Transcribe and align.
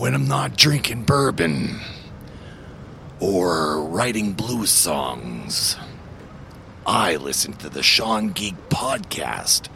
when 0.00 0.14
I'm 0.14 0.26
not 0.26 0.56
drinking 0.56 1.02
bourbon 1.02 1.78
or 3.18 3.82
writing 3.82 4.32
blues 4.32 4.70
songs, 4.70 5.76
I 6.86 7.16
listen 7.16 7.52
to 7.58 7.68
the 7.68 7.82
Sean 7.82 8.30
Geek 8.30 8.54
podcast 8.70 9.68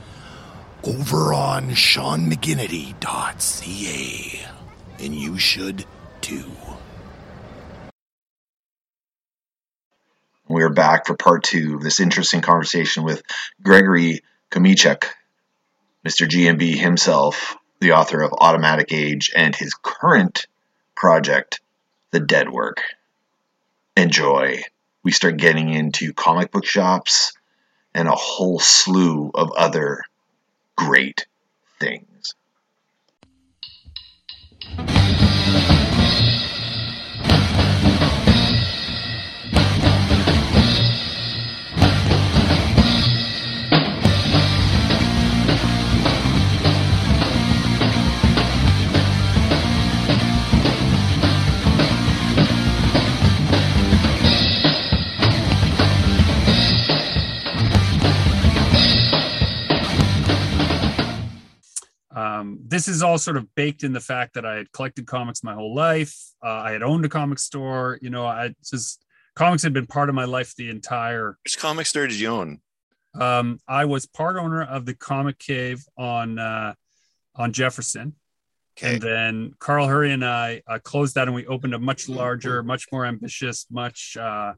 over 0.82 1.34
on 1.34 1.72
SeanMcGinnity.ca. 1.72 4.46
And 4.98 5.14
you 5.14 5.38
should 5.38 5.84
too. 6.22 6.50
We 10.48 10.62
are 10.62 10.70
back 10.70 11.06
for 11.06 11.18
part 11.18 11.42
two 11.42 11.74
of 11.74 11.82
this 11.82 12.00
interesting 12.00 12.40
conversation 12.40 13.04
with 13.04 13.22
Gregory 13.62 14.22
Komichuk, 14.50 15.04
Mr. 16.02 16.26
GMB 16.26 16.78
himself, 16.78 17.58
the 17.80 17.92
author 17.92 18.20
of 18.22 18.32
Automatic 18.32 18.92
Age, 18.92 19.30
and 19.34 19.54
his 19.54 19.74
current 19.74 20.46
project, 20.94 21.60
The 22.10 22.20
Dead 22.20 22.50
Work. 22.50 22.82
Enjoy. 23.96 24.62
We 25.02 25.12
start 25.12 25.36
getting 25.36 25.68
into 25.70 26.12
comic 26.12 26.50
book 26.50 26.64
shops 26.64 27.32
and 27.94 28.08
a 28.08 28.14
whole 28.14 28.58
slew 28.58 29.30
of 29.34 29.52
other 29.52 30.02
great 30.76 31.26
things. 31.78 32.34
Um, 62.40 62.58
this 62.64 62.88
is 62.88 63.02
all 63.02 63.18
sort 63.18 63.36
of 63.36 63.54
baked 63.54 63.84
in 63.84 63.92
the 63.92 64.00
fact 64.00 64.34
that 64.34 64.44
I 64.44 64.54
had 64.56 64.72
collected 64.72 65.06
comics 65.06 65.42
my 65.44 65.54
whole 65.54 65.74
life. 65.74 66.14
Uh, 66.42 66.48
I 66.48 66.72
had 66.72 66.82
owned 66.82 67.04
a 67.04 67.08
comic 67.08 67.38
store. 67.38 67.98
You 68.02 68.10
know, 68.10 68.26
I 68.26 68.54
just 68.64 69.04
comics 69.34 69.62
had 69.62 69.72
been 69.72 69.86
part 69.86 70.08
of 70.08 70.14
my 70.14 70.24
life 70.24 70.54
the 70.56 70.70
entire. 70.70 71.36
Which 71.44 71.58
comic 71.58 71.86
store 71.86 72.06
did 72.06 72.18
you 72.18 72.28
own? 72.28 72.60
Um, 73.18 73.60
I 73.68 73.84
was 73.84 74.06
part 74.06 74.36
owner 74.36 74.62
of 74.62 74.86
the 74.86 74.94
Comic 74.94 75.38
Cave 75.38 75.84
on 75.96 76.38
uh, 76.38 76.74
on 77.36 77.52
Jefferson, 77.52 78.14
Okay. 78.76 78.94
and 78.94 79.02
then 79.02 79.52
Carl 79.60 79.86
Hurry 79.86 80.12
and 80.12 80.24
I 80.24 80.62
uh, 80.66 80.78
closed 80.82 81.14
that, 81.14 81.28
and 81.28 81.34
we 81.34 81.46
opened 81.46 81.74
a 81.74 81.78
much 81.78 82.08
larger, 82.08 82.62
much 82.64 82.86
more 82.90 83.06
ambitious, 83.06 83.66
much 83.70 84.16
uh, 84.16 84.54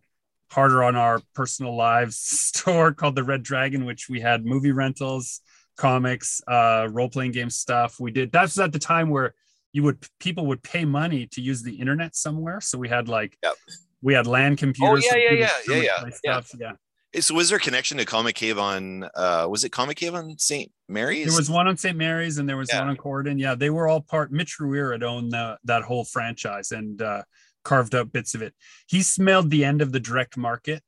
harder 0.50 0.82
on 0.84 0.96
our 0.96 1.20
personal 1.34 1.76
lives 1.76 2.16
store 2.56 2.92
called 2.92 3.14
the 3.16 3.24
Red 3.24 3.42
Dragon, 3.42 3.84
which 3.84 4.08
we 4.08 4.20
had 4.20 4.46
movie 4.46 4.72
rentals, 4.72 5.40
comics, 5.76 6.40
uh, 6.48 6.88
role 6.90 7.08
playing 7.08 7.32
game 7.32 7.50
stuff. 7.50 8.00
We 8.00 8.10
did 8.10 8.32
that's 8.32 8.58
at 8.58 8.72
the 8.72 8.78
time 8.78 9.10
where 9.10 9.34
you 9.72 9.82
would 9.82 9.98
people 10.20 10.46
would 10.46 10.62
pay 10.62 10.84
money 10.84 11.26
to 11.28 11.40
use 11.40 11.62
the 11.62 11.74
internet 11.74 12.16
somewhere. 12.16 12.60
So 12.60 12.78
we 12.78 12.88
had 12.88 13.08
like 13.08 13.36
Yep. 13.42 13.54
we 14.02 14.14
had 14.14 14.26
LAN 14.26 14.56
computers. 14.56 15.04
yeah, 15.04 15.12
to 15.12 15.18
yeah, 15.20 15.30
yeah, 15.68 15.74
yeah, 15.76 15.82
yeah. 16.02 16.10
Stuff. 16.10 16.50
yeah. 16.58 16.72
Hey, 17.12 17.20
So 17.20 17.34
was 17.34 17.48
there 17.50 17.58
a 17.58 17.60
connection 17.60 17.98
to 17.98 18.04
Comic 18.04 18.34
Cave 18.36 18.58
on 18.58 19.04
uh 19.14 19.46
was 19.50 19.64
it 19.64 19.70
Comic 19.70 19.96
Cave 19.98 20.14
on 20.14 20.38
St. 20.38 20.70
Mary's? 20.88 21.26
There 21.26 21.36
was 21.36 21.50
one 21.50 21.68
on 21.68 21.76
St. 21.76 21.96
Mary's 21.96 22.38
and 22.38 22.48
there 22.48 22.56
was 22.56 22.70
Yeah. 22.72 22.80
one 22.80 22.88
on 22.88 22.96
Corydon. 22.96 23.38
Yeah, 23.38 23.54
they 23.54 23.70
were 23.70 23.86
all 23.88 24.00
part. 24.00 24.32
Mitch 24.32 24.56
Ruir 24.58 24.92
had 24.92 25.02
owned 25.02 25.32
the, 25.32 25.58
that 25.64 25.82
whole 25.82 26.04
franchise 26.04 26.72
and 26.72 27.00
uh, 27.02 27.22
carved 27.64 27.94
out 27.94 28.12
bits 28.12 28.34
of 28.34 28.42
it. 28.42 28.54
He 28.86 29.02
smelled 29.02 29.50
the 29.50 29.64
end 29.64 29.82
of 29.82 29.92
the 29.92 30.00
direct 30.00 30.36
market 30.38 30.82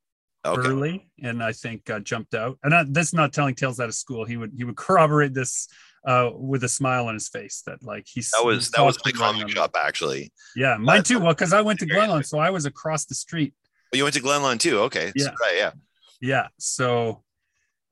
okay. 0.53 0.69
early, 0.69 1.09
and 1.23 1.43
I 1.43 1.53
think 1.53 1.89
uh, 1.91 2.01
jumped 2.01 2.35
out. 2.35 2.59
And 2.63 2.75
I, 2.75 2.85
that's 2.89 3.13
not 3.13 3.33
telling 3.33 3.55
tales 3.55 3.81
out 3.81 3.89
of 3.89 3.95
school. 3.95 4.25
He 4.25 4.37
would 4.37 4.53
he 4.57 4.65
would 4.65 4.77
corroborate 4.77 5.35
this 5.35 5.69
uh, 6.07 6.31
with 6.35 6.65
a 6.65 6.69
smile 6.69 7.07
on 7.07 7.15
his 7.15 7.29
face 7.29 7.63
that 7.67 7.83
like 7.83 8.07
he's 8.07 8.31
That 8.31 8.45
was 8.45 8.71
that 8.71 8.85
was 8.85 8.99
my 9.05 9.13
comic 9.13 9.49
shop 9.51 9.77
actually. 9.79 10.33
Yeah, 10.57 10.77
mine 10.77 11.03
too. 11.03 11.19
Well, 11.19 11.33
because 11.33 11.53
I 11.53 11.61
went 11.61 11.81
to 11.81 11.87
Glenlawn, 11.87 12.25
so 12.25 12.39
I 12.39 12.51
was 12.51 12.67
across 12.67 13.05
the 13.05 13.15
street. 13.15 13.55
Oh, 13.93 13.97
you 13.97 14.03
went 14.05 14.15
to 14.15 14.21
Glenlawn 14.21 14.59
too. 14.59 14.81
Okay. 14.81 15.13
Yeah. 15.15 15.25
So, 15.25 15.31
right, 15.41 15.57
yeah. 15.57 15.71
yeah 16.21 16.49
so 16.59 17.23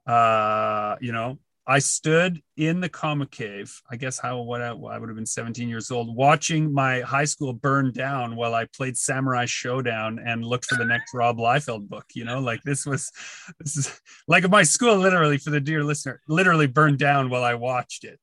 uh 0.07 0.97
you 1.01 1.13
know 1.13 1.39
i 1.67 1.79
stood 1.79 2.43
in 2.57 2.81
the 2.81 2.89
comic 2.89 3.31
cave 3.31 3.81
i 3.91 3.97
guess 3.97 4.19
how 4.19 4.41
what 4.41 4.63
I, 4.63 4.69
I 4.69 4.99
would 4.99 5.09
have 5.09 5.17
been 5.17 5.27
17 5.27 5.69
years 5.69 5.91
old 5.91 6.15
watching 6.15 6.73
my 6.73 7.01
high 7.01 7.25
school 7.25 7.53
burn 7.53 7.93
down 7.93 8.37
while 8.37 8.55
i 8.55 8.65
played 8.67 8.97
samurai 8.97 9.45
showdown 9.45 10.19
and 10.19 10.45
looked 10.45 10.67
for 10.67 10.77
the 10.77 10.85
next 10.85 11.15
rob 11.15 11.39
liefeld 11.39 11.89
book 11.89 12.07
you 12.15 12.25
know 12.25 12.41
like 12.41 12.63
this 12.63 12.87
was 12.87 13.11
this 13.61 13.77
is 13.77 14.01
like 14.29 14.49
my 14.51 14.63
school 14.63 14.97
literally 14.97 15.39
for 15.39 15.51
the 15.51 15.61
dear 15.61 15.83
listener 15.83 16.21
literally 16.29 16.67
burned 16.67 16.99
down 16.99 17.31
while 17.31 17.45
i 17.45 17.55
watched 17.55 18.05
it 18.05 18.21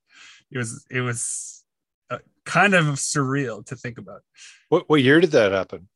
it 0.52 0.58
was 0.58 0.86
it 0.90 1.02
was 1.02 1.64
uh, 2.10 2.20
kind 2.46 2.74
of 2.74 2.86
surreal 2.96 3.66
to 3.66 3.76
think 3.76 3.98
about 3.98 4.22
What 4.70 4.88
what 4.90 5.02
year 5.02 5.20
did 5.20 5.32
that 5.32 5.52
happen? 5.52 5.88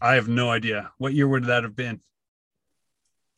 I 0.00 0.14
have 0.14 0.28
no 0.28 0.50
idea. 0.50 0.92
What 0.98 1.14
year 1.14 1.28
would 1.28 1.44
that 1.44 1.62
have 1.62 1.76
been? 1.76 2.00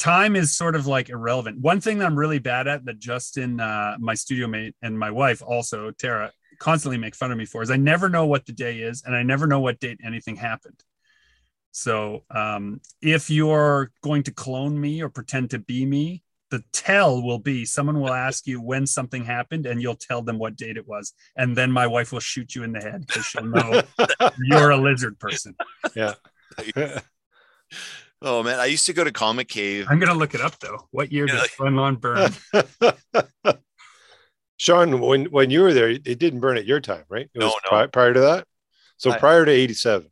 Time 0.01 0.35
is 0.35 0.57
sort 0.57 0.75
of 0.75 0.87
like 0.87 1.11
irrelevant. 1.11 1.61
One 1.61 1.79
thing 1.79 1.99
that 1.99 2.07
I'm 2.07 2.19
really 2.19 2.39
bad 2.39 2.67
at 2.67 2.87
that 2.87 2.99
Justin, 2.99 3.61
uh, 3.61 3.97
my 4.01 4.15
studio 4.15 4.47
mate, 4.47 4.75
and 4.81 4.99
my 4.99 5.11
wife 5.11 5.43
also, 5.43 5.91
Tara, 5.91 6.33
constantly 6.59 6.97
make 6.97 7.15
fun 7.15 7.31
of 7.31 7.37
me 7.37 7.45
for 7.45 7.63
is 7.63 7.71
I 7.71 7.77
never 7.77 8.09
know 8.09 8.25
what 8.25 8.47
the 8.47 8.53
day 8.53 8.79
is 8.79 9.03
and 9.05 9.15
I 9.15 9.23
never 9.23 9.47
know 9.47 9.61
what 9.61 9.79
date 9.79 10.01
anything 10.03 10.37
happened. 10.37 10.83
So 11.73 12.25
um, 12.31 12.81
if 13.03 13.29
you're 13.29 13.93
going 14.03 14.23
to 14.23 14.33
clone 14.33 14.81
me 14.81 15.03
or 15.03 15.11
pretend 15.11 15.51
to 15.51 15.59
be 15.59 15.85
me, 15.85 16.23
the 16.51 16.65
tell 16.73 17.23
will 17.23 17.39
be 17.39 17.67
someone 17.67 18.01
will 18.01 18.13
ask 18.13 18.47
you 18.47 18.59
when 18.61 18.87
something 18.87 19.25
happened 19.25 19.67
and 19.67 19.83
you'll 19.83 19.95
tell 19.97 20.23
them 20.23 20.39
what 20.39 20.57
date 20.57 20.79
it 20.79 20.89
was. 20.89 21.13
And 21.37 21.55
then 21.55 21.71
my 21.71 21.87
wife 21.87 22.11
will 22.11 22.21
shoot 22.21 22.55
you 22.55 22.65
in 22.65 22.73
the 22.73 22.81
head 22.81 23.07
because 23.07 23.27
she'll 23.27 23.45
know 23.45 23.83
you're 24.39 24.71
a 24.71 24.79
lizard 24.79 25.19
person. 25.19 25.55
Yeah. 25.95 26.15
Oh 28.23 28.43
man, 28.43 28.61
I 28.61 28.67
used 28.67 28.85
to 28.87 28.93
go 28.93 29.03
to 29.05 29.11
Comic 29.13 29.49
Cave. 29.49 29.87
I'm 29.89 29.99
gonna 29.99 30.15
look 30.15 30.35
it 30.35 30.41
up 30.41 30.59
though. 30.59 30.87
What 30.91 31.11
year 31.13 31.27
did 31.27 31.37
Yeah. 31.37 31.45
Glenlawn 31.57 31.97
burn? 31.97 32.31
Sean, 34.59 35.01
when 35.01 35.25
when 35.27 35.51
you 35.51 35.63
were 35.63 35.73
there, 35.73 35.89
it 35.89 36.19
didn't 36.19 36.41
burn 36.41 36.59
at 36.59 36.67
your 36.67 36.81
time, 36.81 37.05
right? 37.09 37.31
It 37.35 37.39
No, 37.39 37.47
was 37.47 37.61
no. 37.65 37.69
pri- 37.71 37.87
prior 37.87 38.13
to 38.13 38.21
that. 38.21 38.47
So 38.99 39.11
I- 39.11 39.19
prior 39.19 39.45
to 39.47 39.51
'87. 39.51 40.11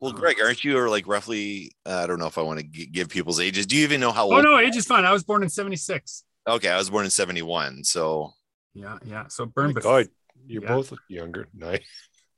Well, 0.00 0.12
Greg, 0.12 0.36
aren't 0.42 0.64
you 0.64 0.78
or 0.78 0.88
like 0.88 1.06
roughly? 1.06 1.72
Uh, 1.86 2.00
I 2.02 2.06
don't 2.06 2.18
know 2.18 2.26
if 2.26 2.36
I 2.38 2.42
want 2.42 2.58
to 2.60 2.66
g- 2.66 2.86
give 2.86 3.08
people's 3.08 3.38
ages. 3.40 3.66
Do 3.66 3.76
you 3.76 3.84
even 3.84 4.00
know 4.00 4.10
how 4.12 4.24
old? 4.24 4.34
Oh 4.34 4.40
no, 4.42 4.58
age 4.58 4.76
is 4.76 4.86
fine. 4.86 5.04
I 5.04 5.12
was 5.12 5.22
born 5.24 5.42
in 5.42 5.48
'76. 5.48 6.24
Okay, 6.48 6.68
I 6.68 6.76
was 6.76 6.90
born 6.90 7.04
in 7.04 7.10
'71, 7.10 7.84
so 7.84 8.32
Yeah, 8.74 8.98
yeah. 9.04 9.26
So 9.28 9.44
Oh 9.44 9.46
burn 9.46 9.68
my 9.68 9.72
before. 9.74 10.02
God, 10.02 10.08
you 10.46 10.60
Yeah. 10.62 10.68
both 10.68 10.92
younger. 11.08 11.48
Nice. 11.54 11.80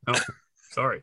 No, 0.07 0.15
sorry. 0.73 1.03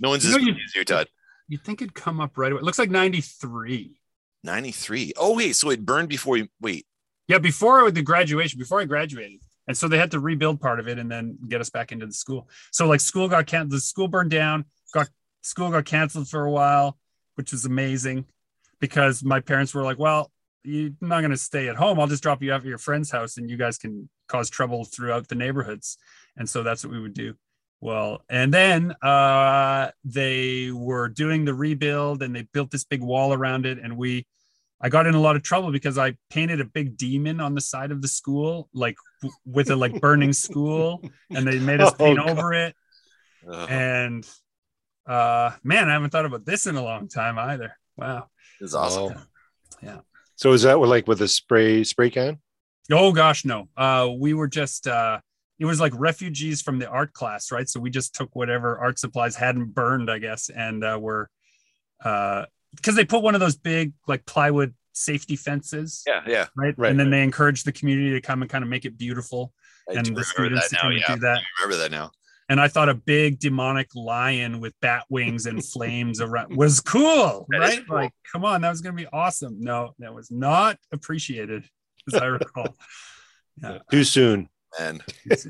no 0.00 0.10
one's 0.10 0.24
You 0.24 0.30
as 0.30 0.36
know, 0.36 0.40
you- 0.42 0.52
good 0.54 0.62
as 0.64 0.74
you, 0.76 0.84
Todd. 0.84 1.08
You'd 1.48 1.62
think 1.64 1.80
it'd 1.80 1.94
come 1.94 2.20
up 2.20 2.36
right 2.36 2.52
away. 2.52 2.60
It 2.60 2.64
looks 2.64 2.78
like 2.78 2.90
'93. 2.90 4.00
'93. 4.44 5.12
Oh 5.16 5.36
wait, 5.36 5.56
so 5.56 5.70
it 5.70 5.84
burned 5.84 6.08
before 6.08 6.36
you. 6.36 6.48
Wait, 6.60 6.86
Yeah, 7.28 7.38
before 7.38 7.90
the 7.90 8.02
graduation, 8.02 8.58
before 8.58 8.80
I 8.80 8.84
graduated. 8.84 9.40
And 9.68 9.76
so 9.76 9.88
they 9.88 9.98
had 9.98 10.12
to 10.12 10.20
rebuild 10.20 10.60
part 10.60 10.78
of 10.78 10.86
it 10.86 10.98
and 10.98 11.10
then 11.10 11.38
get 11.48 11.60
us 11.60 11.70
back 11.70 11.90
into 11.90 12.06
the 12.06 12.12
school. 12.12 12.48
So 12.70 12.86
like 12.86 13.00
school 13.00 13.28
got 13.28 13.46
canceled, 13.46 13.72
the 13.72 13.80
school 13.80 14.08
burned 14.08 14.30
down, 14.30 14.64
got 14.94 15.08
school 15.42 15.70
got 15.70 15.84
canceled 15.84 16.28
for 16.28 16.44
a 16.44 16.50
while, 16.50 16.98
which 17.34 17.52
was 17.52 17.64
amazing 17.64 18.26
because 18.80 19.24
my 19.24 19.40
parents 19.40 19.74
were 19.74 19.82
like, 19.82 19.98
well, 19.98 20.30
you're 20.62 20.90
not 21.00 21.20
going 21.20 21.30
to 21.30 21.36
stay 21.36 21.68
at 21.68 21.76
home. 21.76 21.98
I'll 21.98 22.06
just 22.06 22.22
drop 22.22 22.42
you 22.42 22.52
off 22.52 22.60
at 22.60 22.66
your 22.66 22.78
friend's 22.78 23.10
house 23.10 23.36
and 23.36 23.50
you 23.50 23.56
guys 23.56 23.78
can 23.78 24.08
cause 24.28 24.50
trouble 24.50 24.84
throughout 24.84 25.28
the 25.28 25.34
neighborhoods. 25.34 25.96
And 26.36 26.48
so 26.48 26.62
that's 26.62 26.84
what 26.84 26.92
we 26.92 27.00
would 27.00 27.14
do. 27.14 27.34
Well, 27.80 28.22
and 28.28 28.52
then 28.52 28.92
uh, 29.02 29.90
they 30.04 30.70
were 30.72 31.08
doing 31.08 31.44
the 31.44 31.54
rebuild 31.54 32.22
and 32.22 32.34
they 32.34 32.42
built 32.52 32.70
this 32.70 32.84
big 32.84 33.02
wall 33.02 33.32
around 33.32 33.66
it. 33.66 33.78
And 33.78 33.96
we, 33.96 34.26
I 34.80 34.88
got 34.88 35.06
in 35.06 35.14
a 35.14 35.20
lot 35.20 35.36
of 35.36 35.42
trouble 35.42 35.70
because 35.72 35.98
I 35.98 36.16
painted 36.30 36.60
a 36.60 36.64
big 36.64 36.96
demon 36.96 37.40
on 37.40 37.54
the 37.54 37.60
side 37.60 37.92
of 37.92 38.00
the 38.02 38.08
school, 38.08 38.68
like 38.72 38.96
w- 39.22 39.36
with 39.44 39.70
a 39.70 39.76
like 39.76 40.00
burning 40.00 40.32
school, 40.46 41.02
and 41.30 41.46
they 41.46 41.58
made 41.58 41.80
us 41.80 41.92
Oh, 41.92 41.96
paint 42.04 42.18
God. 42.18 42.30
over 42.30 42.52
it. 42.54 42.74
Ugh, 43.48 43.68
And 43.70 44.28
uh 45.06 45.52
man, 45.62 45.88
I 45.88 45.92
haven't 45.92 46.10
thought 46.10 46.26
about 46.26 46.44
this 46.44 46.66
in 46.66 46.74
a 46.76 46.82
long 46.82 47.08
time 47.08 47.38
either. 47.38 47.76
Wow. 47.96 48.28
it's 48.60 48.70
is 48.70 48.74
awesome. 48.74 49.14
Yeah. 49.82 50.00
So 50.34 50.52
is 50.52 50.62
that 50.62 50.80
with 50.80 50.90
like 50.90 51.06
with 51.06 51.22
a 51.22 51.28
spray 51.28 51.84
spray 51.84 52.10
can? 52.10 52.38
Oh 52.90 53.12
gosh, 53.12 53.44
no. 53.44 53.68
Uh 53.76 54.08
we 54.18 54.34
were 54.34 54.48
just 54.48 54.88
uh 54.88 55.20
it 55.58 55.64
was 55.64 55.80
like 55.80 55.92
refugees 55.96 56.60
from 56.62 56.78
the 56.78 56.88
art 56.88 57.12
class, 57.12 57.50
right? 57.50 57.68
So 57.68 57.80
we 57.80 57.90
just 57.90 58.14
took 58.14 58.34
whatever 58.36 58.78
art 58.78 58.98
supplies 58.98 59.36
hadn't 59.36 59.74
burned, 59.74 60.10
I 60.10 60.18
guess, 60.18 60.48
and 60.50 60.84
uh 60.84 60.98
were 61.00 61.30
uh 62.04 62.44
because 62.74 62.94
they 62.94 63.04
put 63.04 63.22
one 63.22 63.34
of 63.34 63.40
those 63.40 63.56
big 63.56 63.92
like 64.06 64.26
plywood 64.26 64.74
safety 64.92 65.36
fences, 65.36 66.02
Yeah, 66.06 66.22
yeah. 66.26 66.46
right? 66.56 66.74
Right, 66.76 66.90
And 66.90 66.98
then 67.00 67.06
right. 67.06 67.18
they 67.18 67.22
encouraged 67.22 67.64
the 67.66 67.72
community 67.72 68.10
to 68.12 68.20
come 68.20 68.42
and 68.42 68.50
kind 68.50 68.64
of 68.64 68.68
make 68.70 68.84
it 68.84 68.98
beautiful. 68.98 69.52
I 69.88 69.94
and 69.94 70.16
the 70.16 70.24
students 70.24 70.68
that 70.70 70.70
to 70.70 70.74
now. 70.76 70.82
come 70.82 70.92
Yeah, 70.92 71.04
and 71.12 71.20
do 71.20 71.26
that. 71.26 71.38
I 71.38 71.62
remember 71.62 71.82
that 71.82 71.90
now. 71.90 72.10
and 72.48 72.60
I 72.60 72.68
thought 72.68 72.88
a 72.88 72.94
big 72.94 73.38
demonic 73.38 73.88
lion 73.94 74.60
with 74.60 74.74
bat 74.82 75.04
wings 75.08 75.46
and 75.46 75.64
flames 75.74 76.20
around 76.20 76.54
was 76.56 76.80
cool, 76.80 77.46
That 77.50 77.62
is 77.62 77.68
right? 77.78 77.86
cool. 77.86 77.96
Like, 77.96 78.12
come 78.30 78.44
on, 78.44 78.60
that 78.62 78.70
was 78.70 78.80
gonna 78.82 78.96
be 78.96 79.06
awesome. 79.12 79.56
No, 79.60 79.94
that 80.00 80.12
was 80.14 80.30
not 80.30 80.78
appreciated, 80.92 81.64
as 82.08 82.14
I 82.20 82.26
recall. 82.40 82.76
Yeah. 83.62 83.78
Too 83.90 84.04
soon. 84.04 84.48
Man. 84.78 85.02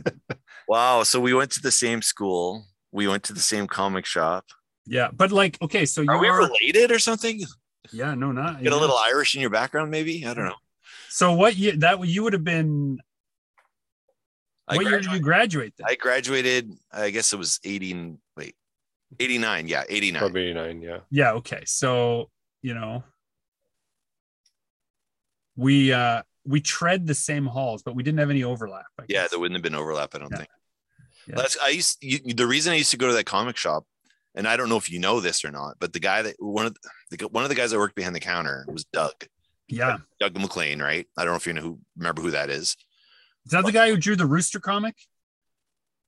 Wow. 0.69 1.05
So 1.05 1.20
we 1.20 1.32
went 1.32 1.52
to 1.52 1.62
the 1.62 1.70
same 1.70 2.02
school. 2.02 2.64
We 2.90 3.06
went 3.06 3.23
to 3.25 3.32
the 3.32 3.40
same 3.40 3.67
comic 3.67 4.05
shop. 4.05 4.46
Yeah, 4.87 5.11
but 5.12 5.32
like, 5.32 5.58
okay, 5.61 5.84
so 5.84 6.00
you 6.00 6.11
Are 6.11 6.19
we 6.19 6.28
are, 6.28 6.38
related 6.38 6.93
or 6.93 6.99
something? 6.99 7.43
yeah, 7.93 8.14
no, 8.14 8.32
not 8.32 8.62
Get 8.62 8.73
a 8.73 8.76
little 8.76 8.96
Irish 8.96 9.34
in 9.34 9.40
your 9.40 9.50
background, 9.50 9.90
maybe? 9.90 10.26
I 10.26 10.34
don't 10.34 10.44
know. 10.44 10.55
So 11.08 11.32
what 11.32 11.56
year 11.56 11.76
that 11.78 12.05
you 12.06 12.23
would 12.23 12.32
have 12.32 12.44
been? 12.44 12.99
I, 14.69 14.76
what 14.76 14.87
year 14.87 15.00
did 15.00 15.12
you 15.12 15.20
graduate? 15.20 15.75
Then? 15.76 15.87
I 15.88 15.94
graduated, 15.94 16.73
I 16.93 17.11
guess 17.11 17.32
it 17.32 17.37
was 17.37 17.61
18, 17.64 18.19
wait, 18.37 18.55
89. 19.19 19.69
Yeah, 19.69 19.84
89. 19.88 20.20
Probably 20.20 20.52
nine. 20.52 20.82
Yeah. 20.82 20.99
yeah, 21.11 21.32
okay. 21.32 21.62
So 21.67 22.31
you 22.62 22.75
know, 22.75 23.02
we 25.56 25.93
uh 25.93 26.23
we 26.46 26.60
tread 26.60 27.06
the 27.06 27.14
same 27.14 27.46
halls, 27.46 27.82
but 27.82 27.94
we 27.94 28.02
didn't 28.02 28.19
have 28.20 28.31
any 28.31 28.44
overlap. 28.44 28.87
Yeah, 29.08 29.26
there 29.28 29.38
wouldn't 29.38 29.56
have 29.56 29.62
been 29.62 29.75
overlap, 29.75 30.14
I 30.14 30.19
don't 30.19 30.31
Yeah. 30.31 30.37
think. 30.38 30.50
Yeah. 31.26 31.34
That's 31.37 31.56
I 31.60 31.69
used 31.69 31.98
you, 32.02 32.19
the 32.34 32.46
reason 32.46 32.72
I 32.72 32.76
used 32.76 32.93
to 32.93 32.96
go 32.96 33.08
to 33.08 33.12
that 33.14 33.26
comic 33.26 33.56
shop, 33.56 33.84
and 34.34 34.46
I 34.46 34.56
don't 34.56 34.69
know 34.69 34.76
if 34.76 34.90
you 34.90 34.98
know 35.00 35.20
this 35.20 35.44
or 35.44 35.50
not, 35.50 35.76
but 35.81 35.93
the 35.93 35.98
guy 36.00 36.22
that 36.22 36.37
one 36.38 36.66
of 36.66 36.76
the 37.10 37.26
one 37.28 37.43
of 37.44 37.48
the 37.48 37.56
guys 37.56 37.70
that 37.72 37.78
worked 37.78 37.96
behind 37.96 38.14
the 38.14 38.20
counter 38.20 38.64
was 38.69 38.84
Doug. 38.93 39.14
yeah. 39.69 39.98
Doug 40.20 40.38
McLean, 40.38 40.81
right? 40.81 41.06
I 41.19 41.25
don't 41.25 41.32
know 41.32 41.37
if 41.38 41.46
you 41.46 41.52
know 41.52 41.62
who 41.62 41.81
remember 41.96 42.22
who 42.22 42.31
that 42.31 42.49
is. 42.50 42.76
Is 43.44 43.52
that 43.52 43.64
the 43.64 43.72
guy 43.72 43.88
who 43.90 43.96
drew 43.96 44.14
the 44.16 44.26
Rooster 44.26 44.60
comic? 44.60 44.94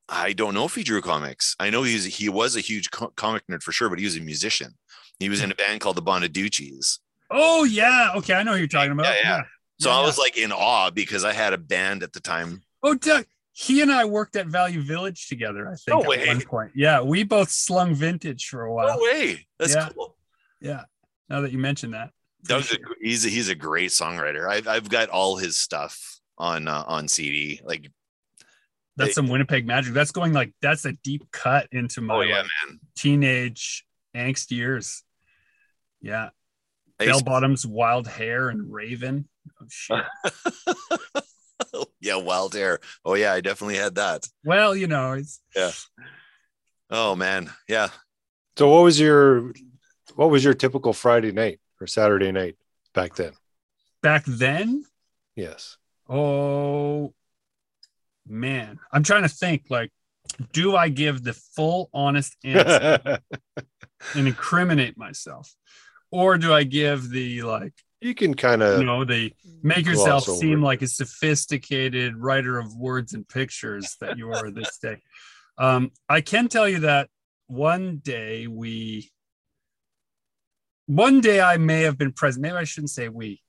I 0.07 0.33
don't 0.33 0.53
know 0.53 0.65
if 0.65 0.75
he 0.75 0.83
drew 0.83 1.01
comics. 1.01 1.55
I 1.59 1.69
know 1.69 1.83
he's 1.83 2.05
he 2.17 2.29
was 2.29 2.55
a 2.55 2.61
huge 2.61 2.89
co- 2.91 3.13
comic 3.15 3.43
nerd 3.51 3.61
for 3.61 3.71
sure, 3.71 3.89
but 3.89 3.99
he 3.99 4.05
was 4.05 4.17
a 4.17 4.21
musician. 4.21 4.75
He 5.19 5.29
was 5.29 5.41
in 5.43 5.51
a 5.51 5.55
band 5.55 5.81
called 5.81 5.97
the 5.97 6.01
Bonaducci's. 6.01 6.99
Oh 7.29 7.63
yeah, 7.65 8.11
okay, 8.15 8.33
I 8.33 8.43
know 8.43 8.53
who 8.53 8.57
you're 8.59 8.67
talking 8.67 8.91
about. 8.91 9.05
Yeah, 9.05 9.21
yeah. 9.23 9.41
So 9.79 9.89
Yeah, 9.89 9.97
I 9.97 10.01
was 10.01 10.17
like 10.17 10.37
in 10.37 10.51
awe 10.51 10.89
because 10.89 11.23
I 11.23 11.33
had 11.33 11.53
a 11.53 11.57
band 11.57 12.03
at 12.03 12.13
the 12.13 12.19
time. 12.19 12.61
Oh, 12.83 12.95
Doug, 12.95 13.25
he 13.53 13.81
and 13.81 13.91
I 13.91 14.05
worked 14.05 14.35
at 14.35 14.47
Value 14.47 14.81
Village 14.81 15.27
together. 15.27 15.67
I 15.67 15.75
think 15.75 16.05
No 16.05 16.13
at 16.13 16.27
one 16.27 16.41
point. 16.41 16.71
Yeah, 16.75 17.01
we 17.01 17.23
both 17.23 17.49
slung 17.49 17.93
vintage 17.93 18.47
for 18.47 18.63
a 18.63 18.73
while. 18.73 18.97
No 18.97 19.03
way. 19.03 19.47
That's 19.57 19.73
Yeah. 19.73 19.89
cool. 19.95 20.15
Yeah. 20.61 20.83
Now 21.29 21.41
that 21.41 21.51
you 21.51 21.57
mention 21.59 21.91
that, 21.91 22.11
Doug's 22.43 22.73
a, 22.73 22.77
he's 23.01 23.25
a, 23.25 23.29
he's 23.29 23.49
a 23.49 23.55
great 23.55 23.91
songwriter. 23.91 24.49
I've 24.49 24.67
I've 24.67 24.89
got 24.89 25.09
all 25.09 25.37
his 25.37 25.57
stuff 25.57 26.19
on 26.37 26.67
uh, 26.67 26.83
on 26.87 27.07
CD. 27.07 27.61
Like 27.63 27.91
that's 28.95 29.13
some 29.13 29.27
Winnipeg 29.27 29.65
magic. 29.65 29.93
That's 29.93 30.11
going 30.11 30.33
like 30.33 30.53
that's 30.61 30.85
a 30.85 30.93
deep 31.03 31.31
cut 31.31 31.67
into 31.71 32.01
my 32.01 32.15
oh 32.15 32.21
yeah, 32.21 32.37
like, 32.37 32.47
man. 32.67 32.79
teenage 32.95 33.85
angst 34.15 34.51
years. 34.51 35.03
Yeah. 36.01 36.29
Bell 36.97 37.21
bottoms, 37.21 37.65
wild 37.65 38.07
hair, 38.07 38.49
and 38.49 38.73
Raven. 38.73 39.29
Oh 39.61 39.65
shit. 39.69 40.03
yeah, 42.01 42.15
Wild 42.15 42.53
Hair. 42.53 42.79
Oh 43.05 43.15
yeah, 43.15 43.33
I 43.33 43.41
definitely 43.41 43.77
had 43.77 43.95
that. 43.95 44.27
well, 44.43 44.75
you 44.75 44.87
know, 44.87 45.13
it's 45.13 45.41
yeah. 45.55 45.71
Oh 46.89 47.15
man, 47.15 47.51
yeah. 47.67 47.89
So 48.57 48.69
what 48.69 48.83
was 48.83 48.99
your 48.99 49.53
what 50.15 50.29
was 50.29 50.43
your 50.43 50.53
typical 50.53 50.93
Friday 50.93 51.31
night 51.31 51.59
or 51.79 51.87
Saturday 51.87 52.31
night 52.31 52.57
back 52.93 53.15
then? 53.15 53.33
back 54.01 54.23
then. 54.25 54.83
Yes. 55.35 55.77
Oh 56.07 57.13
man, 58.27 58.79
I'm 58.91 59.03
trying 59.03 59.23
to 59.23 59.29
think. 59.29 59.65
Like, 59.69 59.91
do 60.51 60.75
I 60.75 60.89
give 60.89 61.23
the 61.23 61.33
full, 61.33 61.89
honest 61.93 62.35
answer 62.43 63.19
and 64.15 64.27
incriminate 64.27 64.97
myself, 64.97 65.53
or 66.11 66.37
do 66.37 66.53
I 66.53 66.63
give 66.63 67.09
the 67.09 67.43
like, 67.43 67.73
you 68.01 68.15
can 68.15 68.33
kind 68.33 68.63
of 68.63 68.79
you 68.79 68.85
know, 68.85 69.03
they 69.03 69.35
make 69.61 69.85
yourself 69.85 70.23
seem 70.23 70.61
like 70.61 70.81
a 70.81 70.87
sophisticated 70.87 72.15
writer 72.15 72.57
of 72.57 72.75
words 72.75 73.13
and 73.13 73.27
pictures 73.27 73.97
that 74.01 74.17
you 74.17 74.31
are 74.31 74.51
this 74.51 74.77
day? 74.77 75.01
Um, 75.57 75.91
I 76.07 76.21
can 76.21 76.47
tell 76.47 76.67
you 76.67 76.79
that 76.79 77.09
one 77.47 77.97
day 77.97 78.47
we, 78.47 79.11
one 80.85 81.19
day 81.19 81.41
I 81.41 81.57
may 81.57 81.81
have 81.81 81.97
been 81.97 82.13
present. 82.13 82.43
Maybe 82.43 82.55
I 82.55 82.63
shouldn't 82.63 82.91
say 82.91 83.09
we. 83.09 83.41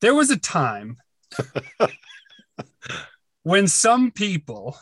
There 0.00 0.14
was 0.14 0.30
a 0.30 0.38
time 0.38 0.96
when 3.42 3.68
some 3.68 4.10
people 4.10 4.78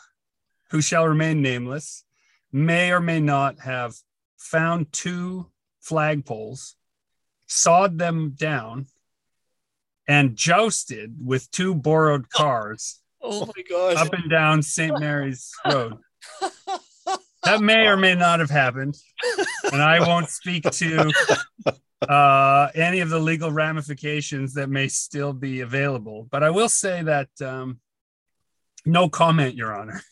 who 0.70 0.80
shall 0.80 1.08
remain 1.08 1.42
nameless 1.42 2.04
may 2.52 2.92
or 2.92 3.00
may 3.00 3.20
not 3.20 3.60
have 3.60 3.94
found 4.36 4.92
two 4.92 5.50
flagpoles, 5.84 6.74
sawed 7.48 7.98
them 7.98 8.30
down, 8.30 8.86
and 10.06 10.36
jousted 10.36 11.16
with 11.22 11.50
two 11.50 11.74
borrowed 11.74 12.30
cars 12.30 13.00
Oh 13.20 13.46
my 13.46 13.62
gosh. 13.68 13.96
up 13.96 14.12
and 14.12 14.30
down 14.30 14.62
St. 14.62 14.98
Mary's 15.00 15.50
Road. 15.66 15.94
That 17.44 17.60
may 17.60 17.86
or 17.86 17.96
may 17.96 18.14
not 18.14 18.40
have 18.40 18.50
happened, 18.50 18.98
and 19.72 19.80
I 19.80 20.00
won't 20.06 20.28
speak 20.28 20.64
to 20.64 21.10
uh, 22.08 22.68
any 22.74 23.00
of 23.00 23.08
the 23.08 23.18
legal 23.18 23.50
ramifications 23.50 24.52
that 24.54 24.68
may 24.68 24.88
still 24.88 25.32
be 25.32 25.60
available. 25.60 26.28
But 26.30 26.42
I 26.42 26.50
will 26.50 26.68
say 26.68 27.02
that 27.04 27.28
um, 27.40 27.78
no 28.84 29.08
comment, 29.08 29.54
Your 29.54 29.74
Honor. 29.74 30.02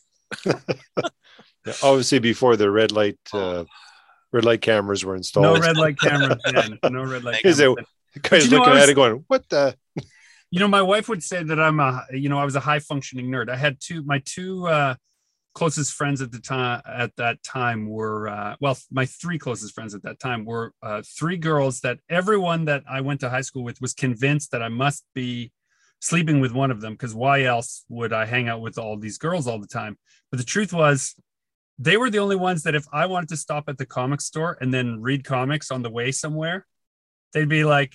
obviously 1.83 2.21
before 2.21 2.57
the 2.57 2.71
red 2.71 2.93
light 2.93 3.19
uh, 3.35 3.65
red 4.37 4.45
light 4.45 4.61
cameras 4.63 5.05
were 5.05 5.17
installed. 5.17 5.57
No 5.59 5.61
red 5.67 5.77
light 5.77 5.99
cameras 5.99 6.41
then. 6.53 6.79
No 6.91 7.03
red 7.05 7.25
light 7.25 7.45
Is 7.45 7.59
it- 7.59 7.65
cameras. 7.65 7.77
then. 7.77 7.85
The 8.23 8.29
guy's 8.29 8.45
you 8.45 8.51
know, 8.53 8.59
looking 8.59 8.73
at 8.75 8.81
was- 8.81 8.89
it 8.91 8.95
going, 8.95 9.25
"What 9.29 9.49
the?" 9.49 9.77
you 10.53 10.61
know 10.61 10.69
my 10.69 10.81
wife 10.83 11.09
would 11.09 11.25
say 11.25 11.43
that 11.43 11.59
i'm 11.61 11.81
a 11.81 12.05
you 12.13 12.29
know 12.29 12.39
i 12.39 12.45
was 12.45 12.55
a 12.55 12.61
high 12.61 12.79
functioning 12.79 13.27
nerd 13.27 13.49
i 13.51 13.57
had 13.57 13.81
two 13.81 14.05
my 14.05 14.23
two 14.25 14.65
uh 14.69 14.95
closest 15.55 15.93
friends 15.93 16.23
at 16.23 16.31
the 16.31 16.39
time 16.39 16.81
at 16.87 17.11
that 17.17 17.43
time 17.43 17.89
were 17.89 18.29
uh 18.29 18.55
well 18.61 18.79
my 18.93 19.05
three 19.07 19.39
closest 19.39 19.75
friends 19.75 19.93
at 19.93 20.03
that 20.05 20.21
time 20.21 20.45
were 20.45 20.73
uh 20.85 21.03
three 21.19 21.37
girls 21.37 21.81
that 21.81 21.99
everyone 22.09 22.65
that 22.67 22.85
i 22.89 23.01
went 23.01 23.19
to 23.21 23.29
high 23.29 23.41
school 23.41 23.65
with 23.65 23.81
was 23.81 23.93
convinced 23.93 24.53
that 24.53 24.63
i 24.63 24.69
must 24.69 25.05
be 25.17 25.51
sleeping 26.01 26.39
with 26.41 26.53
one 26.53 26.71
of 26.71 26.81
them 26.81 26.93
because 26.93 27.13
why 27.15 27.43
else 27.43 27.85
would 27.89 28.13
i 28.13 28.25
hang 28.25 28.49
out 28.49 28.61
with 28.61 28.79
all 28.79 28.97
these 28.97 29.19
girls 29.19 29.49
all 29.49 29.59
the 29.59 29.67
time 29.67 29.99
but 30.31 30.39
the 30.39 30.45
truth 30.55 30.73
was 30.73 31.17
they 31.79 31.97
were 31.97 32.11
the 32.11 32.19
only 32.19 32.37
ones 32.37 32.63
that 32.63 32.75
if 32.75 32.87
i 32.93 33.07
wanted 33.07 33.29
to 33.29 33.37
stop 33.37 33.69
at 33.69 33.79
the 33.79 33.87
comic 33.87 34.21
store 34.21 34.57
and 34.61 34.73
then 34.73 35.01
read 35.01 35.25
comics 35.25 35.71
on 35.71 35.83
the 35.83 35.91
way 35.91 36.11
somewhere 36.11 36.67
they'd 37.33 37.49
be 37.49 37.65
like 37.65 37.93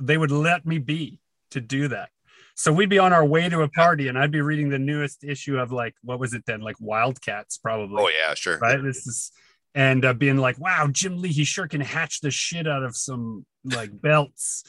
they 0.00 0.16
would 0.16 0.32
let 0.32 0.66
me 0.66 0.78
be 0.78 1.20
to 1.50 1.60
do 1.60 1.88
that. 1.88 2.08
So 2.56 2.72
we'd 2.72 2.90
be 2.90 2.98
on 2.98 3.12
our 3.12 3.24
way 3.24 3.48
to 3.48 3.62
a 3.62 3.68
party 3.68 4.08
and 4.08 4.18
I'd 4.18 4.32
be 4.32 4.40
reading 4.40 4.68
the 4.68 4.78
newest 4.78 5.24
issue 5.24 5.58
of 5.58 5.72
like 5.72 5.94
what 6.02 6.18
was 6.18 6.34
it 6.34 6.44
then 6.46 6.60
like 6.60 6.76
Wildcats 6.80 7.58
probably 7.58 8.02
oh 8.02 8.08
yeah, 8.08 8.34
sure. 8.34 8.58
right 8.58 8.82
this 8.82 9.06
is 9.06 9.32
and 9.74 10.04
uh, 10.04 10.12
being 10.12 10.36
like 10.36 10.58
wow 10.58 10.88
Jim 10.90 11.22
Lee 11.22 11.30
he 11.30 11.44
sure 11.44 11.68
can 11.68 11.80
hatch 11.80 12.20
the 12.20 12.30
shit 12.30 12.66
out 12.66 12.82
of 12.82 12.96
some 12.96 13.46
like 13.64 13.90
belts 14.02 14.64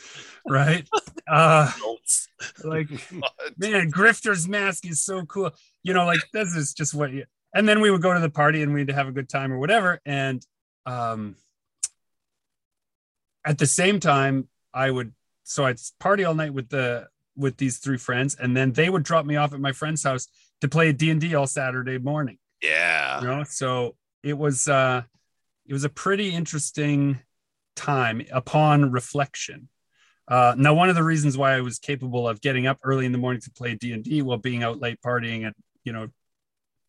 right 0.48 0.88
uh 1.27 1.70
belts. 1.80 2.30
like 2.63 2.88
man 3.58 3.91
grifter's 3.91 4.48
mask 4.48 4.86
is 4.86 5.03
so 5.03 5.25
cool 5.25 5.51
you 5.84 5.94
know 5.94 6.06
like 6.06 6.22
this 6.32 6.56
is 6.56 6.74
just 6.74 6.94
what 6.94 7.12
you 7.12 7.25
and 7.53 7.67
then 7.67 7.81
we 7.81 7.91
would 7.91 8.01
go 8.01 8.13
to 8.13 8.20
the 8.20 8.29
party 8.29 8.62
and 8.62 8.74
we'd 8.74 8.89
have 8.89 9.08
a 9.08 9.12
good 9.12 9.29
time 9.29 9.51
or 9.51 9.60
whatever. 9.60 10.00
And 10.05 10.46
um 10.86 11.36
at 13.46 13.58
the 13.58 13.65
same 13.65 14.00
time 14.00 14.48
i 14.74 14.89
would 14.89 15.13
so 15.43 15.65
i'd 15.65 15.77
party 16.00 16.24
all 16.24 16.34
night 16.34 16.53
with 16.53 16.70
the 16.70 17.08
with 17.36 17.58
these 17.58 17.77
three 17.77 17.98
friends 17.98 18.36
and 18.36 18.55
then 18.55 18.72
they 18.74 18.89
would 18.89 19.03
drop 19.03 19.25
me 19.25 19.36
off 19.36 19.53
at 19.53 19.60
my 19.60 19.72
friend's 19.72 20.03
house 20.03 20.27
to 20.60 20.67
play 20.67 20.91
d&d 20.91 21.34
all 21.34 21.48
saturday 21.48 21.98
morning. 21.98 22.38
Yeah. 22.62 23.22
you 23.22 23.27
know 23.27 23.43
so 23.43 23.96
it 24.24 24.38
was 24.38 24.67
uh 24.67 25.03
it 25.65 25.74
was 25.74 25.84
a 25.84 25.89
pretty 25.89 26.34
interesting 26.34 27.20
time 27.75 28.22
upon 28.31 28.91
reflection. 28.91 29.70
Uh 30.27 30.53
now 30.58 30.74
one 30.74 30.89
of 30.89 30.96
the 30.96 31.03
reasons 31.03 31.38
why 31.38 31.55
i 31.55 31.62
was 31.62 31.79
capable 31.79 32.27
of 32.27 32.41
getting 32.41 32.67
up 32.67 32.79
early 32.84 33.05
in 33.05 33.12
the 33.12 33.17
morning 33.17 33.41
to 33.41 33.51
play 33.51 33.75
d&d 33.75 34.22
while 34.22 34.38
being 34.38 34.63
out 34.63 34.79
late 34.79 35.00
partying 35.01 35.46
and 35.46 35.55
you 35.84 35.93
know 35.93 36.10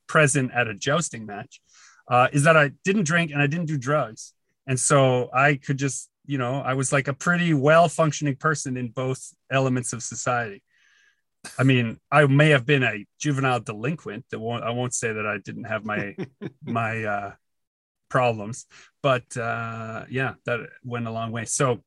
present 0.07 0.51
at 0.53 0.69
a 0.69 0.75
jousting 0.75 1.27
match 1.27 1.61
uh 2.09 2.29
is 2.33 2.45
that 2.45 2.57
i 2.57 2.71
didn't 2.85 3.05
drink 3.05 3.31
and 3.31 3.41
i 3.41 3.47
didn't 3.47 3.67
do 3.67 3.79
drugs 3.79 4.35
and 4.67 4.79
so 4.79 5.31
i 5.33 5.55
could 5.55 5.79
just 5.79 6.11
you 6.27 6.39
know 6.39 6.61
i 6.61 6.75
was 6.75 6.93
like 6.93 7.09
a 7.09 7.13
pretty 7.13 7.55
well 7.55 7.89
functioning 7.89 8.37
person 8.37 8.77
in 8.77 8.89
both 8.89 9.33
elements 9.51 9.93
of 9.93 10.03
society 10.03 10.63
I 11.59 11.65
mean, 11.65 11.99
I 12.11 12.25
may 12.27 12.51
have 12.51 12.65
been 12.65 12.83
a 12.83 13.05
juvenile 13.19 13.61
delinquent. 13.61 14.27
That 14.31 14.39
won't, 14.39 14.63
I 14.63 14.71
won't 14.71 14.95
say 14.95 15.13
that 15.13 15.27
I 15.27 15.39
didn't 15.39 15.65
have 15.65 15.85
my 15.85 16.17
my 16.65 17.05
uh, 17.05 17.33
problems, 18.09 18.67
but 19.03 19.37
uh, 19.37 20.05
yeah, 20.09 20.35
that 20.47 20.61
went 20.85 21.07
a 21.07 21.11
long 21.11 21.33
way. 21.33 21.45
So, 21.45 21.81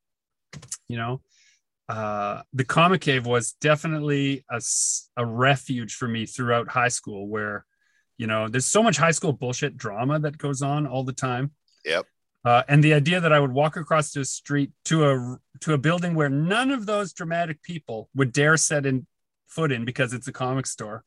you 0.88 0.98
know, 0.98 1.22
uh, 1.88 2.42
the 2.54 2.66
comic 2.66 3.02
cave 3.02 3.26
was 3.26 3.54
definitely 3.62 4.44
a 5.18 5.26
refuge 5.26 5.96
for 5.96 6.08
me 6.08 6.26
throughout 6.26 6.70
high 6.70 6.90
school, 6.90 7.28
where 7.28 7.66
You 8.18 8.28
know, 8.28 8.48
there's 8.48 8.66
so 8.66 8.82
much 8.82 8.98
high 8.98 9.12
school 9.12 9.34
bullshit 9.34 9.78
drama 9.78 10.20
that 10.20 10.38
goes 10.38 10.62
on 10.62 10.88
all 10.88 11.04
the 11.04 11.14
time. 11.14 11.52
Yep. 11.84 12.06
Uh, 12.46 12.62
and 12.68 12.84
the 12.84 12.94
idea 12.94 13.20
that 13.20 13.34
I 13.34 13.40
would 13.40 13.52
walk 13.52 13.76
across 13.76 14.12
the 14.12 14.24
street 14.24 14.72
to 14.86 15.10
a 15.10 15.38
to 15.62 15.74
a 15.74 15.78
building 15.80 16.14
where 16.14 16.30
none 16.30 16.70
of 16.70 16.86
those 16.86 17.12
dramatic 17.12 17.64
people 17.64 18.10
would 18.14 18.32
dare 18.32 18.56
set 18.56 18.86
in 18.86 19.08
foot 19.48 19.72
in 19.72 19.84
because 19.84 20.14
it's 20.14 20.28
a 20.28 20.32
comic 20.32 20.68
store, 20.68 21.04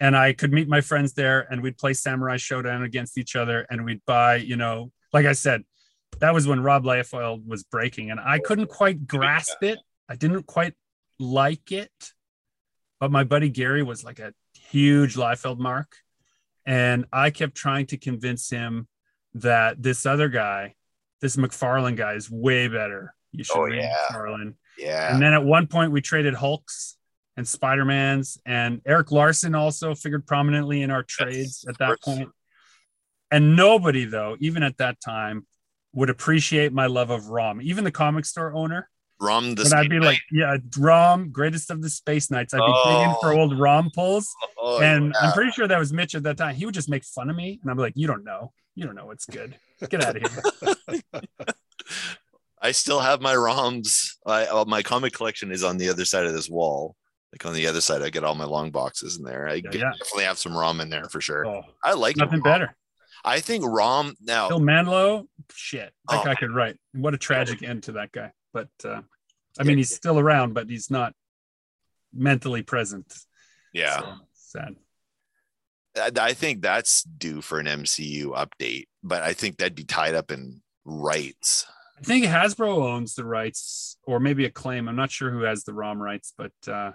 and 0.00 0.16
I 0.16 0.32
could 0.32 0.52
meet 0.52 0.68
my 0.68 0.80
friends 0.80 1.12
there, 1.12 1.46
and 1.50 1.62
we'd 1.62 1.78
play 1.78 1.92
Samurai 1.92 2.36
Showdown 2.36 2.82
against 2.82 3.16
each 3.16 3.36
other, 3.36 3.64
and 3.70 3.84
we'd 3.84 4.04
buy, 4.06 4.36
you 4.36 4.56
know, 4.56 4.90
like 5.12 5.24
I 5.24 5.34
said, 5.34 5.62
that 6.18 6.34
was 6.34 6.48
when 6.48 6.60
Rob 6.60 6.82
Liefeld 6.82 7.46
was 7.46 7.62
breaking, 7.62 8.10
and 8.10 8.18
I 8.18 8.40
couldn't 8.40 8.68
quite 8.68 9.06
grasp 9.06 9.62
it. 9.62 9.78
I 10.08 10.16
didn't 10.16 10.46
quite 10.46 10.74
like 11.20 11.70
it, 11.70 12.12
but 12.98 13.12
my 13.12 13.22
buddy 13.22 13.50
Gary 13.50 13.84
was 13.84 14.02
like 14.02 14.18
a 14.18 14.32
huge 14.70 15.14
Liefeld 15.14 15.58
mark, 15.58 15.96
and 16.66 17.06
I 17.12 17.30
kept 17.30 17.54
trying 17.54 17.86
to 17.86 17.96
convince 17.96 18.50
him 18.50 18.88
that 19.34 19.82
this 19.82 20.04
other 20.04 20.28
guy, 20.28 20.74
this 21.20 21.36
McFarlane 21.36 21.96
guy, 21.96 22.14
is 22.14 22.30
way 22.30 22.68
better. 22.68 23.14
You 23.32 23.44
should 23.44 23.56
Oh, 23.56 23.62
read 23.62 23.82
yeah. 23.82 23.96
McFarlane. 24.10 24.54
Yeah. 24.78 25.12
And 25.12 25.22
then 25.22 25.32
at 25.32 25.44
one 25.44 25.66
point 25.68 25.92
we 25.92 26.00
traded 26.00 26.34
Hulks 26.34 26.96
and 27.36 27.46
Spider-Mans 27.46 28.38
and 28.44 28.80
Erik 28.84 29.12
Larsen 29.12 29.54
also 29.54 29.94
figured 29.94 30.26
prominently 30.26 30.82
in 30.82 30.90
our 30.90 31.02
trades 31.02 31.64
at 31.68 31.78
that 31.78 32.00
point. 32.02 32.30
And 33.30 33.56
nobody 33.56 34.04
though, 34.04 34.36
even 34.40 34.62
at 34.62 34.78
that 34.78 35.00
time, 35.00 35.46
would 35.92 36.10
appreciate 36.10 36.72
my 36.72 36.86
love 36.86 37.10
of 37.10 37.28
Rom. 37.28 37.60
Even 37.62 37.84
the 37.84 37.90
comic 37.90 38.24
store 38.26 38.52
owner. 38.52 38.88
Rom 39.20 39.54
the 39.54 39.62
But 39.64 39.72
I'd 39.72 39.88
be 39.88 39.98
Knight. 39.98 40.06
like, 40.06 40.20
yeah, 40.30 40.56
Rom, 40.78 41.30
greatest 41.30 41.70
of 41.70 41.80
the 41.82 41.88
space 41.90 42.30
knights. 42.30 42.52
I'd 42.52 42.58
be 42.58 42.80
digging 42.84 43.14
for 43.20 43.32
Oh. 43.32 43.38
old 43.40 43.58
Rom 43.58 43.90
pulls. 43.94 44.34
Oh, 44.58 44.80
and 44.80 45.06
yeah. 45.14 45.28
I'm 45.28 45.32
pretty 45.32 45.52
sure 45.52 45.66
that 45.66 45.78
was 45.78 45.92
Mitch 45.92 46.14
at 46.14 46.22
that 46.24 46.36
time. 46.36 46.54
He 46.54 46.66
would 46.66 46.74
just 46.74 46.88
make 46.90 47.04
fun 47.04 47.30
of 47.30 47.36
me. 47.36 47.58
And 47.62 47.70
I'm 47.70 47.78
like, 47.78 47.94
you 47.96 48.06
don't 48.06 48.24
know. 48.24 48.52
You 48.74 48.84
don't 48.84 48.94
know 48.94 49.06
what's 49.06 49.24
good. 49.24 49.58
Get 49.88 50.04
out 50.04 50.16
of 50.16 50.22
here. 50.92 51.02
I 52.62 52.72
still 52.72 53.00
have 53.00 53.20
my 53.20 53.34
ROMs. 53.34 54.12
I, 54.26 54.46
uh, 54.46 54.64
my 54.66 54.82
comic 54.82 55.12
collection 55.12 55.52
is 55.52 55.62
on 55.62 55.76
the 55.78 55.88
other 55.88 56.04
side 56.04 56.26
of 56.26 56.32
this 56.32 56.48
wall. 56.50 56.96
Like 57.32 57.44
on 57.46 57.54
the 57.54 57.66
other 57.66 57.80
side, 57.80 58.02
I 58.02 58.10
get 58.10 58.24
all 58.24 58.34
my 58.34 58.44
long 58.44 58.70
boxes 58.70 59.18
in 59.18 59.24
there. 59.24 59.48
I 59.48 59.54
Yeah, 59.54 59.60
get- 59.70 59.74
yeah. 59.74 59.92
definitely 59.98 60.24
have 60.24 60.38
some 60.38 60.56
ROM 60.56 60.80
in 60.80 60.88
there 60.88 61.04
for 61.10 61.20
sure. 61.20 61.46
Oh, 61.46 61.62
I 61.84 61.92
like 61.94 62.16
nothing 62.16 62.40
ROM. 62.40 62.52
better. 62.52 62.76
I 63.24 63.40
think 63.40 63.64
ROM 63.66 64.14
now. 64.20 64.48
Bill 64.48 64.60
Mantlo, 64.60 65.26
shit, 65.52 65.92
that 66.08 66.20
Oh, 66.20 66.24
guy 66.24 66.34
could 66.34 66.50
write. 66.54 66.76
What 66.92 67.12
a 67.14 67.18
tragic 67.18 67.62
end 67.68 67.82
to 67.84 67.92
that 67.92 68.12
guy. 68.12 68.32
But 68.56 68.88
uh, 68.90 69.02
I 69.60 69.64
mean, 69.64 69.76
he's 69.76 69.94
still 69.94 70.18
around, 70.18 70.54
but 70.54 70.70
he's 70.70 70.90
not 70.90 71.12
mentally 72.14 72.62
present. 72.62 73.12
yeah, 73.74 73.98
So, 73.98 74.12
sad. 74.32 74.76
I, 75.96 76.10
I 76.30 76.32
think 76.32 76.62
that's 76.62 77.02
due 77.02 77.42
for 77.42 77.58
an 77.58 77.66
MCU 77.66 78.28
update, 78.28 78.86
but 79.02 79.22
I 79.22 79.34
think 79.34 79.58
that'd 79.58 79.74
be 79.74 79.84
tied 79.84 80.14
up 80.14 80.30
in 80.30 80.62
rights. 80.86 81.66
I 81.98 82.02
think 82.02 82.24
Hasbro 82.24 82.90
owns 82.90 83.14
the 83.14 83.24
rights, 83.26 83.98
or 84.04 84.20
maybe 84.20 84.46
Acclaim. 84.46 84.88
I'm 84.88 84.96
not 84.96 85.10
sure 85.10 85.30
who 85.30 85.42
has 85.42 85.64
the 85.64 85.74
ROM 85.74 86.00
rights, 86.00 86.32
but 86.36 86.52
uh, 86.66 86.92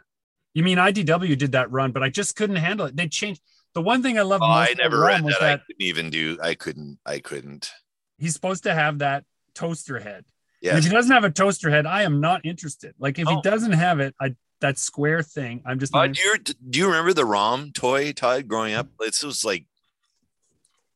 you 0.55 0.63
mean 0.63 0.79
IDW 0.79 1.37
did 1.37 1.51
that 1.51 1.71
run, 1.71 1.91
but 1.91 2.01
I 2.01 2.09
just 2.09 2.35
couldn't 2.35 2.55
handle 2.55 2.87
it. 2.87 2.95
They 2.95 3.07
changed. 3.07 3.41
The 3.75 3.81
one 3.83 4.01
thing 4.01 4.17
I 4.17 4.23
love 4.23 4.41
Oh, 4.43 4.47
most 4.47 4.57
I 4.57 4.71
about 4.71 4.77
never 4.83 4.99
read 4.99 5.21
was 5.23 5.35
that. 5.39 5.43
I 5.43 5.57
couldn't 5.57 5.81
even 5.81 6.09
do. 6.09 6.39
I 6.41 6.55
couldn't. 6.55 6.97
I 7.05 7.19
couldn't. 7.19 7.71
he's 8.17 8.33
supposed 8.33 8.63
to 8.63 8.73
have 8.73 8.99
that 8.99 9.25
toaster 9.53 9.99
head. 9.99 10.25
And 10.63 10.77
if 10.77 10.83
he 10.85 10.89
doesn't 10.91 11.11
have 11.11 11.23
a 11.23 11.31
toaster 11.31 11.69
head, 11.69 11.85
I 11.85 12.03
am 12.03 12.21
not 12.21 12.45
interested. 12.45 12.93
Like 12.99 13.17
if 13.19 13.27
Oh. 13.27 13.35
he 13.35 13.41
doesn't 13.41 13.71
have 13.73 13.99
it, 13.99 14.15
I 14.19 14.35
that 14.59 14.77
square 14.77 15.23
thing, 15.23 15.63
I'm 15.65 15.79
just 15.79 15.95
Uh, 15.95 16.05
do 16.07 16.21
you 16.21 16.37
do 16.37 16.79
you 16.79 16.85
remember 16.85 17.13
the 17.13 17.25
ROM 17.25 17.71
toy, 17.71 18.11
Todd? 18.13 18.47
Growing 18.47 18.75
up, 18.75 18.89
this 18.99 19.23
was 19.23 19.43
like 19.43 19.65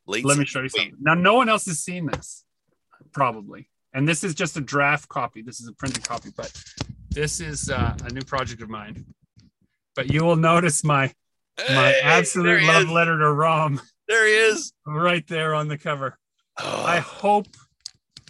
late. 0.05 0.23
Let 0.23 0.37
me 0.37 0.45
show 0.45 0.59
you 0.61 0.69
60s. 0.69 0.71
something. 0.71 0.95
Now, 1.01 1.15
no 1.15 1.33
one 1.33 1.49
else 1.49 1.65
has 1.65 1.79
seen 1.79 2.05
this, 2.05 2.43
probably. 3.11 3.69
And 3.93 4.07
this 4.07 4.23
is 4.23 4.35
just 4.35 4.55
a 4.57 4.61
draft 4.61 5.09
copy. 5.09 5.41
This 5.41 5.59
is 5.61 5.67
a 5.67 5.73
printed 5.73 6.07
copy, 6.07 6.29
but 6.35 6.51
this 7.09 7.39
is 7.39 7.69
uh, 7.71 7.95
a 8.03 8.09
new 8.11 8.21
project 8.21 8.61
of 8.61 8.69
mine. 8.69 9.05
But 9.95 10.11
you 10.11 10.23
will 10.23 10.35
notice 10.35 10.83
my 10.83 11.11
my 11.57 11.91
Hey, 11.93 12.01
absolute 12.03 12.61
love 12.63 12.83
is. 12.83 12.89
letter 12.89 13.17
to 13.17 13.31
Rom 13.31 13.81
There 14.07 14.27
he 14.27 14.33
is. 14.33 14.73
right 14.85 15.25
there 15.27 15.55
on 15.55 15.69
the 15.69 15.77
cover. 15.77 16.19
I 16.57 16.99
hope 16.99 17.47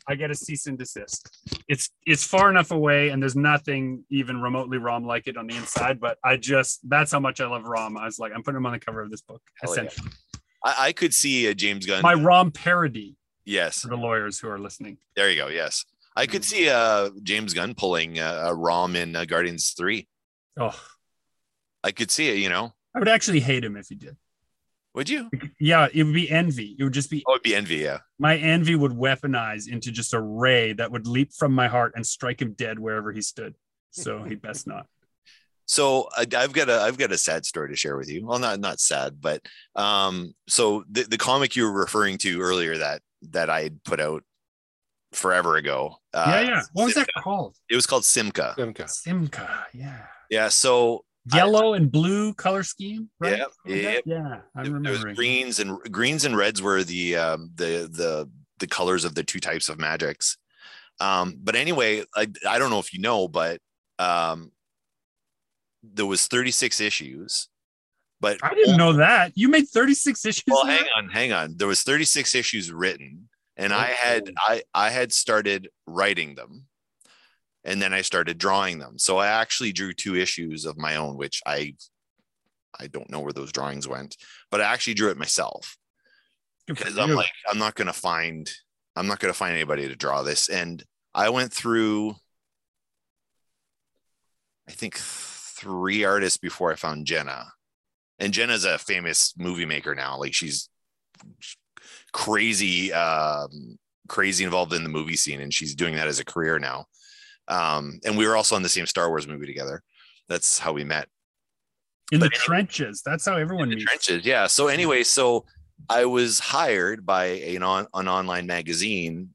I 0.07 0.15
get 0.15 0.31
a 0.31 0.35
cease 0.35 0.67
and 0.67 0.77
desist. 0.77 1.29
It's 1.67 1.89
it's 2.05 2.23
far 2.23 2.49
enough 2.49 2.71
away, 2.71 3.09
and 3.09 3.21
there's 3.21 3.35
nothing 3.35 4.03
even 4.09 4.41
remotely 4.41 4.77
Rom 4.77 5.05
like 5.05 5.27
it 5.27 5.37
on 5.37 5.47
the 5.47 5.55
inside. 5.55 5.99
But 5.99 6.17
I 6.23 6.37
just 6.37 6.87
that's 6.87 7.11
how 7.11 7.19
much 7.19 7.41
I 7.41 7.47
love 7.47 7.63
Rom. 7.63 7.97
I 7.97 8.05
was 8.05 8.19
like, 8.19 8.31
I'm 8.35 8.43
putting 8.43 8.57
him 8.57 8.65
on 8.65 8.73
the 8.73 8.79
cover 8.79 9.01
of 9.01 9.09
this 9.09 9.21
book. 9.21 9.41
Hell 9.61 9.75
yeah. 9.75 9.83
Essentially, 9.83 10.11
I, 10.63 10.75
I 10.79 10.91
could 10.91 11.13
see 11.13 11.47
a 11.47 11.55
James 11.55 11.85
Gunn. 11.85 12.01
my 12.03 12.13
Rom 12.13 12.51
parody 12.51 13.15
yes, 13.45 13.81
for 13.81 13.87
the 13.87 13.97
lawyers 13.97 14.39
who 14.39 14.47
are 14.49 14.59
listening. 14.59 14.97
there 15.15 15.29
you 15.29 15.37
go. 15.37 15.47
Yes, 15.47 15.85
I 16.15 16.27
could 16.27 16.45
see 16.45 16.69
uh 16.69 17.09
James 17.23 17.53
Gunn 17.53 17.73
pulling 17.73 18.19
uh, 18.19 18.43
a 18.45 18.55
ROM 18.55 18.95
in 18.95 19.15
uh, 19.15 19.25
Guardians 19.25 19.73
Three. 19.77 20.07
Oh, 20.59 20.79
I 21.83 21.91
could 21.91 22.11
see 22.11 22.29
it. 22.29 22.37
You 22.37 22.49
know, 22.49 22.73
I 22.95 22.99
would 22.99 23.09
actually 23.09 23.39
hate 23.39 23.63
him 23.63 23.75
if 23.75 23.87
he 23.89 23.95
did. 23.95 24.17
Would 24.95 25.09
you? 25.09 25.29
Yeah, 25.59 25.87
it 25.93 26.03
would 26.03 26.13
be 26.13 26.29
envy. 26.31 26.75
It 26.79 26.83
would 26.83 26.93
just 26.93 27.09
be 27.09 27.23
Oh, 27.27 27.33
it'd 27.33 27.43
be 27.43 27.55
envy. 27.55 27.77
Yeah. 27.77 27.99
my 28.17 28.37
envy 28.37 28.75
would 28.75 28.93
weaponize 28.93 29.67
into 29.67 29.91
just 29.91 30.13
a 30.13 30.21
ray 30.21 30.73
that 30.73 30.91
would 30.91 31.05
leap 31.07 31.33
from 31.33 31.53
my 31.53 31.67
heart 31.67 31.93
and 31.95 32.05
strike 32.05 32.41
him 32.41 32.53
dead 32.53 32.79
wherever 32.79 33.11
he 33.11 33.21
stood. 33.21 33.55
So 33.91 34.23
he 34.23 34.35
best 34.47 34.67
not. 34.67 34.87
So 35.67 36.07
I, 36.15 36.25
I've 36.37 36.53
got 36.53 36.69
a 36.69 36.79
I've 36.81 36.97
got 36.97 37.11
a 37.11 37.17
sad 37.17 37.45
story 37.45 37.69
to 37.69 37.75
share 37.75 37.97
with 37.97 38.09
you. 38.09 38.25
Well, 38.25 38.39
not 38.39 38.59
not 38.59 38.79
sad, 38.79 39.19
but 39.19 39.41
um, 39.75 40.33
so 40.47 40.83
the 40.89 41.03
the 41.03 41.17
comic 41.17 41.55
you 41.55 41.63
were 41.63 41.79
referring 41.79 42.17
to 42.19 42.39
earlier 42.41 42.77
that 42.77 43.01
that 43.31 43.49
I 43.49 43.63
had 43.63 43.83
put 43.83 43.99
out 43.99 44.23
forever 45.11 45.55
ago. 45.55 45.95
Uh, 46.13 46.25
yeah, 46.27 46.41
yeah. 46.41 46.61
What 46.73 46.85
was 46.85 46.93
that 46.95 47.07
called? 47.23 47.55
It 47.69 47.75
was 47.75 47.87
called 47.87 48.03
Simca. 48.03 48.55
Simca. 48.55 48.83
Simca. 48.83 49.49
Yeah. 49.73 50.01
Yeah. 50.29 50.49
So 50.49 51.03
I- 51.33 51.37
Yellow 51.37 51.73
and 51.73 51.91
blue 51.91 52.33
color 52.35 52.63
scheme, 52.63 53.09
right? 53.19 53.39
Like. 53.65 54.03
Yeah, 54.05 54.41
I 54.55 54.63
there 54.63 54.73
remember. 54.73 54.91
was 55.07 55.15
greens 55.15 55.59
and 55.59 55.79
greens 55.91 56.23
and 56.25 56.37
reds 56.37 56.61
were 56.61 56.83
the 56.83 57.15
um, 57.17 57.49
the 57.55 57.89
the 57.91 58.29
the 58.59 58.67
colors 58.67 59.05
of 59.05 59.15
the 59.15 59.23
two 59.23 59.39
types 59.39 59.67
of 59.69 59.79
magics. 59.79 60.37
Um, 60.99 61.37
but 61.43 61.55
anyway, 61.55 62.03
I 62.15 62.27
I 62.47 62.59
don't 62.59 62.69
know 62.69 62.79
if 62.79 62.93
you 62.93 62.99
know, 63.01 63.27
but 63.27 63.59
um, 63.99 64.51
there 65.83 66.05
was 66.05 66.27
36 66.27 66.79
issues. 66.79 67.47
But 68.21 68.37
I 68.43 68.53
didn't 68.53 68.77
know 68.77 68.93
that. 68.93 69.33
You 69.35 69.49
made 69.49 69.67
36 69.67 70.25
issues. 70.25 70.43
Well, 70.47 70.65
hang 70.65 70.85
on, 70.97 71.09
hang 71.09 71.33
on. 71.33 71.57
There 71.57 71.67
was 71.67 71.83
36 71.83 72.33
issues 72.33 72.71
written, 72.71 73.27
and 73.57 73.73
I 73.73 73.87
had 73.87 74.29
Oh. 74.29 74.33
I 74.47 74.63
I 74.73 74.89
had 74.89 75.11
started 75.11 75.69
writing 75.85 76.35
them, 76.35 76.65
and 77.65 77.81
then 77.81 77.93
I 77.93 78.01
started 78.01 78.37
drawing 78.37 78.79
them. 78.79 78.97
So 78.97 79.17
I 79.17 79.27
actually 79.27 79.73
drew 79.73 79.91
two 79.91 80.15
issues 80.15 80.65
of 80.65 80.77
my 80.77 80.95
own, 80.95 81.17
which 81.17 81.41
I 81.45 81.75
I 82.79 82.87
don't 82.87 83.09
know 83.09 83.21
where 83.21 83.33
those 83.33 83.51
drawings 83.51 83.87
went, 83.87 84.15
but 84.51 84.61
I 84.61 84.65
actually 84.65 84.93
drew 84.93 85.09
it 85.09 85.17
myself 85.17 85.77
because 86.67 86.97
I'm 86.97 87.11
like 87.11 87.31
I'm 87.49 87.57
not 87.57 87.75
gonna 87.75 87.93
find 87.93 88.49
I'm 88.95 89.07
not 89.07 89.19
gonna 89.19 89.33
find 89.33 89.53
anybody 89.53 89.87
to 89.87 89.95
draw 89.95 90.21
this, 90.21 90.47
and 90.47 90.83
I 91.13 91.29
went 91.29 91.51
through 91.51 92.15
I 94.67 94.71
think 94.71 94.97
three 94.97 96.03
artists 96.03 96.37
before 96.37 96.71
I 96.71 96.75
found 96.75 97.07
Jenna, 97.07 97.45
and 98.19 98.33
Jenna's 98.33 98.65
a 98.65 98.77
famous 98.77 99.33
movie 99.37 99.65
maker 99.65 99.95
now. 99.95 100.19
Like 100.19 100.33
she's 100.33 100.69
crazy, 102.11 102.93
um, 102.93 103.77
crazy 104.07 104.43
involved 104.43 104.73
in 104.73 104.83
the 104.83 104.89
movie 104.89 105.15
scene, 105.15 105.41
and 105.41 105.53
she's 105.53 105.75
doing 105.75 105.95
that 105.95 106.07
as 106.07 106.19
a 106.19 106.25
career 106.25 106.59
now. 106.59 106.85
Um, 107.47 107.99
and 108.05 108.17
we 108.17 108.27
were 108.27 108.35
also 108.35 108.55
in 108.55 108.63
the 108.63 108.69
same 108.69 108.85
Star 108.85 109.09
Wars 109.09 109.27
movie 109.27 109.45
together. 109.45 109.83
That's 110.27 110.57
how 110.57 110.73
we 110.73 110.83
met 110.83 111.07
in 112.11 112.19
the 112.19 112.27
but- 112.27 112.33
trenches. 112.33 113.01
That's 113.05 113.25
how 113.25 113.35
everyone 113.37 113.69
the 113.69 113.75
meets. 113.75 113.85
trenches. 113.85 114.25
Yeah. 114.25 114.47
So 114.47 114.67
anyway, 114.67 115.03
so 115.03 115.45
I 115.89 116.05
was 116.05 116.39
hired 116.39 117.05
by 117.05 117.25
an 117.25 117.63
on 117.63 117.87
an 117.93 118.07
online 118.07 118.47
magazine 118.47 119.29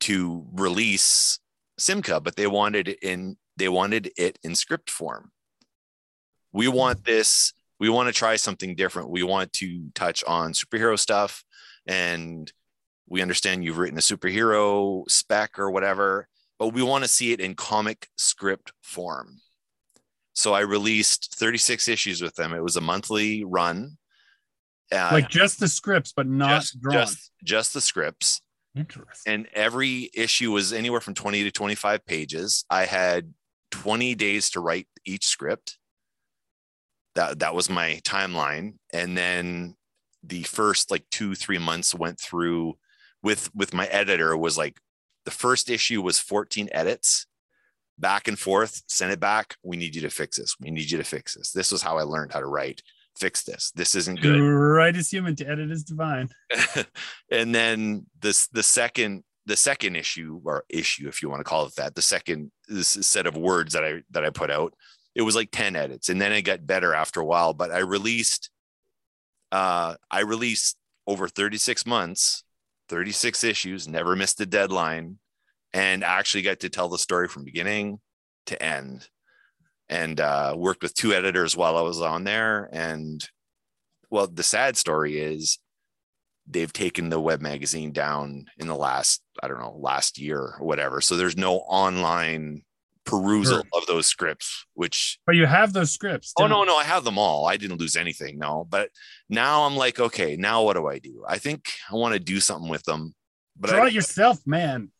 to 0.00 0.46
release 0.52 1.38
Simca, 1.78 2.22
but 2.22 2.36
they 2.36 2.46
wanted 2.46 2.88
it 2.88 2.98
in 3.02 3.36
they 3.56 3.68
wanted 3.68 4.10
it 4.16 4.38
in 4.42 4.54
script 4.54 4.90
form. 4.90 5.30
We 6.52 6.68
want 6.68 7.04
this. 7.04 7.52
We 7.78 7.88
want 7.88 8.08
to 8.08 8.12
try 8.12 8.36
something 8.36 8.74
different. 8.76 9.10
We 9.10 9.22
want 9.22 9.52
to 9.54 9.88
touch 9.94 10.22
on 10.24 10.52
superhero 10.52 10.98
stuff, 10.98 11.44
and 11.86 12.50
we 13.08 13.20
understand 13.20 13.64
you've 13.64 13.78
written 13.78 13.98
a 13.98 14.02
superhero 14.02 15.04
spec 15.10 15.58
or 15.58 15.70
whatever, 15.70 16.28
but 16.62 16.74
we 16.74 16.82
want 16.84 17.02
to 17.02 17.08
see 17.08 17.32
it 17.32 17.40
in 17.40 17.56
comic 17.56 18.06
script 18.16 18.72
form. 18.82 19.40
So 20.32 20.54
I 20.54 20.60
released 20.60 21.34
36 21.34 21.88
issues 21.88 22.22
with 22.22 22.36
them. 22.36 22.52
It 22.54 22.62
was 22.62 22.76
a 22.76 22.80
monthly 22.80 23.42
run. 23.42 23.98
Uh, 24.92 25.08
Like 25.10 25.28
just 25.28 25.58
the 25.58 25.66
scripts, 25.66 26.12
but 26.12 26.28
not 26.28 26.60
just, 26.60 26.80
drawn. 26.80 26.92
just 26.94 27.32
just 27.42 27.74
the 27.74 27.80
scripts. 27.80 28.42
Interesting. 28.76 29.32
And 29.32 29.48
every 29.54 30.08
issue 30.14 30.52
was 30.52 30.72
anywhere 30.72 31.00
from 31.00 31.14
20 31.14 31.42
to 31.42 31.50
25 31.50 32.06
pages. 32.06 32.64
I 32.70 32.84
had 32.84 33.34
20 33.72 34.14
days 34.14 34.50
to 34.50 34.60
write 34.60 34.86
each 35.04 35.26
script. 35.26 35.78
that 37.16 37.40
that 37.40 37.56
was 37.56 37.68
my 37.68 38.00
timeline 38.04 38.74
and 38.92 39.18
then 39.18 39.74
the 40.22 40.44
first 40.44 40.92
like 40.92 41.04
two 41.10 41.34
three 41.34 41.58
months 41.58 41.92
went 41.92 42.20
through 42.20 42.74
with 43.20 43.50
with 43.52 43.74
my 43.74 43.86
editor 43.86 44.36
was 44.36 44.56
like 44.56 44.78
the 45.24 45.30
first 45.30 45.70
issue 45.70 46.02
was 46.02 46.18
14 46.18 46.68
edits. 46.72 47.26
Back 47.98 48.26
and 48.26 48.38
forth 48.38 48.82
send 48.86 49.12
it 49.12 49.20
back. 49.20 49.56
We 49.62 49.76
need 49.76 49.94
you 49.94 50.00
to 50.02 50.10
fix 50.10 50.38
this. 50.38 50.56
We 50.58 50.70
need 50.70 50.90
you 50.90 50.98
to 50.98 51.04
fix 51.04 51.34
this. 51.34 51.52
This 51.52 51.70
was 51.70 51.82
how 51.82 51.98
i 51.98 52.02
learned 52.02 52.32
how 52.32 52.40
to 52.40 52.46
write. 52.46 52.82
Fix 53.16 53.42
this. 53.44 53.70
This 53.74 53.94
isn't 53.94 54.20
good. 54.20 54.40
Write 54.40 54.96
is 54.96 55.10
human, 55.10 55.36
to 55.36 55.46
edit 55.46 55.70
is 55.70 55.84
divine. 55.84 56.30
and 57.30 57.54
then 57.54 58.06
this 58.20 58.48
the 58.48 58.62
second 58.62 59.22
the 59.44 59.56
second 59.56 59.96
issue 59.96 60.40
or 60.44 60.64
issue 60.68 61.08
if 61.08 61.20
you 61.20 61.28
want 61.28 61.40
to 61.40 61.44
call 61.44 61.66
it 61.66 61.74
that 61.76 61.94
the 61.94 62.02
second 62.02 62.50
this 62.68 62.88
set 62.88 63.26
of 63.26 63.36
words 63.36 63.74
that 63.74 63.84
i 63.84 64.00
that 64.10 64.24
i 64.24 64.30
put 64.30 64.50
out 64.50 64.72
it 65.14 65.22
was 65.22 65.36
like 65.36 65.50
10 65.52 65.76
edits. 65.76 66.08
And 66.08 66.18
then 66.18 66.32
it 66.32 66.40
got 66.40 66.66
better 66.66 66.94
after 66.94 67.20
a 67.20 67.26
while 67.26 67.52
but 67.52 67.70
i 67.70 67.78
released 67.78 68.50
uh 69.52 69.96
i 70.10 70.20
released 70.20 70.76
over 71.06 71.28
36 71.28 71.84
months 71.86 72.44
36 72.92 73.42
issues 73.42 73.88
never 73.88 74.14
missed 74.14 74.38
a 74.42 74.44
deadline 74.44 75.16
and 75.72 76.04
actually 76.04 76.42
got 76.42 76.60
to 76.60 76.68
tell 76.68 76.90
the 76.90 76.98
story 76.98 77.26
from 77.26 77.42
beginning 77.42 77.98
to 78.44 78.62
end. 78.62 79.08
And 79.88 80.20
uh 80.20 80.54
worked 80.58 80.82
with 80.82 80.94
two 80.94 81.12
editors 81.12 81.56
while 81.56 81.76
i 81.76 81.82
was 81.82 82.00
on 82.00 82.24
there 82.24 82.68
and 82.72 83.26
well 84.10 84.26
the 84.26 84.42
sad 84.42 84.76
story 84.76 85.18
is 85.18 85.58
they've 86.46 86.72
taken 86.72 87.08
the 87.08 87.20
web 87.20 87.40
magazine 87.40 87.92
down 87.92 88.46
in 88.58 88.68
the 88.68 88.76
last 88.76 89.22
i 89.42 89.48
don't 89.48 89.60
know 89.60 89.76
last 89.78 90.18
year 90.18 90.38
or 90.38 90.66
whatever. 90.66 91.00
So 91.00 91.16
there's 91.16 91.36
no 91.36 91.56
online 91.56 92.62
perusal 93.04 93.62
Sure. 93.62 93.64
of 93.80 93.86
those 93.86 94.06
scripts 94.06 94.64
which 94.74 95.18
But 95.26 95.34
you 95.34 95.46
have 95.46 95.72
those 95.72 95.90
scripts. 95.90 96.32
oh 96.38 96.46
no 96.46 96.60
you? 96.60 96.66
no 96.66 96.76
i 96.76 96.84
have 96.84 97.02
them 97.04 97.18
all 97.18 97.46
i 97.46 97.56
didn't 97.56 97.80
lose 97.80 97.96
anything 97.96 98.38
no 98.38 98.64
but 98.68 98.90
now 99.28 99.64
i'm 99.64 99.76
like 99.76 99.98
okay 99.98 100.36
now 100.36 100.62
what 100.62 100.74
do 100.74 100.86
i 100.86 100.98
do 100.98 101.24
i 101.28 101.38
think 101.38 101.68
i 101.90 101.94
want 101.96 102.14
to 102.14 102.20
do 102.20 102.38
something 102.40 102.70
with 102.70 102.84
them 102.84 103.12
but 103.58 103.70
Draw 103.70 103.84
I, 103.84 103.86
it 103.88 103.92
yourself, 103.92 104.38
man. 104.46 104.90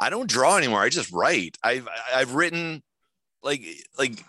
I 0.00 0.10
don't 0.10 0.28
draw 0.28 0.56
anymore 0.56 0.80
i 0.80 0.88
just 0.88 1.12
write 1.12 1.56
i've 1.62 1.86
i've 2.14 2.34
written 2.34 2.82
like 3.42 3.62
like 3.98 4.24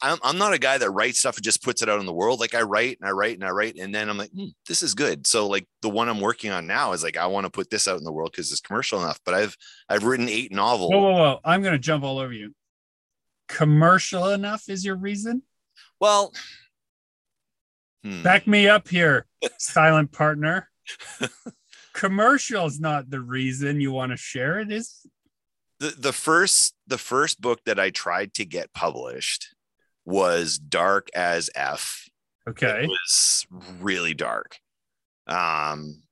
I'm, 0.00 0.18
I'm 0.22 0.38
not 0.38 0.52
a 0.52 0.58
guy 0.58 0.78
that 0.78 0.90
writes 0.90 1.18
stuff 1.18 1.36
and 1.36 1.44
just 1.44 1.62
puts 1.62 1.82
it 1.82 1.88
out 1.88 2.00
in 2.00 2.06
the 2.06 2.12
world. 2.12 2.40
Like 2.40 2.54
I 2.54 2.62
write 2.62 2.98
and 3.00 3.08
I 3.08 3.12
write 3.12 3.34
and 3.34 3.44
I 3.44 3.50
write, 3.50 3.76
and 3.76 3.94
then 3.94 4.08
I'm 4.08 4.18
like, 4.18 4.30
hmm, 4.30 4.48
this 4.68 4.82
is 4.82 4.94
good. 4.94 5.26
So 5.26 5.48
like 5.48 5.66
the 5.82 5.88
one 5.88 6.08
I'm 6.08 6.20
working 6.20 6.50
on 6.50 6.66
now 6.66 6.92
is 6.92 7.02
like 7.02 7.16
I 7.16 7.26
want 7.26 7.44
to 7.46 7.50
put 7.50 7.70
this 7.70 7.88
out 7.88 7.98
in 7.98 8.04
the 8.04 8.12
world 8.12 8.30
because 8.32 8.52
it's 8.52 8.60
commercial 8.60 9.02
enough. 9.02 9.18
But 9.24 9.34
I've 9.34 9.56
I've 9.88 10.04
written 10.04 10.28
eight 10.28 10.52
novels. 10.52 10.92
Whoa, 10.92 11.00
whoa, 11.00 11.12
whoa. 11.12 11.40
I'm 11.44 11.62
going 11.62 11.72
to 11.72 11.78
jump 11.78 12.04
all 12.04 12.18
over 12.18 12.32
you. 12.32 12.54
Commercial 13.48 14.28
enough 14.28 14.68
is 14.68 14.84
your 14.84 14.96
reason? 14.96 15.42
Well, 16.00 16.32
hmm. 18.04 18.22
Back 18.22 18.46
me 18.46 18.68
up 18.68 18.88
here, 18.88 19.26
silent 19.58 20.12
partner. 20.12 20.70
Commercial 21.92 22.66
is 22.66 22.78
not 22.78 23.10
the 23.10 23.20
reason 23.20 23.80
you 23.80 23.90
want 23.90 24.12
to 24.12 24.16
share 24.16 24.60
it, 24.60 24.70
is 24.70 25.04
the 25.80 25.94
the 25.98 26.12
first 26.12 26.74
the 26.86 26.98
first 26.98 27.40
book 27.40 27.60
that 27.66 27.80
I 27.80 27.90
tried 27.90 28.34
to 28.34 28.44
get 28.44 28.72
published 28.72 29.54
was 30.08 30.58
dark 30.58 31.08
as 31.14 31.50
f. 31.54 32.08
okay. 32.48 32.84
It 32.84 32.88
was 32.88 33.46
really 33.78 34.14
dark. 34.14 34.58
Um, 35.26 36.02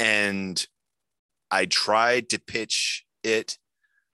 and 0.00 0.66
I 1.48 1.66
tried 1.66 2.30
to 2.30 2.40
pitch 2.40 3.04
it 3.22 3.56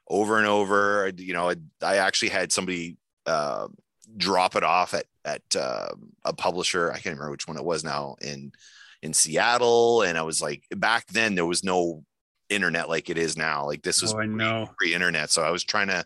over 0.06 0.36
and 0.36 0.46
over. 0.46 1.10
You 1.16 1.32
know, 1.32 1.48
I, 1.48 1.56
I 1.82 1.96
actually 1.96 2.28
had 2.28 2.52
somebody 2.52 2.98
uh, 3.24 3.68
drop 4.18 4.54
it 4.54 4.64
off 4.64 4.92
at 4.92 5.06
at 5.24 5.42
uh, 5.58 5.88
a 6.22 6.34
publisher. 6.34 6.90
I 6.90 6.96
can't 6.96 7.16
remember 7.16 7.30
which 7.30 7.48
one 7.48 7.56
it 7.56 7.64
was 7.64 7.84
now 7.84 8.16
in 8.20 8.52
in 9.00 9.14
Seattle, 9.14 10.02
and 10.02 10.18
I 10.18 10.22
was 10.22 10.42
like, 10.42 10.64
back 10.76 11.06
then 11.06 11.34
there 11.34 11.46
was 11.46 11.64
no 11.64 12.04
internet 12.50 12.90
like 12.90 13.08
it 13.08 13.16
is 13.16 13.34
now. 13.34 13.64
Like 13.64 13.82
this 13.82 14.02
was 14.02 14.12
Oh, 14.12 14.18
I 14.18 14.26
pre-internet, 14.76 15.30
so 15.30 15.42
I 15.42 15.50
was 15.50 15.64
trying 15.64 15.88
to. 15.88 16.04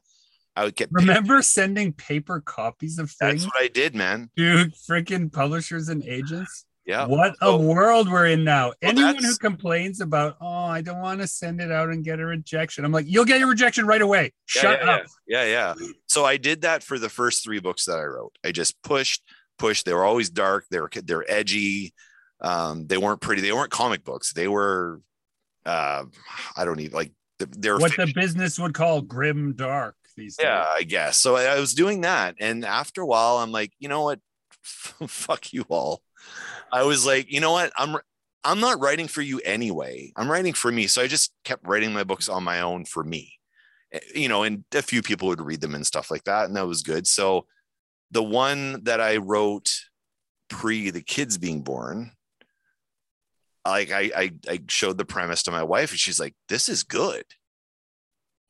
I 0.59 0.64
would 0.64 0.75
get 0.75 0.88
Remember 0.90 1.40
sending 1.40 1.92
paper 1.92 2.40
copies 2.40 2.99
of 2.99 3.12
things? 3.12 3.44
That's 3.44 3.55
what 3.55 3.62
I 3.62 3.68
did, 3.68 3.94
man. 3.94 4.29
to 4.37 4.73
freaking 4.90 5.33
publishers 5.33 5.88
and 5.88 6.03
agents? 6.03 6.64
Yeah. 6.85 7.07
What 7.07 7.37
a 7.40 7.57
world 7.57 8.11
we're 8.11 8.27
in 8.27 8.42
now. 8.42 8.73
Anyone 8.83 9.23
who 9.23 9.37
complains 9.37 10.01
about, 10.01 10.37
oh, 10.40 10.64
I 10.64 10.81
don't 10.81 11.01
want 11.01 11.21
to 11.21 11.29
send 11.29 11.61
it 11.61 11.71
out 11.71 11.90
and 11.90 12.05
get 12.05 12.18
a 12.18 12.27
rejection, 12.27 12.85
I'm 12.85 12.90
like, 12.90 13.07
you'll 13.07 13.25
get 13.25 13.40
a 13.40 13.47
rejection 13.47 13.87
right 13.87 14.03
away. 14.03 14.33
Yeah, 14.57 14.62
Shut 14.62 14.81
yeah, 14.83 14.90
up. 14.90 15.03
Yeah, 15.29 15.44
yeah. 15.44 15.75
So 16.09 16.25
I 16.25 16.38
did 16.38 16.62
that 16.62 16.83
for 16.83 16.99
the 16.99 17.09
first 17.09 17.44
three 17.44 17.61
books 17.61 17.85
that 17.85 18.01
I 18.01 18.05
wrote. 18.05 18.37
I 18.44 18.51
just 18.51 18.83
pushed, 18.83 19.23
pushed. 19.61 19.87
They 19.87 19.94
were 19.94 20.05
always 20.05 20.29
dark. 20.29 20.64
They 20.73 20.81
were 20.81 20.90
they're 20.92 21.31
edgy. 21.31 21.94
Um, 22.40 22.88
they 22.88 22.99
weren't 22.99 23.21
pretty. 23.21 23.42
They 23.42 23.53
weren't 23.53 23.71
comic 23.71 24.03
books. 24.03 24.33
They 24.33 24.49
were, 24.49 25.03
uh, 25.64 26.03
I 26.57 26.64
don't 26.64 26.81
even 26.81 26.97
like. 26.97 27.12
They're 27.38 27.79
What 27.79 27.97
the 27.97 28.12
business 28.12 28.59
would 28.59 28.75
call 28.75 29.03
grim 29.03 29.53
dark 29.53 29.94
these 30.18 30.37
days. 30.37 30.44
yeah, 30.46 30.66
I 30.76 30.83
guess. 30.83 31.16
So 31.18 31.37
I, 31.37 31.44
I 31.44 31.61
was 31.61 31.74
doing 31.74 32.02
that, 32.02 32.37
and 32.40 32.64
after 32.64 33.00
a 33.02 33.07
while, 33.07 33.38
I'm 33.38 33.52
like, 33.52 33.72
you 33.78 33.88
know 33.88 34.02
what? 34.02 34.20
Fuck 34.62 35.52
you 35.52 35.64
all. 35.68 36.02
I 36.72 36.83
was 36.85 37.07
like, 37.07 37.33
you 37.33 37.40
know 37.40 37.52
what? 37.52 37.72
I'm 37.76 37.96
I'm 38.44 38.61
not 38.61 38.81
writing 38.81 39.09
for 39.09 39.22
you 39.22 39.40
anyway. 39.40 40.12
I'm 40.16 40.31
writing 40.31 40.52
for 40.54 40.70
me. 40.70 40.87
So 40.87 41.02
I 41.02 41.07
just 41.07 41.33
kept 41.44 41.66
writing 41.66 41.92
my 41.92 42.04
books 42.04 42.28
on 42.28 42.44
my 42.44 42.61
own 42.61 42.85
for 42.85 43.02
me. 43.04 43.33
Eh, 43.92 44.00
You 44.14 44.28
know, 44.28 44.42
and 44.42 44.64
a 44.74 44.83
few 44.83 45.02
people 45.02 45.28
would 45.28 45.40
read 45.40 45.61
them 45.61 45.74
and 45.74 45.87
stuff 45.87 46.11
like 46.11 46.24
that, 46.24 46.46
and 46.46 46.57
that 46.57 46.66
was 46.66 46.83
good. 46.83 47.07
So 47.07 47.46
the 48.11 48.22
one 48.22 48.85
that 48.85 49.00
I 49.00 49.16
wrote 49.18 49.70
pre 50.48 50.90
the 50.90 51.02
kids 51.02 51.38
being 51.38 51.62
born, 51.62 52.12
like 53.66 53.90
I 53.92 54.11
I, 54.16 54.33
I 54.48 54.61
showed 54.68 54.98
the 54.98 55.04
premise 55.04 55.42
to 55.44 55.50
my 55.50 55.62
wife, 55.62 55.90
and 55.90 55.98
she's 55.98 56.20
like, 56.20 56.35
"This 56.48 56.68
is 56.68 56.83
good." 56.85 57.24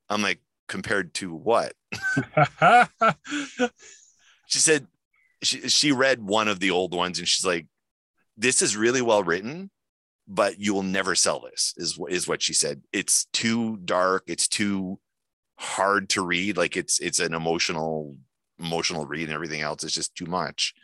I'm 0.09 0.23
like, 0.23 0.41
compared 0.69 1.15
to 1.15 1.35
what? 1.35 1.73
she 4.47 4.59
said 4.59 4.87
she, 5.43 5.69
she 5.69 5.93
read 5.93 6.23
one 6.23 6.49
of 6.49 6.61
the 6.61 6.71
old 6.71 6.95
ones 6.95 7.19
and 7.19 7.27
she's 7.27 7.47
like 7.47 7.67
this 8.37 8.63
is 8.63 8.77
really 8.77 9.03
well 9.03 9.23
written 9.23 9.71
but 10.29 10.61
you 10.61 10.75
will 10.75 10.83
never 10.83 11.15
sell 11.15 11.41
this 11.41 11.73
is 11.79 11.97
what 11.97 12.13
is 12.13 12.29
what 12.29 12.43
she 12.43 12.53
said. 12.53 12.83
It's 12.93 13.25
too 13.33 13.79
dark. 13.79 14.25
It's 14.27 14.47
too 14.47 15.01
hard 15.57 16.11
to 16.11 16.25
read. 16.25 16.59
Like 16.59 16.77
it's 16.77 17.01
it's 17.01 17.19
an 17.19 17.33
emotional 17.33 18.17
emotional 18.59 19.07
read 19.07 19.25
and 19.25 19.33
everything 19.33 19.63
else. 19.63 19.83
It's 19.83 19.95
just 19.95 20.15
too 20.15 20.27
much. 20.27 20.75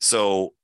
So 0.00 0.54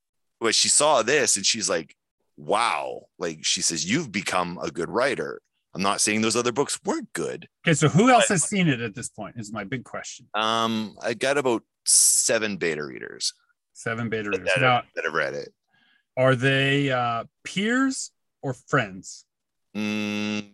but 0.40 0.56
she 0.56 0.68
saw 0.68 1.02
this 1.02 1.36
and 1.36 1.46
she's 1.46 1.70
like 1.70 1.94
wow. 2.36 3.02
Like 3.18 3.44
she 3.44 3.62
says 3.62 3.88
you've 3.88 4.10
become 4.10 4.58
a 4.60 4.70
good 4.70 4.90
writer 4.90 5.40
i'm 5.74 5.82
not 5.82 6.00
saying 6.00 6.20
those 6.20 6.37
other 6.37 6.52
books 6.52 6.78
weren't 6.85 7.12
good 7.12 7.48
okay, 7.66 7.74
so 7.74 7.88
who 7.88 8.11
else 8.11 8.28
has 8.28 8.44
seen 8.44 8.68
it 8.68 8.80
at 8.80 8.94
this 8.94 9.08
point? 9.08 9.37
Is 9.37 9.52
my 9.52 9.64
big 9.64 9.85
question. 9.85 10.26
um 10.35 10.96
i 11.02 11.14
got 11.14 11.38
about 11.38 11.62
seven 11.85 12.56
beta 12.56 12.85
readers 12.85 13.32
Seven 13.74 14.11
beta 14.11 14.30
readers. 14.30 14.46
that, 14.46 14.61
Now, 14.61 14.74
have, 14.76 14.85
that 14.94 15.04
have 15.04 15.14
read 15.14 15.35
it 15.35 15.52
are 16.16 16.35
they 16.35 16.90
uh, 16.90 17.24
peers 17.42 18.11
or 18.42 18.52
friends? 18.54 19.24
Mm, 19.76 20.50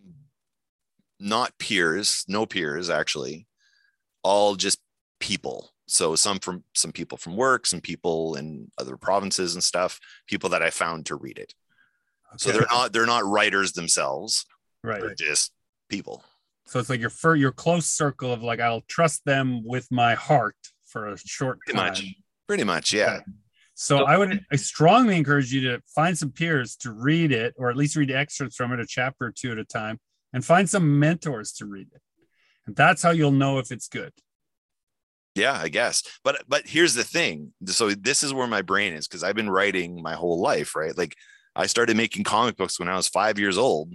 not 1.18 1.59
peers, 1.59 2.24
no 2.28 2.46
peers 2.46 2.90
actually, 2.90 3.46
all 4.22 4.54
just 4.54 4.78
people. 5.18 5.70
So 5.87 6.14
some 6.14 6.38
from 6.38 6.62
some 6.74 6.92
people 6.92 7.18
from 7.18 7.37
work, 7.37 7.66
some 7.66 7.81
people 7.81 8.37
in 8.37 8.70
other 8.78 8.96
provinces 8.96 9.54
and 9.54 9.64
stuff, 9.64 9.98
people 10.26 10.50
that 10.50 10.62
I 10.62 10.70
found 10.70 11.07
to 11.07 11.16
read 11.16 11.38
it. 11.38 11.54
So 12.37 12.52
they're 12.52 12.66
not 12.70 12.92
they're 12.92 13.07
not 13.07 13.24
writers 13.24 13.72
themselves. 13.72 14.44
Right. 14.88 15.01
They're 15.01 15.14
just 15.14 15.53
people. 15.88 16.24
So 16.66 16.79
it's 16.79 16.90
like 16.90 17.01
your 17.01 17.11
fir- 17.11 17.37
your 17.37 17.53
close 17.53 17.87
circle 17.87 18.33
of 18.33 18.42
like 18.42 18.61
I'll 18.61 18.83
trust 18.88 19.24
them 19.24 19.62
with 19.64 19.87
my 19.90 20.14
heart 20.14 20.57
for 20.87 21.09
a 21.09 21.16
short 21.18 21.61
Pretty 21.61 21.79
time. 21.79 21.88
much. 21.88 22.05
Pretty 22.46 22.64
much, 22.64 22.92
yeah. 22.92 23.16
Okay. 23.16 23.24
So 23.74 24.05
I 24.05 24.18
would 24.18 24.44
I 24.51 24.57
strongly 24.57 25.16
encourage 25.16 25.53
you 25.53 25.61
to 25.70 25.83
find 25.94 26.18
some 26.18 26.33
peers 26.33 26.74
to 26.79 26.92
read 26.92 27.31
it, 27.31 27.55
or 27.57 27.70
at 27.70 27.77
least 27.77 27.94
read 27.96 28.11
excerpts 28.11 28.57
from 28.57 28.72
it, 28.72 28.81
a 28.81 28.87
chapter 28.87 29.27
or 29.27 29.31
two 29.33 29.53
at 29.53 29.59
a 29.59 29.64
time, 29.64 29.98
and 30.33 30.44
find 30.44 30.68
some 30.68 30.98
mentors 30.98 31.53
to 31.55 31.66
read 31.66 31.87
it. 31.94 32.01
And 32.66 32.74
that's 32.74 33.03
how 33.03 33.11
you'll 33.11 33.31
know 33.31 33.59
if 33.59 33.70
it's 33.70 33.88
good. 33.88 34.12
Yeah, 35.35 35.53
I 35.53 35.68
guess. 35.68 36.03
But 36.24 36.42
but 36.48 36.66
here's 36.66 36.94
the 36.94 37.05
thing. 37.05 37.53
So 37.66 37.90
this 37.90 38.22
is 38.22 38.35
where 38.35 38.48
my 38.48 38.62
brain 38.62 38.94
is 38.94 39.07
because 39.07 39.22
I've 39.22 39.37
been 39.37 39.51
writing 39.51 40.03
my 40.03 40.14
whole 40.14 40.40
life, 40.40 40.74
right? 40.74 40.96
Like 40.96 41.14
I 41.55 41.66
started 41.66 41.96
making 41.96 42.24
comic 42.24 42.57
books 42.57 42.79
when 42.81 42.88
I 42.88 42.96
was 42.96 43.07
five 43.09 43.38
years 43.38 43.57
old, 43.57 43.92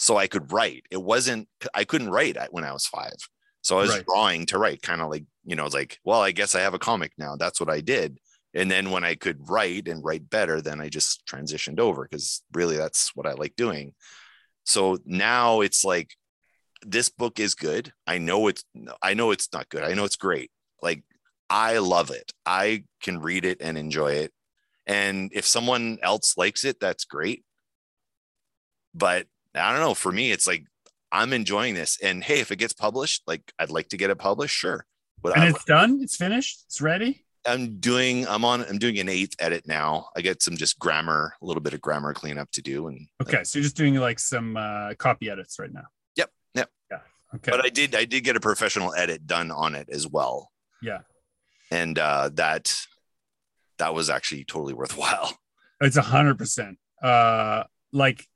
so 0.00 0.16
I 0.16 0.26
could 0.28 0.50
write. 0.50 0.84
It 0.90 1.02
wasn't 1.02 1.46
I 1.74 1.84
couldn't 1.84 2.10
write 2.10 2.38
when 2.50 2.64
I 2.64 2.72
was 2.72 2.86
five, 2.86 3.16
so 3.60 3.78
I 3.78 3.82
was 3.82 3.90
Right. 3.90 4.04
drawing 4.06 4.46
to 4.46 4.58
write, 4.58 4.80
kind 4.80 5.02
of 5.02 5.10
like 5.10 5.24
you 5.44 5.56
know, 5.56 5.66
it's 5.66 5.74
like, 5.74 5.98
well, 6.04 6.22
I 6.22 6.32
guess 6.32 6.54
I 6.54 6.60
have 6.60 6.74
a 6.74 6.78
comic 6.78 7.12
now. 7.18 7.36
That's 7.36 7.60
what 7.60 7.68
I 7.70 7.80
did. 7.80 8.18
And 8.54 8.70
then 8.70 8.90
when 8.90 9.04
I 9.04 9.14
could 9.14 9.48
write 9.48 9.88
and 9.88 10.02
write 10.04 10.28
better, 10.28 10.60
then 10.62 10.80
I 10.80 10.88
just 10.88 11.24
transitioned 11.26 11.78
over 11.78 12.08
because 12.10 12.42
really 12.52 12.76
that's 12.76 13.14
what 13.14 13.26
I 13.26 13.32
like 13.32 13.54
doing. 13.56 13.94
So 14.64 14.98
now 15.04 15.60
it's 15.60 15.84
like 15.84 16.14
this 16.82 17.10
book 17.10 17.38
is 17.38 17.54
good. 17.54 17.92
I 18.06 18.16
know 18.18 18.48
it's 18.48 18.64
I 19.02 19.12
know 19.14 19.32
it's 19.32 19.48
not 19.52 19.68
good. 19.68 19.84
I 19.84 19.92
know 19.94 20.04
it's 20.04 20.16
great. 20.16 20.50
Like 20.82 21.02
I 21.50 21.76
love 21.78 22.10
it. 22.10 22.32
I 22.46 22.84
can 23.02 23.20
read 23.20 23.44
it 23.44 23.58
and 23.60 23.76
enjoy 23.76 24.12
it. 24.12 24.32
And 24.86 25.30
if 25.34 25.46
someone 25.46 25.98
else 26.02 26.36
likes 26.38 26.64
it, 26.64 26.80
that's 26.80 27.04
great. 27.04 27.44
But 28.94 29.26
I 29.54 29.72
don't 29.72 29.80
know. 29.80 29.94
For 29.94 30.12
me, 30.12 30.30
it's 30.32 30.46
like 30.46 30.64
I'm 31.12 31.32
enjoying 31.32 31.74
this. 31.74 31.98
And 32.02 32.22
hey, 32.22 32.40
if 32.40 32.50
it 32.52 32.56
gets 32.56 32.72
published, 32.72 33.22
like 33.26 33.52
I'd 33.58 33.70
like 33.70 33.88
to 33.88 33.96
get 33.96 34.10
it 34.10 34.16
published, 34.18 34.54
sure. 34.56 34.86
But 35.22 35.34
And 35.34 35.44
I, 35.44 35.48
it's 35.50 35.64
done. 35.64 36.00
It's 36.02 36.16
finished. 36.16 36.62
It's 36.66 36.80
ready. 36.80 37.24
I'm 37.46 37.78
doing 37.78 38.26
I'm 38.28 38.44
on 38.44 38.64
I'm 38.68 38.78
doing 38.78 38.98
an 38.98 39.08
eighth 39.08 39.34
edit 39.38 39.66
now. 39.66 40.08
I 40.16 40.20
get 40.20 40.42
some 40.42 40.56
just 40.56 40.78
grammar, 40.78 41.34
a 41.40 41.44
little 41.46 41.62
bit 41.62 41.72
of 41.74 41.80
grammar 41.80 42.12
cleanup 42.12 42.50
to 42.52 42.62
do. 42.62 42.86
And 42.88 43.08
Okay, 43.22 43.44
so 43.44 43.58
you're 43.58 43.64
just 43.64 43.76
doing 43.76 43.94
like 43.94 44.18
some 44.18 44.56
uh, 44.58 44.94
copy 44.98 45.30
edits 45.30 45.58
right 45.58 45.72
now. 45.72 45.84
Yep, 46.16 46.30
yep. 46.54 46.70
Yeah. 46.90 46.98
Okay. 47.36 47.50
but 47.50 47.64
I 47.64 47.70
did 47.70 47.94
I 47.94 48.04
did 48.04 48.24
get 48.24 48.36
a 48.36 48.40
professional 48.40 48.94
edit 48.94 49.26
done 49.26 49.50
on 49.50 49.74
it 49.74 49.88
as 49.90 50.06
well. 50.06 50.50
yeah, 50.82 50.98
And 51.70 51.98
uh 51.98 52.28
that 52.34 52.74
that 53.78 53.94
was 53.94 54.10
actually 54.10 54.44
totally 54.44 54.74
worthwhile. 54.74 55.32
it's 55.80 55.96
a 55.96 56.02
hundred 56.02 56.36
percent. 56.38 56.78
Uh, 57.02 57.64
like 57.92 58.26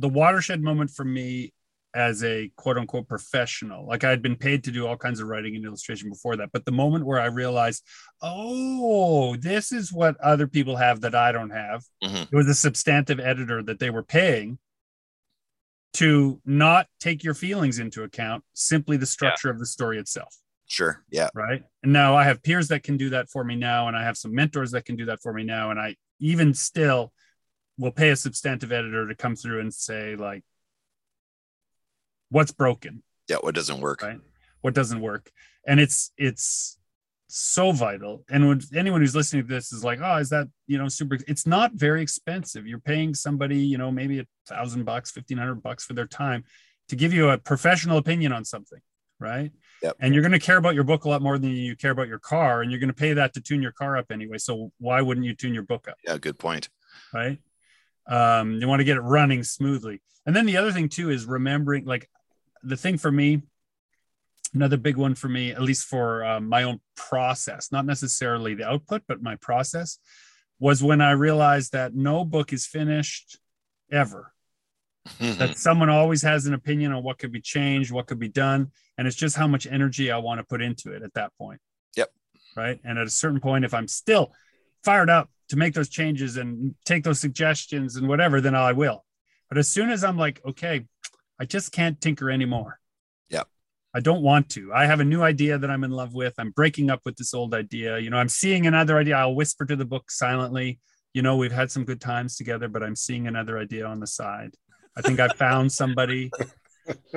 the 0.00 0.08
watershed 0.08 0.62
moment 0.62 0.90
for 0.90 1.04
me 1.04 1.52
as 1.94 2.22
a 2.22 2.50
quote 2.56 2.78
unquote 2.78 3.08
professional. 3.08 3.86
Like 3.86 4.04
I 4.04 4.10
had 4.10 4.22
been 4.22 4.36
paid 4.36 4.64
to 4.64 4.70
do 4.70 4.86
all 4.86 4.96
kinds 4.96 5.20
of 5.20 5.26
writing 5.28 5.56
and 5.56 5.64
illustration 5.64 6.08
before 6.08 6.36
that, 6.36 6.50
but 6.52 6.64
the 6.64 6.72
moment 6.72 7.04
where 7.04 7.20
I 7.20 7.26
realized, 7.26 7.84
oh, 8.22 9.36
this 9.36 9.72
is 9.72 9.92
what 9.92 10.16
other 10.20 10.46
people 10.46 10.76
have 10.76 11.00
that 11.00 11.14
I 11.14 11.32
don't 11.32 11.50
have. 11.50 11.84
Mhm. 12.02 12.28
It 12.30 12.36
was 12.36 12.48
a 12.48 12.54
substantive 12.54 13.18
editor 13.20 13.62
that 13.64 13.78
they 13.80 13.90
were 13.90 14.04
paying 14.04 14.58
to 15.94 16.40
not 16.44 16.86
take 17.00 17.24
your 17.24 17.34
feelings 17.34 17.80
into 17.80 18.04
account, 18.04 18.44
simply 18.54 18.96
the 18.96 19.06
structure 19.06 19.50
of 19.50 19.58
the 19.58 19.66
story 19.66 19.98
itself. 19.98 20.34
Sure. 20.66 21.02
Yeah. 21.10 21.30
right? 21.34 21.64
And 21.82 21.92
now 21.92 22.14
I 22.14 22.22
have 22.22 22.44
peers 22.44 22.68
that 22.68 22.84
can 22.84 22.96
do 22.96 23.10
that 23.10 23.28
for 23.28 23.42
me 23.42 23.56
now, 23.56 23.88
and 23.88 23.96
I 23.96 24.04
have 24.04 24.16
some 24.16 24.32
mentors 24.32 24.70
that 24.70 24.84
can 24.84 24.94
do 24.94 25.06
that 25.06 25.20
for 25.20 25.32
me 25.32 25.42
now, 25.42 25.72
and 25.72 25.80
I 25.80 25.96
even 26.20 26.54
still 26.54 27.12
will 27.80 27.90
pay 27.90 28.10
a 28.10 28.16
substantive 28.16 28.70
editor 28.72 29.08
to 29.08 29.14
come 29.14 29.34
through 29.34 29.60
and 29.60 29.72
say 29.74 30.14
like, 30.14 30.42
what's 32.30 32.52
broken, 32.52 33.02
Yeah. 33.28 33.36
What 33.40 33.54
doesn't 33.54 33.80
work. 33.80 34.02
right? 34.02 34.20
What 34.60 34.74
doesn't 34.74 35.00
work, 35.00 35.30
and 35.66 35.80
it's 35.80 36.12
it's 36.18 36.76
so 37.28 37.72
vital. 37.72 38.24
And 38.28 38.46
when 38.48 38.60
anyone 38.74 39.00
who's 39.00 39.14
listening 39.16 39.44
to 39.44 39.48
this 39.48 39.72
is 39.72 39.82
like, 39.82 40.00
oh, 40.02 40.16
is 40.16 40.28
that 40.30 40.48
you 40.66 40.76
know 40.76 40.88
super? 40.88 41.16
It's 41.26 41.46
not 41.46 41.72
very 41.74 42.02
expensive. 42.02 42.66
You're 42.66 42.78
paying 42.80 43.14
somebody, 43.14 43.56
you 43.58 43.78
know, 43.78 43.90
maybe 43.90 44.18
a 44.18 44.26
thousand 44.46 44.84
bucks, 44.84 45.10
fifteen 45.10 45.38
hundred 45.38 45.62
bucks 45.62 45.84
for 45.86 45.94
their 45.94 46.06
time 46.06 46.44
to 46.88 46.96
give 46.96 47.14
you 47.14 47.30
a 47.30 47.38
professional 47.38 47.96
opinion 47.96 48.32
on 48.32 48.44
something, 48.44 48.80
right? 49.18 49.50
Yep. 49.82 49.96
and 50.00 50.12
you're 50.12 50.20
going 50.22 50.32
to 50.32 50.38
care 50.38 50.58
about 50.58 50.74
your 50.74 50.84
book 50.84 51.06
a 51.06 51.08
lot 51.08 51.22
more 51.22 51.38
than 51.38 51.52
you 51.52 51.74
care 51.74 51.92
about 51.92 52.06
your 52.06 52.18
car 52.18 52.60
and 52.60 52.70
you're 52.70 52.80
going 52.80 52.90
to 52.90 52.94
pay 52.94 53.14
that 53.14 53.32
to 53.32 53.40
tune 53.40 53.62
your 53.62 53.72
car 53.72 53.96
up 53.96 54.10
anyway 54.12 54.36
so 54.36 54.70
why 54.76 55.00
wouldn't 55.00 55.24
you 55.24 55.34
tune 55.34 55.54
your 55.54 55.62
book 55.62 55.88
up 55.88 55.96
Yeah. 56.06 56.18
Good 56.18 56.38
point. 56.38 56.68
right 57.14 57.38
um, 58.10 58.60
you 58.60 58.68
want 58.68 58.80
to 58.80 58.84
get 58.84 58.96
it 58.96 59.00
running 59.00 59.42
smoothly 59.42 60.00
and 60.26 60.36
then 60.36 60.46
the 60.46 60.56
other 60.56 60.72
thing 60.72 60.88
too 60.88 61.10
is 61.10 61.24
remembering 61.24 61.84
like 61.84 62.08
the 62.62 62.76
thing 62.76 62.98
for 62.98 63.10
me 63.10 63.42
another 64.54 64.76
big 64.76 64.96
one 64.96 65.14
for 65.14 65.28
me 65.28 65.52
at 65.52 65.62
least 65.62 65.86
for 65.86 66.24
um, 66.24 66.48
my 66.48 66.64
own 66.64 66.80
process 66.96 67.72
not 67.72 67.86
necessarily 67.86 68.54
the 68.54 68.68
output 68.68 69.02
but 69.08 69.22
my 69.22 69.36
process 69.36 69.98
was 70.58 70.82
when 70.82 71.00
i 71.00 71.12
realized 71.12 71.72
that 71.72 71.94
no 71.94 72.24
book 72.24 72.52
is 72.52 72.66
finished 72.66 73.38
ever 73.90 74.32
that 75.18 75.56
someone 75.56 75.88
always 75.88 76.22
has 76.22 76.46
an 76.46 76.54
opinion 76.54 76.92
on 76.92 77.02
what 77.02 77.18
could 77.18 77.32
be 77.32 77.40
changed, 77.40 77.90
what 77.90 78.06
could 78.06 78.18
be 78.18 78.28
done, 78.28 78.70
and 78.98 79.06
it's 79.06 79.16
just 79.16 79.36
how 79.36 79.46
much 79.46 79.66
energy 79.66 80.10
I 80.10 80.18
want 80.18 80.38
to 80.38 80.44
put 80.44 80.62
into 80.62 80.92
it 80.92 81.02
at 81.02 81.14
that 81.14 81.32
point. 81.38 81.60
Yep. 81.96 82.10
Right. 82.56 82.80
And 82.84 82.98
at 82.98 83.06
a 83.06 83.10
certain 83.10 83.40
point, 83.40 83.64
if 83.64 83.74
I'm 83.74 83.88
still 83.88 84.32
fired 84.84 85.10
up 85.10 85.30
to 85.50 85.56
make 85.56 85.74
those 85.74 85.88
changes 85.88 86.36
and 86.36 86.74
take 86.84 87.04
those 87.04 87.20
suggestions 87.20 87.96
and 87.96 88.08
whatever, 88.08 88.40
then 88.40 88.54
I 88.54 88.72
will. 88.72 89.04
But 89.48 89.58
as 89.58 89.68
soon 89.68 89.90
as 89.90 90.04
I'm 90.04 90.16
like, 90.16 90.40
okay, 90.46 90.86
I 91.40 91.44
just 91.44 91.72
can't 91.72 92.00
tinker 92.00 92.30
anymore. 92.30 92.78
Yep. 93.30 93.48
I 93.92 94.00
don't 94.00 94.22
want 94.22 94.48
to. 94.50 94.72
I 94.72 94.86
have 94.86 95.00
a 95.00 95.04
new 95.04 95.22
idea 95.22 95.58
that 95.58 95.70
I'm 95.70 95.82
in 95.82 95.90
love 95.90 96.14
with. 96.14 96.34
I'm 96.38 96.50
breaking 96.50 96.88
up 96.88 97.00
with 97.04 97.16
this 97.16 97.34
old 97.34 97.52
idea. 97.52 97.98
You 97.98 98.10
know, 98.10 98.18
I'm 98.18 98.28
seeing 98.28 98.66
another 98.66 98.96
idea. 98.96 99.16
I'll 99.16 99.34
whisper 99.34 99.66
to 99.66 99.74
the 99.74 99.84
book 99.84 100.10
silently. 100.10 100.78
You 101.14 101.22
know, 101.22 101.36
we've 101.36 101.50
had 101.50 101.72
some 101.72 101.84
good 101.84 102.00
times 102.00 102.36
together, 102.36 102.68
but 102.68 102.84
I'm 102.84 102.94
seeing 102.94 103.26
another 103.26 103.58
idea 103.58 103.86
on 103.86 103.98
the 103.98 104.06
side. 104.06 104.54
I 104.96 105.02
think 105.02 105.18
I 105.18 105.28
found 105.28 105.72
somebody. 105.72 106.30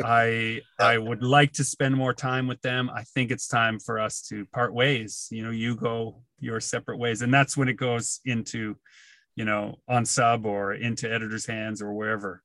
I 0.04 0.62
I 0.80 0.98
would 0.98 1.24
like 1.24 1.54
to 1.54 1.64
spend 1.64 1.96
more 1.96 2.14
time 2.14 2.48
with 2.48 2.62
them. 2.62 2.90
I 2.90 3.04
think 3.04 3.32
it's 3.32 3.48
time 3.48 3.80
for 3.80 4.00
us 4.00 4.22
to 4.30 4.46
part 4.48 4.74
ways. 4.74 5.28
You 5.32 5.44
know, 5.44 5.52
you 5.52 5.76
go 5.76 6.24
your 6.40 6.60
separate 6.60 6.98
ways, 6.98 7.22
and 7.22 7.34
that's 7.34 7.56
when 7.58 7.70
it 7.70 7.74
goes 7.74 8.20
into, 8.26 8.78
you 9.36 9.46
know, 9.46 9.80
on 9.88 10.06
sub 10.06 10.46
or 10.46 10.74
into 10.74 11.12
editor's 11.12 11.46
hands 11.46 11.82
or 11.82 11.94
wherever. 11.94 12.44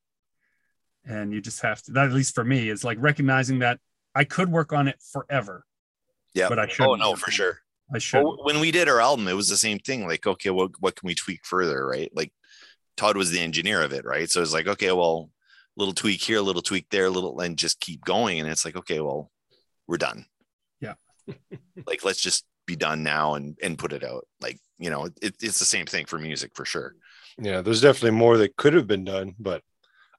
And 1.05 1.33
you 1.33 1.41
just 1.41 1.63
have 1.63 1.83
to. 1.83 1.93
That 1.93 2.07
at 2.07 2.13
least 2.13 2.35
for 2.35 2.45
me 2.45 2.69
is 2.69 2.85
like 2.85 2.99
recognizing 3.01 3.61
that 3.61 3.81
I 4.15 4.25
could 4.25 4.51
work 4.51 4.73
on 4.73 4.89
it 4.89 4.97
forever. 5.13 5.65
Yeah. 6.35 6.49
But 6.49 6.59
I 6.59 6.67
should. 6.69 6.87
Oh 6.87 6.95
no, 6.95 7.15
for 7.15 7.31
sure. 7.31 7.59
I 7.93 7.99
should. 7.99 8.23
Well, 8.23 8.39
when 8.43 8.61
we 8.61 8.71
did 8.71 8.89
our 8.89 9.01
album, 9.01 9.29
it 9.29 9.33
was 9.33 9.49
the 9.49 9.57
same 9.57 9.79
thing. 9.79 10.07
Like, 10.07 10.27
okay, 10.27 10.51
what 10.51 10.73
what 10.81 10.97
can 10.97 11.07
we 11.07 11.15
tweak 11.15 11.45
further, 11.45 11.87
right? 11.87 12.11
Like, 12.15 12.33
Todd 12.97 13.17
was 13.17 13.31
the 13.31 13.41
engineer 13.41 13.83
of 13.83 13.93
it, 13.93 14.05
right? 14.05 14.31
So 14.31 14.43
it's 14.43 14.53
like, 14.53 14.67
okay, 14.67 14.93
well, 14.93 15.31
little 15.79 15.95
tweak 15.95 16.21
here, 16.21 16.39
a 16.39 16.43
little 16.43 16.61
tweak 16.63 16.87
there, 16.91 17.07
a 17.07 17.11
little, 17.11 17.41
and 17.41 17.57
just 17.57 17.81
keep 17.81 18.05
going. 18.05 18.41
And 18.41 18.49
it's 18.49 18.65
like, 18.65 18.77
okay, 18.77 19.01
well, 19.01 19.31
we're 19.87 19.97
done. 19.97 20.27
Yeah. 20.81 20.95
like, 21.87 22.05
let's 22.05 22.21
just 22.21 22.45
be 22.67 22.77
done 22.77 23.03
now 23.03 23.35
and 23.35 23.57
and 23.63 23.79
put 23.79 23.93
it 23.95 24.05
out. 24.05 24.27
Like, 24.41 24.59
you 24.79 24.91
know, 24.91 25.07
it, 25.23 25.37
it's 25.41 25.59
the 25.59 25.65
same 25.65 25.87
thing 25.87 26.05
for 26.05 26.19
music 26.19 26.51
for 26.55 26.65
sure. 26.67 26.95
Yeah, 27.39 27.63
there's 27.63 27.81
definitely 27.81 28.19
more 28.19 28.37
that 28.39 28.57
could 28.57 28.75
have 28.75 28.87
been 28.87 29.05
done, 29.05 29.35
but 29.39 29.63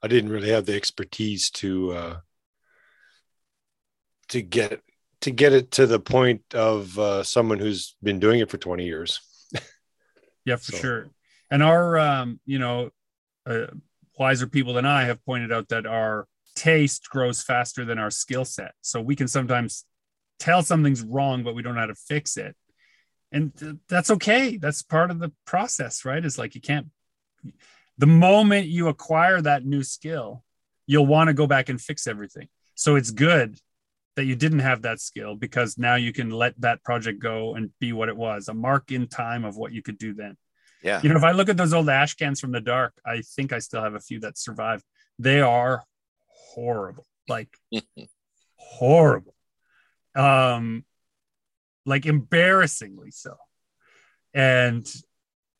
I 0.01 0.07
didn't 0.07 0.31
really 0.31 0.49
have 0.49 0.65
the 0.65 0.75
expertise 0.75 1.49
to 1.51 1.91
uh 1.91 2.17
to 4.29 4.41
get 4.41 4.81
to 5.21 5.31
get 5.31 5.51
it 5.53 5.71
to 5.71 5.85
the 5.85 5.99
point 5.99 6.41
of 6.53 6.97
uh, 6.97 7.23
someone 7.23 7.59
who's 7.59 7.95
been 8.01 8.19
doing 8.19 8.39
it 8.39 8.49
for 8.49 8.57
20 8.57 8.85
years. 8.85 9.19
Yeah, 10.45 10.55
for 10.55 10.71
So- 10.71 10.77
sure. 10.77 11.09
And 11.51 11.61
our, 11.61 11.97
um, 11.97 12.39
you 12.45 12.57
know, 12.59 12.91
uh, 13.45 13.67
wiser 14.19 14.45
people 14.45 14.73
than 14.73 14.85
I 14.85 15.05
have 15.05 15.23
pointed 15.25 15.51
out 15.51 15.69
that 15.69 15.85
our 15.85 16.27
taste 16.55 17.09
grows 17.09 17.41
faster 17.41 17.85
than 17.85 17.97
our 17.97 18.11
skill 18.11 18.45
set. 18.45 18.73
So 18.81 19.01
we 19.01 19.15
can 19.15 19.27
sometimes 19.27 19.85
tell 20.39 20.61
something's 20.61 21.01
wrong, 21.01 21.43
but 21.43 21.55
we 21.55 21.63
don't 21.63 21.75
know 21.75 21.81
how 21.81 21.87
to 21.87 21.95
fix 21.95 22.37
it. 22.37 22.55
And 23.31 23.55
th- 23.55 23.75
that's 23.87 24.09
okay. 24.11 24.57
That's 24.57 24.81
part 24.81 25.09
of 25.09 25.19
the 25.19 25.31
process, 25.45 26.03
right? 26.03 26.23
It's 26.23 26.37
like 26.37 26.55
you 26.55 26.61
can't, 26.61 26.87
the 27.97 28.07
moment 28.07 28.67
you 28.67 28.87
acquire 28.87 29.41
that 29.41 29.65
new 29.65 29.83
skill, 29.83 30.43
you'll 30.85 31.05
want 31.05 31.29
to 31.29 31.33
go 31.33 31.47
back 31.47 31.69
and 31.69 31.79
fix 31.79 32.07
everything. 32.07 32.49
So 32.75 32.95
it's 32.95 33.11
good 33.11 33.59
that 34.15 34.25
you 34.25 34.35
didn't 34.35 34.59
have 34.59 34.81
that 34.81 34.99
skill 34.99 35.35
because 35.35 35.77
now 35.77 35.95
you 35.95 36.11
can 36.11 36.29
let 36.29 36.59
that 36.59 36.83
project 36.83 37.21
go 37.21 37.55
and 37.55 37.71
be 37.79 37.93
what 37.93 38.09
it 38.09 38.17
was 38.17 38.47
a 38.47 38.53
mark 38.53 38.91
in 38.91 39.07
time 39.07 39.45
of 39.45 39.55
what 39.55 39.71
you 39.71 39.81
could 39.81 39.97
do 39.97 40.13
then. 40.13 40.35
Yeah. 40.83 41.01
You 41.03 41.09
know, 41.09 41.17
if 41.17 41.23
I 41.23 41.31
look 41.31 41.49
at 41.49 41.57
those 41.57 41.73
old 41.73 41.89
ash 41.89 42.15
cans 42.15 42.39
from 42.39 42.51
the 42.51 42.61
dark, 42.61 42.93
I 43.05 43.21
think 43.21 43.51
I 43.53 43.59
still 43.59 43.81
have 43.81 43.95
a 43.95 43.99
few 43.99 44.19
that 44.21 44.37
survived. 44.37 44.83
They 45.17 45.41
are 45.41 45.83
horrible, 46.27 47.05
like 47.27 47.49
horrible, 48.55 49.35
um, 50.15 50.85
like 51.85 52.05
embarrassingly 52.05 53.11
so. 53.11 53.35
And, 54.33 54.89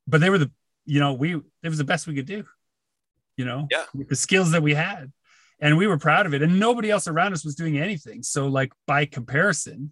but 0.07 0.21
they 0.21 0.29
were 0.29 0.37
the, 0.37 0.51
you 0.85 0.99
know, 0.99 1.13
we 1.13 1.35
it 1.35 1.43
was 1.69 1.77
the 1.77 1.83
best 1.83 2.07
we 2.07 2.15
could 2.15 2.25
do. 2.25 2.43
You 3.37 3.45
know, 3.45 3.67
Yeah. 3.71 3.85
with 3.93 4.09
the 4.09 4.15
skills 4.17 4.51
that 4.51 4.61
we 4.61 4.73
had, 4.73 5.11
and 5.61 5.77
we 5.77 5.87
were 5.87 5.97
proud 5.97 6.25
of 6.25 6.33
it. 6.33 6.41
And 6.41 6.59
nobody 6.59 6.89
else 6.89 7.07
around 7.07 7.31
us 7.33 7.45
was 7.45 7.55
doing 7.55 7.77
anything. 7.77 8.21
So, 8.21 8.47
like 8.47 8.73
by 8.85 9.05
comparison, 9.05 9.91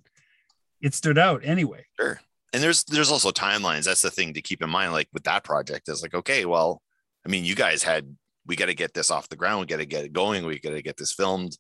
it 0.81 0.93
stood 0.93 1.17
out 1.17 1.41
anyway. 1.45 1.85
Sure. 1.97 2.19
And 2.53 2.63
there's 2.63 2.83
there's 2.85 3.11
also 3.11 3.31
timelines. 3.31 3.85
That's 3.85 4.01
the 4.01 4.09
thing 4.09 4.33
to 4.33 4.41
keep 4.41 4.63
in 4.63 4.69
mind. 4.69 4.93
Like 4.93 5.09
with 5.13 5.23
that 5.23 5.43
project, 5.43 5.89
is 5.89 6.01
like, 6.01 6.13
okay, 6.13 6.45
well, 6.45 6.81
I 7.25 7.29
mean, 7.29 7.43
you 7.43 7.55
guys 7.55 7.83
had 7.83 8.15
we 8.45 8.55
got 8.55 8.67
to 8.67 8.73
get 8.73 8.93
this 8.93 9.11
off 9.11 9.29
the 9.29 9.35
ground. 9.35 9.59
We 9.61 9.65
got 9.67 9.77
to 9.77 9.85
get 9.85 10.05
it 10.05 10.13
going. 10.13 10.45
We 10.45 10.59
got 10.59 10.71
to 10.71 10.81
get 10.81 10.97
this 10.97 11.11
filmed. 11.13 11.57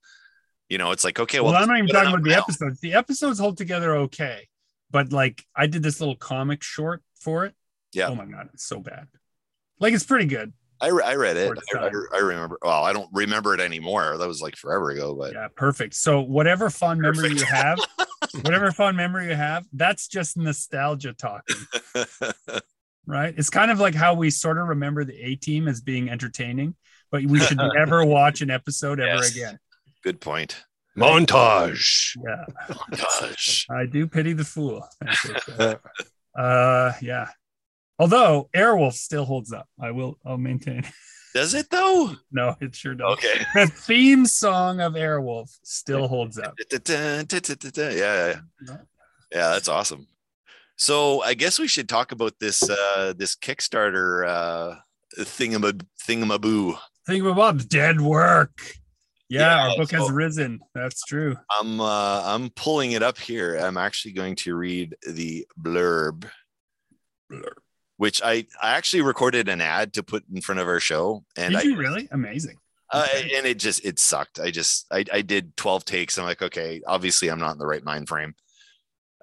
You 0.69 0.77
know, 0.77 0.91
it's 0.91 1.03
like, 1.03 1.19
okay, 1.19 1.39
well, 1.39 1.53
well, 1.53 1.61
I'm 1.61 1.67
not 1.67 1.77
even 1.77 1.89
talking 1.89 2.07
out 2.07 2.13
about 2.15 2.23
the 2.23 2.29
now. 2.31 2.39
episodes. 2.39 2.79
The 2.79 2.93
episodes 2.93 3.39
hold 3.39 3.57
together 3.57 3.95
okay, 3.97 4.47
but 4.91 5.11
like 5.11 5.43
I 5.55 5.67
did 5.67 5.83
this 5.83 5.99
little 5.99 6.15
comic 6.15 6.63
short 6.63 7.03
for 7.19 7.45
it. 7.45 7.53
Yeah. 7.93 8.07
Oh 8.07 8.15
my 8.15 8.25
god, 8.25 8.49
it's 8.53 8.65
so 8.65 8.79
bad. 8.79 9.07
Like 9.79 9.93
it's 9.93 10.05
pretty 10.05 10.25
good. 10.25 10.53
I, 10.79 10.89
re- 10.89 11.03
I 11.03 11.15
read 11.15 11.37
it. 11.37 11.57
I, 11.75 11.77
I. 11.79 11.89
I 12.13 12.19
remember. 12.19 12.59
Well, 12.61 12.83
I 12.83 12.93
don't 12.93 13.09
remember 13.11 13.53
it 13.53 13.59
anymore. 13.59 14.17
That 14.17 14.27
was 14.27 14.41
like 14.41 14.55
forever 14.55 14.91
ago. 14.91 15.15
But 15.15 15.33
Yeah, 15.33 15.47
perfect. 15.55 15.95
So 15.95 16.21
whatever 16.21 16.69
fond 16.69 17.01
memory 17.01 17.31
you 17.31 17.45
have, 17.45 17.79
whatever 18.41 18.71
fun 18.71 18.95
memory 18.95 19.27
you 19.29 19.35
have, 19.35 19.65
that's 19.73 20.07
just 20.07 20.37
nostalgia 20.37 21.13
talking, 21.13 21.55
right? 23.05 23.33
It's 23.37 23.49
kind 23.49 23.71
of 23.71 23.79
like 23.79 23.95
how 23.95 24.13
we 24.13 24.29
sort 24.29 24.57
of 24.57 24.67
remember 24.67 25.03
the 25.03 25.19
A 25.21 25.35
team 25.35 25.67
as 25.67 25.81
being 25.81 26.09
entertaining, 26.09 26.75
but 27.11 27.23
we 27.25 27.39
should 27.39 27.57
never 27.73 28.03
watch 28.05 28.41
an 28.41 28.49
episode 28.49 28.99
ever 28.99 29.23
Yes. 29.23 29.31
again. 29.35 29.59
good 30.03 30.19
point. 30.21 30.63
Montage. 30.97 32.17
Yeah, 32.25 32.45
Montage. 32.69 33.65
I 33.69 33.85
do 33.85 34.07
pity 34.07 34.33
the 34.33 34.43
fool. 34.43 34.87
uh, 36.35 36.93
yeah. 37.01 37.27
Although 37.99 38.49
Airwolf 38.55 38.93
still 38.93 39.25
holds 39.25 39.51
up, 39.53 39.67
I 39.81 39.91
will. 39.91 40.17
I'll 40.25 40.37
maintain. 40.37 40.83
Does 41.37 41.53
it 41.53 41.69
though? 41.69 42.15
No, 42.31 42.55
it 42.59 42.73
sure 42.75 42.95
does. 42.95 43.13
Okay. 43.13 43.45
The 43.53 43.67
theme 43.67 44.25
song 44.25 44.81
of 44.81 44.93
Airwolf 44.93 45.55
still 45.61 46.07
holds 46.07 46.39
up. 46.39 46.55
Yeah, 46.71 47.91
yeah, 47.91 48.39
yeah. 48.65 48.77
Yeah, 49.31 49.49
that's 49.49 49.67
awesome. 49.67 50.07
So 50.77 51.21
I 51.21 51.35
guess 51.35 51.59
we 51.59 51.67
should 51.67 51.87
talk 51.87 52.11
about 52.11 52.33
this 52.39 52.67
uh 52.67 53.13
this 53.15 53.35
Kickstarter 53.35 54.27
uh 54.27 54.75
thingama 55.19 55.79
thingamaboo. 56.07 56.75
Think 57.05 57.23
about 57.23 57.67
dead 57.69 58.01
work. 58.01 58.59
Yeah, 59.29 59.41
Yeah, 59.41 59.69
our 59.69 59.77
book 59.77 59.91
has 59.91 60.09
risen. 60.09 60.59
That's 60.73 61.03
true. 61.03 61.35
I'm 61.51 61.79
uh 61.79 62.23
I'm 62.25 62.49
pulling 62.49 62.93
it 62.93 63.03
up 63.03 63.19
here. 63.19 63.57
I'm 63.57 63.77
actually 63.77 64.13
going 64.13 64.37
to 64.37 64.55
read 64.55 64.95
the 65.07 65.45
blurb. 65.61 66.25
blurb. 67.31 67.59
Which 67.97 68.21
I, 68.23 68.45
I 68.61 68.75
actually 68.75 69.01
recorded 69.01 69.49
an 69.49 69.59
ad 69.61 69.93
to 69.93 70.03
put 70.03 70.23
in 70.33 70.41
front 70.41 70.59
of 70.61 70.67
our 70.67 70.79
show 70.79 71.23
and 71.35 71.53
Did 71.53 71.59
I 71.59 71.63
you 71.63 71.75
really? 71.75 72.07
Amazing. 72.11 72.57
uh, 72.93 73.07
and 73.35 73.45
it 73.45 73.59
just 73.59 73.83
it 73.83 73.99
sucked. 73.99 74.39
I 74.39 74.51
just 74.51 74.85
I, 74.91 75.03
I 75.11 75.21
did 75.21 75.57
12 75.57 75.83
takes. 75.83 76.17
I'm 76.17 76.25
like, 76.25 76.41
okay, 76.41 76.81
obviously 76.87 77.29
I'm 77.29 77.39
not 77.39 77.53
in 77.53 77.57
the 77.57 77.65
right 77.67 77.83
mind 77.83 78.07
frame. 78.07 78.35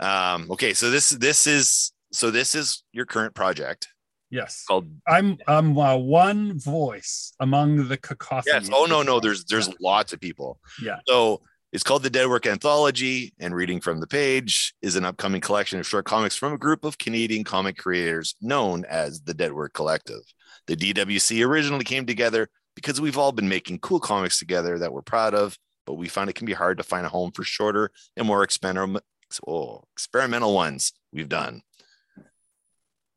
Um, 0.00 0.50
okay, 0.50 0.74
so 0.74 0.90
this 0.90 1.10
this 1.10 1.46
is 1.46 1.92
so 2.12 2.30
this 2.30 2.54
is 2.54 2.82
your 2.92 3.06
current 3.06 3.34
project 3.34 3.88
Yes. 4.30 4.64
called 4.66 4.86
I'm 5.06 5.38
I'm 5.46 5.78
uh, 5.78 5.96
one 5.96 6.58
voice 6.58 7.32
among 7.38 7.86
the 7.88 7.96
cacophony. 7.96 8.54
Yes. 8.54 8.70
Oh 8.72 8.86
no, 8.86 9.02
no, 9.02 9.20
there's 9.20 9.44
there's 9.44 9.70
lots 9.80 10.12
of 10.12 10.20
people. 10.20 10.58
Yeah. 10.82 10.98
So 11.06 11.42
it's 11.74 11.82
called 11.82 12.04
the 12.04 12.10
Dead 12.10 12.28
Work 12.28 12.46
Anthology, 12.46 13.34
and 13.40 13.52
reading 13.52 13.80
from 13.80 13.98
the 13.98 14.06
page 14.06 14.74
is 14.80 14.94
an 14.94 15.04
upcoming 15.04 15.40
collection 15.40 15.80
of 15.80 15.86
short 15.86 16.04
comics 16.04 16.36
from 16.36 16.52
a 16.52 16.58
group 16.58 16.84
of 16.84 16.98
Canadian 16.98 17.42
comic 17.42 17.76
creators 17.76 18.36
known 18.40 18.84
as 18.84 19.22
the 19.22 19.34
Dead 19.34 19.52
Work 19.52 19.72
Collective. 19.74 20.20
The 20.68 20.76
DWC 20.76 21.44
originally 21.44 21.82
came 21.82 22.06
together 22.06 22.48
because 22.76 23.00
we've 23.00 23.18
all 23.18 23.32
been 23.32 23.48
making 23.48 23.80
cool 23.80 23.98
comics 23.98 24.38
together 24.38 24.78
that 24.78 24.92
we're 24.92 25.02
proud 25.02 25.34
of, 25.34 25.58
but 25.84 25.94
we 25.94 26.06
find 26.06 26.30
it 26.30 26.36
can 26.36 26.46
be 26.46 26.52
hard 26.52 26.78
to 26.78 26.84
find 26.84 27.04
a 27.04 27.08
home 27.08 27.32
for 27.32 27.42
shorter 27.42 27.90
and 28.16 28.24
more 28.24 28.44
experimental, 28.44 29.02
oh, 29.44 29.82
experimental 29.94 30.54
ones 30.54 30.92
we've 31.12 31.28
done. 31.28 31.60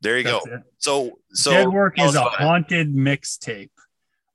There 0.00 0.18
you 0.18 0.24
That's 0.24 0.46
go. 0.46 0.54
it. 0.54 0.62
So, 0.78 1.18
so 1.32 1.52
Dead 1.52 1.68
Work 1.68 2.00
is 2.00 2.16
a 2.16 2.24
haunted 2.24 2.92
mixtape 2.92 3.70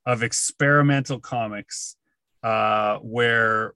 of 0.06 0.22
experimental 0.22 1.20
comics 1.20 1.96
uh, 2.42 2.96
where, 3.00 3.74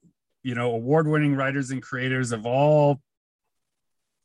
you 0.49 0.55
know, 0.55 0.71
award 0.73 1.07
winning 1.07 1.35
writers 1.35 1.71
and 1.71 1.83
creators 1.83 2.33
of 2.33 2.47
all 2.47 3.03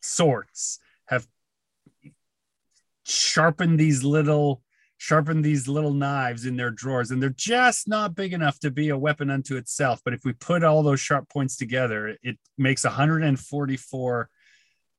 sorts 0.01 0.79
have 1.05 1.27
sharpened 3.03 3.77
these 3.77 4.05
little 4.05 4.61
sharpened 4.97 5.43
these 5.43 5.67
little 5.67 5.93
knives 5.93 6.45
in 6.45 6.55
their 6.55 6.71
drawers 6.71 7.11
and 7.11 7.21
they're 7.21 7.29
just 7.35 7.89
not 7.89 8.15
big 8.15 8.31
enough 8.31 8.57
to 8.57 8.71
be 8.71 8.87
a 8.87 8.97
weapon 8.97 9.29
unto 9.29 9.57
itself 9.57 9.99
but 10.05 10.13
if 10.13 10.21
we 10.23 10.31
put 10.31 10.63
all 10.63 10.81
those 10.81 11.01
sharp 11.01 11.27
points 11.27 11.57
together 11.57 12.15
it 12.23 12.37
makes 12.57 12.85
a 12.85 12.87
144 12.87 14.29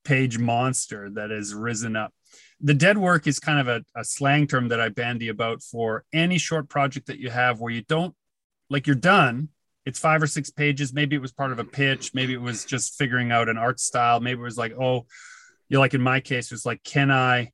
page 0.03 0.37
monster 0.37 1.09
that 1.09 1.31
has 1.31 1.55
risen 1.55 1.95
up 1.95 2.13
the 2.61 2.75
dead 2.75 2.99
work 2.99 3.25
is 3.25 3.39
kind 3.39 3.59
of 3.59 3.67
a, 3.67 3.99
a 3.99 4.03
slang 4.03 4.45
term 4.45 4.67
that 4.67 4.79
I 4.79 4.89
bandy 4.89 5.29
about 5.29 5.63
for 5.63 6.03
any 6.13 6.37
short 6.37 6.69
project 6.69 7.07
that 7.07 7.19
you 7.19 7.31
have 7.31 7.59
where 7.59 7.71
you 7.71 7.81
don't 7.81 8.13
like 8.69 8.87
you're 8.87 8.95
done. 8.95 9.49
It's 9.85 9.99
five 9.99 10.21
or 10.21 10.27
six 10.27 10.49
pages. 10.49 10.93
Maybe 10.93 11.15
it 11.15 11.21
was 11.21 11.31
part 11.31 11.51
of 11.51 11.59
a 11.59 11.63
pitch. 11.63 12.13
Maybe 12.13 12.33
it 12.33 12.41
was 12.41 12.65
just 12.65 12.97
figuring 12.97 13.31
out 13.31 13.49
an 13.49 13.57
art 13.57 13.79
style. 13.79 14.19
Maybe 14.19 14.39
it 14.39 14.43
was 14.43 14.57
like, 14.57 14.73
oh, 14.79 15.05
you 15.69 15.75
know, 15.75 15.79
like 15.79 15.93
in 15.93 16.01
my 16.01 16.19
case, 16.19 16.45
it 16.45 16.53
was 16.53 16.65
like, 16.65 16.83
can 16.83 17.11
I 17.11 17.51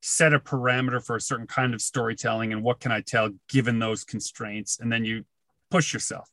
set 0.00 0.34
a 0.34 0.38
parameter 0.38 1.04
for 1.04 1.16
a 1.16 1.20
certain 1.20 1.46
kind 1.46 1.74
of 1.74 1.80
storytelling 1.80 2.52
and 2.52 2.62
what 2.62 2.78
can 2.78 2.92
I 2.92 3.00
tell 3.00 3.30
given 3.48 3.78
those 3.78 4.04
constraints? 4.04 4.78
And 4.78 4.92
then 4.92 5.04
you 5.04 5.24
push 5.70 5.92
yourself 5.92 6.28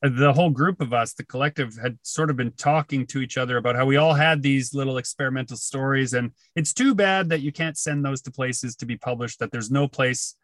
the 0.00 0.32
whole 0.32 0.50
group 0.50 0.80
of 0.80 0.92
us, 0.92 1.14
the 1.14 1.24
collective, 1.24 1.76
had 1.76 1.98
sort 2.02 2.30
of 2.30 2.36
been 2.36 2.52
talking 2.52 3.04
to 3.06 3.20
each 3.20 3.36
other 3.36 3.56
about 3.56 3.74
how 3.74 3.84
we 3.84 3.96
all 3.96 4.14
had 4.14 4.42
these 4.42 4.72
little 4.72 4.96
experimental 4.96 5.56
stories. 5.56 6.14
And 6.14 6.32
it's 6.54 6.72
too 6.72 6.94
bad 6.94 7.30
that 7.30 7.40
you 7.40 7.50
can't 7.50 7.76
send 7.76 8.04
those 8.04 8.22
to 8.22 8.30
places 8.30 8.76
to 8.76 8.86
be 8.86 8.96
published, 8.96 9.40
that 9.40 9.50
there's 9.50 9.70
no 9.70 9.88
place 9.88 10.36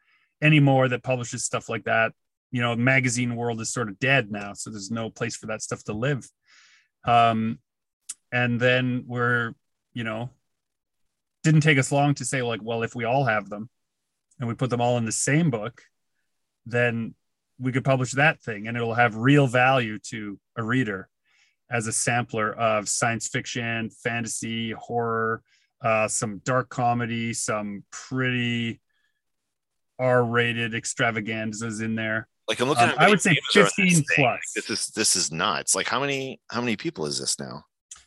anymore 0.42 0.88
that 0.88 1.04
publishes 1.04 1.44
stuff 1.44 1.68
like 1.68 1.84
that. 1.84 2.12
You 2.54 2.60
know, 2.60 2.76
magazine 2.76 3.34
world 3.34 3.60
is 3.60 3.72
sort 3.72 3.88
of 3.88 3.98
dead 3.98 4.30
now. 4.30 4.52
So 4.52 4.70
there's 4.70 4.90
no 4.90 5.10
place 5.10 5.34
for 5.36 5.46
that 5.48 5.60
stuff 5.60 5.82
to 5.84 5.92
live. 5.92 6.24
Um, 7.04 7.58
and 8.30 8.60
then 8.60 9.04
we're, 9.08 9.54
you 9.92 10.04
know, 10.04 10.30
didn't 11.42 11.62
take 11.62 11.78
us 11.78 11.90
long 11.90 12.14
to 12.14 12.24
say, 12.24 12.42
like, 12.42 12.60
well, 12.62 12.84
if 12.84 12.94
we 12.94 13.04
all 13.04 13.24
have 13.24 13.48
them 13.48 13.68
and 14.38 14.48
we 14.48 14.54
put 14.54 14.70
them 14.70 14.80
all 14.80 14.98
in 14.98 15.04
the 15.04 15.10
same 15.12 15.50
book, 15.50 15.82
then 16.64 17.14
we 17.58 17.72
could 17.72 17.84
publish 17.84 18.12
that 18.12 18.40
thing 18.40 18.68
and 18.68 18.76
it'll 18.76 18.94
have 18.94 19.16
real 19.16 19.48
value 19.48 19.98
to 20.10 20.38
a 20.56 20.62
reader 20.62 21.08
as 21.68 21.88
a 21.88 21.92
sampler 21.92 22.52
of 22.52 22.88
science 22.88 23.26
fiction, 23.26 23.90
fantasy, 23.90 24.70
horror, 24.70 25.42
uh, 25.82 26.06
some 26.06 26.40
dark 26.44 26.68
comedy, 26.68 27.34
some 27.34 27.82
pretty 27.90 28.80
R-rated 29.98 30.72
extravaganzas 30.74 31.80
in 31.80 31.96
there. 31.96 32.28
Like 32.48 32.60
I'm 32.60 32.68
looking 32.68 32.84
Um, 32.84 32.90
at 32.90 33.00
I 33.00 33.08
would 33.08 33.20
say 33.20 33.30
names 33.30 33.56
are 33.56 33.60
on 33.60 33.64
this 33.64 33.96
15 33.96 34.04
plus. 34.14 34.40
This 34.54 34.70
is 34.70 34.86
this 34.88 35.16
is 35.16 35.32
nuts. 35.32 35.74
Like 35.74 35.88
how 35.88 36.00
many 36.00 36.40
how 36.50 36.60
many 36.60 36.76
people 36.76 37.06
is 37.06 37.18
this 37.18 37.38
now? 37.40 37.64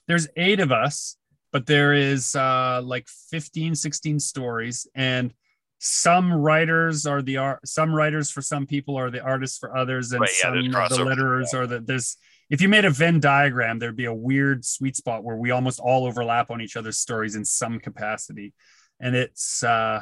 There's 0.07 0.27
eight 0.37 0.59
of 0.59 0.71
us, 0.71 1.17
but 1.51 1.65
there 1.65 1.93
is 1.93 2.35
uh, 2.35 2.81
like 2.83 3.07
15, 3.31 3.75
16 3.75 4.19
stories 4.19 4.87
and 4.95 5.33
some 5.79 6.33
writers 6.33 7.05
are 7.05 7.21
the 7.21 7.37
art 7.37 7.59
some 7.67 7.93
writers 7.93 8.31
for 8.31 8.41
some 8.41 8.65
people 8.65 8.95
are 8.95 9.11
the 9.11 9.21
artists 9.21 9.59
for 9.59 9.77
others 9.77 10.11
and 10.11 10.21
Right, 10.21 10.29
yeah, 10.43 10.49
some 10.49 10.57
of 10.57 10.89
the 10.89 10.97
letterers 11.05 11.53
are 11.53 11.67
the 11.67 11.79
there's 11.81 12.17
if 12.49 12.61
you 12.63 12.67
made 12.67 12.83
a 12.85 12.89
venn 12.89 13.19
diagram 13.19 13.77
there'd 13.77 13.95
be 13.95 14.05
a 14.05 14.13
weird 14.13 14.65
sweet 14.65 14.95
spot 14.95 15.23
where 15.23 15.35
we 15.35 15.51
almost 15.51 15.79
all 15.79 16.05
overlap 16.07 16.49
on 16.49 16.61
each 16.61 16.75
other's 16.77 16.97
stories 16.97 17.35
in 17.35 17.45
some 17.45 17.79
capacity 17.79 18.53
and 18.99 19.15
it's 19.15 19.61
uh 19.63 20.01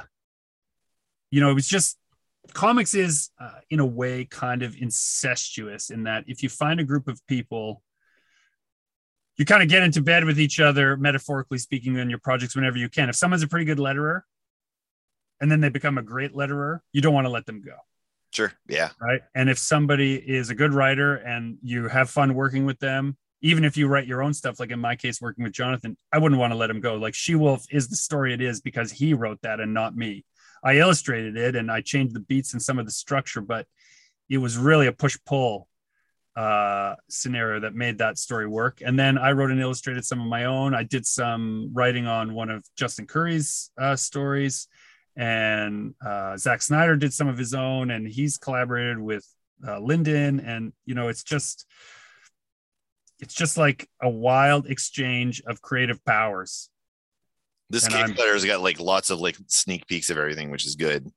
you 1.29 1.41
know 1.41 1.51
it 1.51 1.55
was 1.55 1.67
just 1.67 1.97
comics 2.53 2.93
is 2.93 3.29
uh, 3.39 3.59
in 3.69 3.79
a 3.79 3.85
way 3.85 4.25
kind 4.25 4.63
of 4.63 4.75
incestuous 4.77 5.89
in 5.89 6.03
that 6.03 6.23
if 6.27 6.43
you 6.43 6.49
find 6.49 6.79
a 6.79 6.83
group 6.83 7.07
of 7.07 7.19
people 7.27 7.81
you 9.37 9.45
kind 9.45 9.61
of 9.61 9.67
get 9.69 9.83
into 9.83 10.01
bed 10.01 10.23
with 10.23 10.39
each 10.39 10.59
other 10.59 10.95
metaphorically 10.97 11.57
speaking 11.57 11.99
on 11.99 12.09
your 12.09 12.19
projects 12.19 12.55
whenever 12.55 12.77
you 12.77 12.89
can 12.89 13.09
if 13.09 13.15
someone's 13.15 13.43
a 13.43 13.47
pretty 13.47 13.65
good 13.65 13.77
letterer 13.77 14.21
and 15.41 15.51
then 15.51 15.59
they 15.59 15.69
become 15.69 15.97
a 15.97 16.01
great 16.03 16.33
letterer 16.33 16.79
you 16.93 17.01
don't 17.01 17.13
want 17.13 17.25
to 17.25 17.31
let 17.31 17.45
them 17.45 17.61
go 17.61 17.75
Sure. 18.31 18.51
Yeah. 18.67 18.89
right 18.99 19.21
and 19.33 19.49
if 19.49 19.57
somebody 19.57 20.15
is 20.15 20.49
a 20.49 20.55
good 20.55 20.73
writer 20.73 21.15
and 21.15 21.57
you 21.61 21.87
have 21.87 22.09
fun 22.09 22.33
working 22.33 22.65
with 22.65 22.79
them 22.79 23.17
even 23.41 23.63
if 23.63 23.77
you 23.77 23.87
write 23.87 24.07
your 24.07 24.21
own 24.23 24.33
stuff 24.33 24.59
like 24.59 24.71
in 24.71 24.79
my 24.79 24.95
case 24.95 25.21
working 25.21 25.43
with 25.43 25.53
jonathan 25.53 25.95
i 26.11 26.17
wouldn't 26.17 26.39
want 26.39 26.51
to 26.51 26.57
let 26.57 26.69
him 26.69 26.81
go 26.81 26.95
like 26.95 27.13
she 27.13 27.35
wolf 27.35 27.65
is 27.71 27.87
the 27.87 27.95
story 27.95 28.33
it 28.33 28.41
is 28.41 28.59
because 28.59 28.91
he 28.91 29.13
wrote 29.13 29.39
that 29.41 29.59
and 29.59 29.73
not 29.73 29.95
me 29.95 30.25
i 30.65 30.77
illustrated 30.77 31.37
it 31.37 31.55
and 31.55 31.71
i 31.71 31.79
changed 31.79 32.13
the 32.13 32.19
beats 32.19 32.53
and 32.53 32.61
some 32.61 32.79
of 32.79 32.85
the 32.85 32.91
structure 32.91 33.41
but 33.41 33.65
it 34.29 34.39
was 34.39 34.57
really 34.57 34.87
a 34.87 34.91
push 34.91 35.17
pull 35.25 35.67
uh 36.35 36.95
scenario 37.09 37.61
that 37.61 37.73
made 37.73 37.99
that 37.99 38.17
story 38.17 38.47
work 38.47 38.81
and 38.83 38.99
then 38.99 39.17
i 39.17 39.31
wrote 39.31 39.51
and 39.51 39.61
illustrated 39.61 40.03
some 40.03 40.19
of 40.19 40.27
my 40.27 40.45
own 40.45 40.75
i 40.75 40.83
did 40.83 41.05
some 41.05 41.69
writing 41.73 42.07
on 42.07 42.33
one 42.33 42.49
of 42.49 42.61
justin 42.75 43.07
curry's 43.07 43.71
uh 43.77 43.95
stories 43.95 44.67
and 45.15 45.93
uh, 46.05 46.35
Zack 46.37 46.61
Snyder 46.61 46.95
did 46.95 47.13
some 47.13 47.27
of 47.27 47.37
his 47.37 47.53
own, 47.53 47.89
and 47.91 48.07
he's 48.07 48.37
collaborated 48.37 48.99
with 48.99 49.25
uh, 49.65 49.79
Lyndon, 49.79 50.39
and 50.39 50.73
you 50.85 50.93
know, 50.93 51.07
it's 51.07 51.23
just, 51.23 51.65
it's 53.19 53.33
just 53.33 53.57
like 53.57 53.87
a 54.01 54.09
wild 54.09 54.67
exchange 54.67 55.41
of 55.47 55.61
creative 55.61 56.03
powers. 56.03 56.69
This 57.69 57.87
Kickstarter's 57.87 58.45
got 58.45 58.61
like 58.61 58.79
lots 58.79 59.09
of 59.09 59.19
like 59.19 59.37
sneak 59.47 59.87
peeks 59.87 60.09
of 60.09 60.17
everything, 60.17 60.51
which 60.51 60.65
is 60.65 60.75
good. 60.75 61.09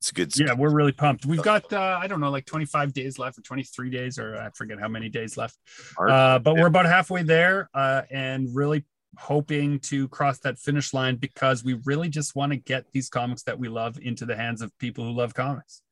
It's 0.00 0.10
a 0.10 0.14
good. 0.14 0.36
Yeah, 0.36 0.54
we're 0.54 0.74
really 0.74 0.92
pumped. 0.92 1.24
We've 1.24 1.42
got, 1.42 1.72
uh, 1.72 1.98
I 2.02 2.08
don't 2.08 2.20
know, 2.20 2.30
like 2.30 2.44
25 2.44 2.92
days 2.92 3.18
left, 3.18 3.38
or 3.38 3.42
23 3.42 3.88
days, 3.88 4.18
or 4.18 4.36
I 4.36 4.50
forget 4.50 4.80
how 4.80 4.88
many 4.88 5.08
days 5.08 5.36
left. 5.36 5.56
Uh, 5.96 6.40
but 6.40 6.56
we're 6.56 6.66
about 6.66 6.86
halfway 6.86 7.22
there, 7.22 7.70
uh, 7.72 8.02
and 8.10 8.48
really 8.52 8.84
hoping 9.18 9.78
to 9.78 10.08
cross 10.08 10.38
that 10.40 10.58
finish 10.58 10.92
line 10.92 11.16
because 11.16 11.62
we 11.62 11.74
really 11.84 12.08
just 12.08 12.34
want 12.34 12.50
to 12.50 12.56
get 12.56 12.90
these 12.92 13.08
comics 13.08 13.42
that 13.44 13.58
we 13.58 13.68
love 13.68 13.98
into 14.00 14.26
the 14.26 14.34
hands 14.34 14.60
of 14.62 14.76
people 14.78 15.04
who 15.04 15.12
love 15.12 15.34
comics. 15.34 15.82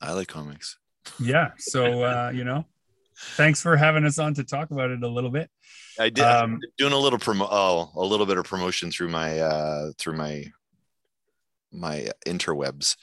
I 0.00 0.12
like 0.12 0.28
comics. 0.28 0.78
Yeah. 1.18 1.50
So, 1.58 2.02
uh, 2.04 2.30
you 2.34 2.44
know, 2.44 2.64
thanks 3.18 3.62
for 3.62 3.76
having 3.76 4.04
us 4.04 4.18
on 4.18 4.34
to 4.34 4.44
talk 4.44 4.70
about 4.70 4.90
it 4.90 5.02
a 5.02 5.08
little 5.08 5.30
bit. 5.30 5.50
I 5.98 6.10
did 6.10 6.24
Um, 6.24 6.60
doing 6.76 6.92
a 6.92 6.98
little 6.98 7.18
promo. 7.18 7.48
Oh, 7.50 7.90
a 7.96 8.04
little 8.04 8.26
bit 8.26 8.38
of 8.38 8.44
promotion 8.44 8.90
through 8.90 9.08
my 9.08 9.40
uh 9.40 9.92
through 9.98 10.16
my 10.16 10.44
my 11.72 12.08
interwebs. 12.26 12.96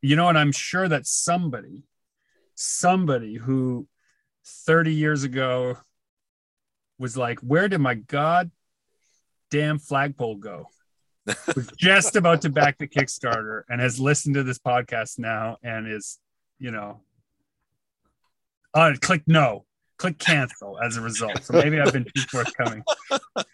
You 0.00 0.16
know, 0.16 0.28
and 0.28 0.38
I'm 0.38 0.52
sure 0.52 0.88
that 0.88 1.06
somebody 1.06 1.84
somebody 2.54 3.36
who 3.36 3.86
30 4.44 4.92
years 4.92 5.22
ago 5.24 5.76
was 6.98 7.16
like, 7.16 7.38
Where 7.40 7.68
did 7.68 7.78
my 7.78 7.94
god 7.94 8.50
damn 9.50 9.78
flagpole 9.78 10.36
go? 10.36 10.68
was 11.54 11.68
just 11.76 12.16
about 12.16 12.42
to 12.42 12.50
back 12.50 12.78
the 12.78 12.88
Kickstarter 12.88 13.62
and 13.68 13.80
has 13.80 14.00
listened 14.00 14.34
to 14.34 14.42
this 14.42 14.58
podcast 14.58 15.20
now 15.20 15.56
and 15.62 15.86
is, 15.86 16.18
you 16.58 16.72
know, 16.72 17.00
uh, 18.74 18.92
click 19.00 19.22
no, 19.26 19.64
click 19.98 20.18
cancel 20.18 20.78
as 20.80 20.96
a 20.96 21.00
result. 21.00 21.42
So 21.44 21.54
maybe 21.54 21.80
I've 21.80 21.92
been 21.92 22.04
too 22.04 22.22
forthcoming. 22.30 22.82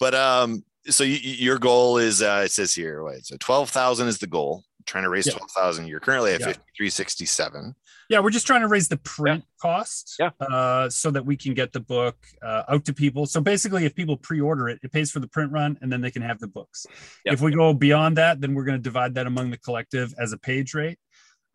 But 0.00 0.14
um, 0.14 0.64
so 0.88 1.04
y- 1.04 1.10
y- 1.24 1.36
your 1.38 1.58
goal 1.58 1.98
is 1.98 2.20
uh, 2.20 2.42
it 2.44 2.50
says 2.50 2.74
here, 2.74 3.02
wait, 3.04 3.24
so 3.24 3.36
twelve 3.38 3.70
thousand 3.70 4.08
is 4.08 4.18
the 4.18 4.26
goal. 4.26 4.64
Trying 4.86 5.04
to 5.04 5.08
raise 5.10 5.26
Yeah. 5.26 5.34
twelve 5.34 5.50
thousand. 5.52 5.86
You're 5.86 6.00
currently 6.00 6.32
at 6.34 6.40
Yeah. 6.40 6.46
fifty 6.48 6.62
three 6.76 6.90
sixty 6.90 7.26
seven. 7.26 7.74
Yeah, 8.10 8.18
we're 8.20 8.30
just 8.30 8.46
trying 8.46 8.60
to 8.60 8.68
raise 8.68 8.88
the 8.88 8.98
print 8.98 9.44
cost 9.62 10.16
Yeah. 10.18 10.30
uh, 10.40 10.90
so 10.90 11.10
that 11.12 11.24
we 11.24 11.36
can 11.38 11.54
get 11.54 11.72
the 11.72 11.80
book 11.80 12.16
uh, 12.44 12.64
out 12.68 12.84
to 12.86 12.92
people. 12.92 13.24
So 13.24 13.40
basically, 13.40 13.86
if 13.86 13.94
people 13.94 14.16
pre-order 14.18 14.68
it, 14.68 14.78
it 14.82 14.92
pays 14.92 15.10
for 15.10 15.20
the 15.20 15.28
print 15.28 15.52
run, 15.52 15.78
and 15.80 15.90
then 15.90 16.02
they 16.02 16.10
can 16.10 16.20
have 16.22 16.38
the 16.38 16.48
books. 16.48 16.86
Yep. 17.24 17.34
If 17.34 17.40
we 17.40 17.52
go 17.52 17.72
beyond 17.72 18.18
that, 18.18 18.40
then 18.42 18.52
we're 18.54 18.64
going 18.64 18.76
to 18.76 18.82
divide 18.82 19.14
that 19.14 19.26
among 19.26 19.50
the 19.52 19.56
collective 19.58 20.12
as 20.18 20.32
a 20.34 20.36
page 20.38 20.74
rate. 20.74 20.98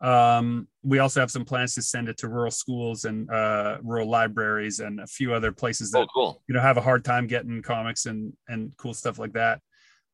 Um, 0.00 0.66
we 0.82 0.98
also 0.98 1.20
have 1.20 1.30
some 1.30 1.44
plans 1.44 1.74
to 1.74 1.82
send 1.82 2.08
it 2.08 2.16
to 2.18 2.28
rural 2.28 2.50
schools 2.50 3.04
and 3.04 3.30
uh, 3.30 3.78
rural 3.82 4.08
libraries 4.08 4.80
and 4.80 4.98
a 5.00 5.06
few 5.06 5.34
other 5.34 5.52
places 5.52 5.90
that 5.90 5.98
Oh, 5.98 6.06
cool. 6.14 6.42
you 6.48 6.54
know 6.54 6.60
have 6.62 6.78
a 6.78 6.80
hard 6.80 7.04
time 7.04 7.26
getting 7.26 7.60
comics 7.60 8.06
and 8.06 8.32
and 8.48 8.72
cool 8.78 8.94
stuff 8.94 9.18
like 9.18 9.34
that 9.34 9.60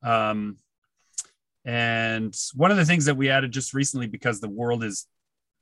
um 0.02 0.56
and 1.64 2.34
one 2.54 2.70
of 2.70 2.76
the 2.76 2.84
things 2.84 3.04
that 3.06 3.16
we 3.16 3.30
added 3.30 3.52
just 3.52 3.74
recently 3.74 4.06
because 4.06 4.40
the 4.40 4.48
world 4.48 4.84
is 4.84 5.06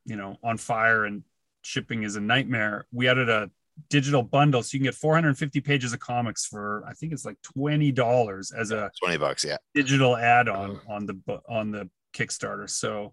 you 0.05 0.17
know 0.17 0.37
on 0.43 0.57
fire 0.59 1.05
and 1.05 1.23
shipping 1.63 2.03
is 2.03 2.17
a 2.17 2.21
nightmare 2.21 2.87
we 2.93 3.09
added 3.09 3.29
a 3.29 3.51
digital 3.91 4.23
bundle 4.23 4.63
so 4.63 4.75
you 4.75 4.81
can 4.81 4.85
get 4.85 4.95
450 4.95 5.61
pages 5.61 5.93
of 5.93 6.01
comics 6.01 6.47
for 6.47 6.83
i 6.87 6.93
think 6.93 7.13
it's 7.13 7.25
like 7.25 7.37
$20 7.57 8.55
as 8.59 8.71
a 8.71 8.91
Twenty 9.03 9.19
bucks. 9.19 9.45
Yeah. 9.45 9.57
digital 9.75 10.17
add-on 10.17 10.81
on 10.89 11.07
the 11.07 11.41
on 11.49 11.71
the 11.71 11.91
Kickstarter. 12.15 12.71
So 12.71 13.13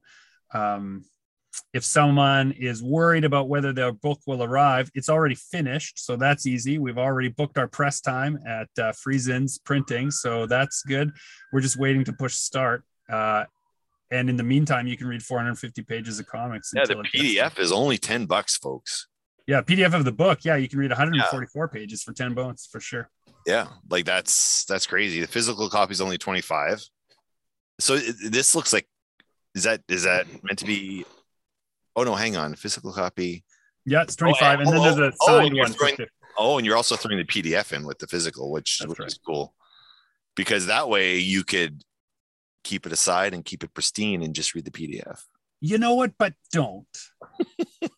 um, 0.53 1.03
if 1.73 1.83
someone 1.83 2.51
is 2.53 2.81
worried 2.81 3.25
about 3.25 3.49
whether 3.49 3.73
their 3.73 3.91
book 3.91 4.19
will 4.25 4.43
arrive, 4.43 4.89
it's 4.93 5.09
already 5.09 5.35
finished, 5.35 5.99
so 5.99 6.15
that's 6.15 6.45
easy. 6.47 6.77
We've 6.79 6.97
already 6.97 7.29
booked 7.29 7.57
our 7.57 7.67
press 7.67 7.99
time 8.01 8.39
at 8.47 8.69
uh, 8.77 8.93
Friesen's 8.93 9.57
Printing, 9.59 10.11
so 10.11 10.45
that's 10.45 10.83
good. 10.83 11.11
We're 11.51 11.61
just 11.61 11.77
waiting 11.77 12.03
to 12.05 12.13
push 12.13 12.35
start. 12.35 12.83
Uh, 13.09 13.45
and 14.11 14.29
in 14.29 14.35
the 14.37 14.43
meantime, 14.43 14.87
you 14.87 14.97
can 14.97 15.07
read 15.07 15.23
450 15.23 15.83
pages 15.83 16.19
of 16.19 16.27
comics. 16.27 16.71
Yeah. 16.75 16.85
The 16.85 16.97
until 16.97 17.05
it 17.05 17.11
gets 17.11 17.33
there. 17.35 17.49
PDF 17.49 17.59
is 17.59 17.71
only 17.71 17.97
ten 17.97 18.25
bucks, 18.25 18.57
folks. 18.57 19.07
Yeah, 19.47 19.61
PDF 19.61 19.93
of 19.93 20.05
the 20.05 20.11
book. 20.11 20.39
Yeah, 20.45 20.55
you 20.55 20.69
can 20.69 20.79
read 20.79 20.91
144 20.91 21.67
pages 21.69 22.03
for 22.03 22.13
10 22.13 22.33
bones 22.33 22.67
for 22.71 22.79
sure. 22.79 23.09
Yeah, 23.47 23.67
like 23.89 24.05
that's 24.05 24.65
that's 24.65 24.85
crazy. 24.85 25.19
The 25.21 25.27
physical 25.27 25.67
copy 25.69 25.93
is 25.93 26.01
only 26.01 26.17
twenty 26.17 26.41
five. 26.41 26.81
So 27.79 27.95
it- 27.95 28.31
this 28.31 28.53
looks 28.55 28.71
like 28.71 28.87
is 29.55 29.63
that 29.63 29.81
is 29.87 30.03
that 30.03 30.27
meant 30.43 30.59
to 30.59 30.65
be? 30.65 31.05
Oh 31.95 32.03
no, 32.03 32.15
hang 32.15 32.37
on. 32.37 32.55
Physical 32.55 32.91
copy. 32.93 33.43
Yeah, 33.85 34.03
it's 34.03 34.15
25, 34.15 34.59
and 34.59 34.69
then 34.69 34.77
oh, 34.77 34.83
there's 34.83 34.97
a 34.99 35.05
oh, 35.05 35.15
oh 35.21 35.39
signed 35.39 35.55
you're 35.55 35.65
one. 35.65 35.73
throwing- 35.73 35.97
Oh, 36.37 36.57
and 36.57 36.65
you're 36.65 36.77
also 36.77 36.95
throwing 36.95 37.17
the 37.17 37.25
PDF 37.25 37.73
in 37.73 37.85
with 37.85 37.99
the 37.99 38.07
physical, 38.07 38.51
which, 38.51 38.79
That's 38.79 38.89
which 38.89 38.99
right. 38.99 39.07
is 39.07 39.19
cool. 39.25 39.53
Because 40.35 40.67
that 40.67 40.87
way 40.87 41.17
you 41.17 41.43
could 41.43 41.83
keep 42.63 42.85
it 42.85 42.93
aside 42.93 43.33
and 43.33 43.43
keep 43.43 43.63
it 43.63 43.73
pristine 43.73 44.23
and 44.23 44.33
just 44.33 44.55
read 44.55 44.63
the 44.65 44.71
PDF. 44.71 45.19
You 45.59 45.77
know 45.77 45.95
what? 45.95 46.13
But 46.17 46.33
don't. 46.51 46.87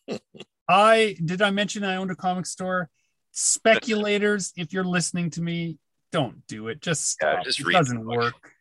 I 0.68 1.16
did 1.24 1.42
I 1.42 1.50
mention 1.50 1.84
I 1.84 1.96
owned 1.96 2.10
a 2.10 2.16
comic 2.16 2.46
store? 2.46 2.90
Speculators, 3.32 4.52
if 4.56 4.72
you're 4.72 4.84
listening 4.84 5.30
to 5.30 5.42
me, 5.42 5.78
don't 6.12 6.46
do 6.46 6.68
it. 6.68 6.80
Just 6.80 7.18
Yeah, 7.22 7.42
just 7.42 7.60
it 7.60 7.70
doesn't 7.70 8.04
work. 8.04 8.52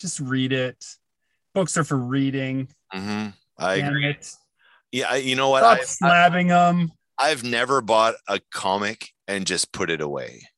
Just 0.00 0.20
read 0.20 0.52
it. 0.52 0.84
Books 1.54 1.76
are 1.76 1.84
for 1.84 1.98
reading. 1.98 2.68
Mm-hmm. 2.94 3.28
I 3.58 3.74
agree. 3.76 4.10
it. 4.10 4.34
Yeah, 4.90 5.06
I, 5.10 5.16
you 5.16 5.36
know 5.36 5.50
what? 5.50 5.60
Stop 5.60 5.78
I, 5.78 5.80
I, 5.80 6.28
slabbing 6.28 6.48
them. 6.48 6.92
I've 7.18 7.44
never 7.44 7.80
bought 7.80 8.14
a 8.28 8.40
comic 8.52 9.10
and 9.28 9.46
just 9.46 9.72
put 9.72 9.90
it 9.90 10.00
away. 10.00 10.48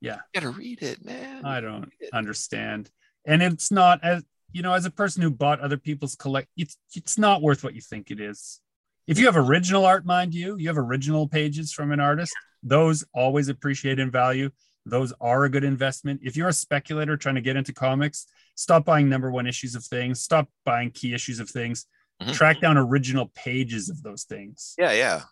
Yeah. 0.00 0.16
You 0.34 0.40
gotta 0.40 0.50
read 0.50 0.82
it, 0.82 1.04
man. 1.04 1.44
I 1.44 1.60
don't 1.60 1.90
understand. 2.12 2.90
And 3.26 3.42
it's 3.42 3.70
not 3.70 4.02
as 4.02 4.22
you 4.52 4.62
know, 4.62 4.72
as 4.72 4.86
a 4.86 4.90
person 4.90 5.22
who 5.22 5.30
bought 5.30 5.60
other 5.60 5.76
people's 5.76 6.14
collect, 6.14 6.48
it's 6.56 6.76
it's 6.94 7.18
not 7.18 7.42
worth 7.42 7.62
what 7.62 7.74
you 7.74 7.80
think 7.80 8.10
it 8.10 8.20
is. 8.20 8.60
If 9.06 9.18
you 9.18 9.26
have 9.26 9.36
original 9.36 9.86
art, 9.86 10.04
mind 10.04 10.34
you, 10.34 10.56
you 10.56 10.68
have 10.68 10.78
original 10.78 11.28
pages 11.28 11.72
from 11.72 11.92
an 11.92 12.00
artist, 12.00 12.32
those 12.62 13.04
always 13.14 13.48
appreciate 13.48 13.98
in 13.98 14.10
value. 14.10 14.50
Those 14.84 15.12
are 15.20 15.44
a 15.44 15.50
good 15.50 15.64
investment. 15.64 16.20
If 16.22 16.36
you're 16.36 16.48
a 16.48 16.52
speculator 16.52 17.16
trying 17.16 17.34
to 17.34 17.40
get 17.40 17.56
into 17.56 17.72
comics, 17.72 18.26
stop 18.58 18.84
buying 18.84 19.08
number 19.08 19.30
one 19.30 19.46
issues 19.46 19.74
of 19.76 19.84
things, 19.84 20.20
stop 20.20 20.48
buying 20.64 20.90
key 20.90 21.14
issues 21.14 21.38
of 21.38 21.48
things, 21.48 21.86
Mhm. 22.20 22.34
track 22.34 22.60
down 22.60 22.76
original 22.76 23.26
pages 23.34 23.88
of 23.88 24.02
those 24.02 24.24
things, 24.24 24.74
Yeah, 24.76 24.90
yeah. 24.92 25.22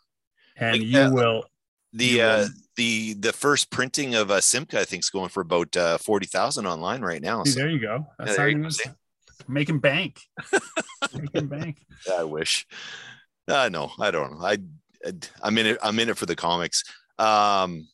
and 0.56 0.78
Like, 0.78 0.86
you 0.86 1.00
uh, 1.00 1.10
will. 1.10 1.44
The 1.92 2.04
You 2.06 2.22
uh 2.22 2.38
will- 2.38 2.48
the 2.76 3.14
the 3.14 3.32
first 3.32 3.70
printing 3.70 4.14
of 4.14 4.30
uh, 4.30 4.40
Simca, 4.40 4.74
I 4.78 4.84
think, 4.84 5.02
is 5.02 5.10
going 5.10 5.30
for 5.30 5.40
about 5.40 5.76
uh, 5.76 5.98
forty 5.98 6.26
thousand 6.26 6.66
online 6.66 7.00
right 7.00 7.22
now. 7.22 7.42
See, 7.42 7.50
So, 7.52 7.60
there 7.60 7.70
you 7.70 7.80
go. 7.80 8.06
That's 8.18 8.36
there 8.36 8.44
how 8.44 8.50
you 8.56 8.62
you 8.64 8.70
go, 8.70 8.90
making 9.48 9.80
bank. 9.80 10.20
making 11.14 11.46
bank. 11.48 11.84
I 12.12 12.22
wish. 12.24 12.66
Uh, 13.48 13.68
no, 13.72 13.90
I 13.98 14.10
don't 14.10 14.32
know. 14.38 14.44
I, 14.46 14.58
I 15.06 15.12
I'm 15.42 15.56
in 15.58 15.66
it. 15.66 15.78
I'm 15.82 15.98
in 15.98 16.08
it 16.10 16.18
for 16.18 16.26
the 16.26 16.36
comics. 16.36 16.84
Um, 17.18 17.88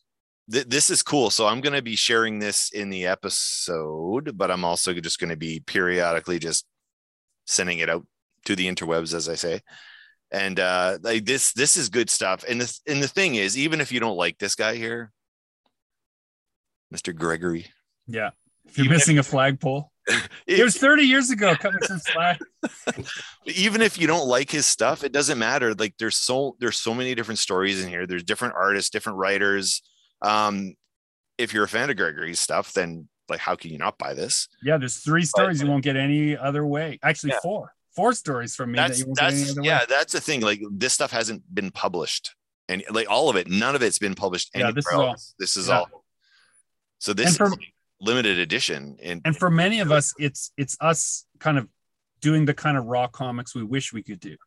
th- 0.51 0.67
this 0.67 0.89
is 0.89 1.01
cool. 1.03 1.29
So 1.29 1.47
I'm 1.47 1.61
going 1.61 1.73
to 1.73 1.81
be 1.81 1.95
sharing 1.95 2.39
this 2.39 2.71
in 2.71 2.89
the 2.89 3.05
episode, 3.05 4.37
but 4.37 4.51
I'm 4.51 4.65
also 4.65 4.93
just 4.93 5.19
going 5.19 5.29
to 5.29 5.35
be 5.37 5.59
periodically 5.65 6.39
just 6.39 6.65
sending 7.45 7.79
it 7.79 7.89
out 7.89 8.05
to 8.45 8.55
the 8.55 8.67
interwebs, 8.67 9.13
as 9.13 9.29
I 9.29 9.35
say. 9.35 9.61
And 10.31 10.59
uh, 10.59 10.97
like 11.01 11.25
this, 11.25 11.53
this 11.53 11.77
is 11.77 11.89
good 11.89 12.09
stuff. 12.09 12.43
And 12.49 12.59
the 12.61 12.79
and 12.87 13.03
the 13.03 13.07
thing 13.07 13.35
is, 13.35 13.57
even 13.57 13.79
if 13.81 13.91
you 13.91 13.99
don't 13.99 14.17
like 14.17 14.39
this 14.39 14.55
guy 14.55 14.75
here, 14.75 15.11
Mr. 16.93 17.15
Gregory, 17.15 17.67
Yeah. 18.07 18.31
If 18.65 18.77
you're 18.77 18.85
Even 18.85 18.95
if- 18.95 19.01
missing 19.01 19.17
a 19.19 19.23
flagpole, 19.23 19.91
it 20.47 20.63
was 20.63 20.77
30 20.77 21.03
years 21.03 21.29
ago. 21.29 21.55
Coming 21.55 21.81
some 21.83 21.99
flag. 21.99 22.39
even 23.45 23.81
if 23.81 23.97
you 23.99 24.07
don't 24.07 24.27
like 24.27 24.49
his 24.49 24.65
stuff, 24.65 25.03
it 25.03 25.11
doesn't 25.11 25.37
matter. 25.39 25.73
Like 25.75 25.95
there's 25.99 26.15
so 26.17 26.55
there's 26.59 26.77
so 26.77 26.93
many 26.93 27.13
different 27.15 27.39
stories 27.39 27.83
in 27.83 27.89
here. 27.89 28.05
There's 28.07 28.23
different 28.23 28.55
artists, 28.55 28.89
different 28.89 29.17
writers. 29.19 29.81
Um, 30.23 30.75
if 31.37 31.53
you're 31.53 31.63
a 31.65 31.67
fan 31.67 31.89
of 31.89 31.97
Gregory's 31.97 32.39
stuff, 32.39 32.73
then 32.73 33.07
like 33.29 33.39
how 33.39 33.55
can 33.55 33.71
you 33.71 33.77
not 33.77 33.97
buy 33.97 34.13
this? 34.13 34.47
Yeah, 34.63 34.77
there's 34.77 34.97
three 34.97 35.23
stories 35.25 35.61
you 35.61 35.67
won't 35.67 35.83
get 35.83 35.95
any 35.95 36.35
other 36.37 36.65
way. 36.65 36.99
Actually, 37.03 37.31
Yeah. 37.33 37.39
four. 37.43 37.73
Four 37.95 38.13
stories 38.13 38.55
from 38.55 38.71
me 38.71 38.77
that 38.77 38.87
That's 38.87 38.99
you 38.99 39.05
won't 39.05 39.19
get 39.19 39.33
any 39.33 39.43
that's 39.43 39.57
yeah, 39.61 39.79
way. 39.81 39.85
that's 39.87 40.13
the 40.13 40.21
thing. 40.21 40.41
Like 40.41 40.61
this 40.71 40.93
stuff 40.93 41.11
hasn't 41.11 41.43
been 41.53 41.69
published, 41.69 42.35
and 42.67 42.83
like 42.89 43.07
all 43.09 43.29
of 43.29 43.35
it, 43.35 43.47
none 43.47 43.75
of 43.75 43.83
it's 43.83 43.99
been 43.99 44.15
published 44.15 44.49
Yeah, 44.55 44.67
anywhere 44.67 44.73
this 44.73 44.87
is 44.87 44.93
all- 44.93 45.15
This 45.39 45.57
is 45.57 45.67
yeah. 45.67 45.77
all. 45.79 46.05
So 46.99 47.13
this 47.13 47.37
for- 47.37 47.47
is 47.47 47.55
limited 48.01 48.39
edition, 48.39 48.97
and 49.01 49.21
And 49.25 49.37
for 49.37 49.51
many 49.51 49.79
of 49.79 49.91
us, 49.91 50.13
it's 50.17 50.51
it's 50.57 50.75
us 50.81 51.25
kind 51.39 51.57
of 51.59 51.67
doing 52.19 52.45
the 52.45 52.53
kind 52.55 52.77
of 52.77 52.85
raw 52.85 53.07
comics 53.07 53.53
we 53.53 53.63
wish 53.63 53.93
we 53.93 54.01
could 54.01 54.19
do. 54.19 54.37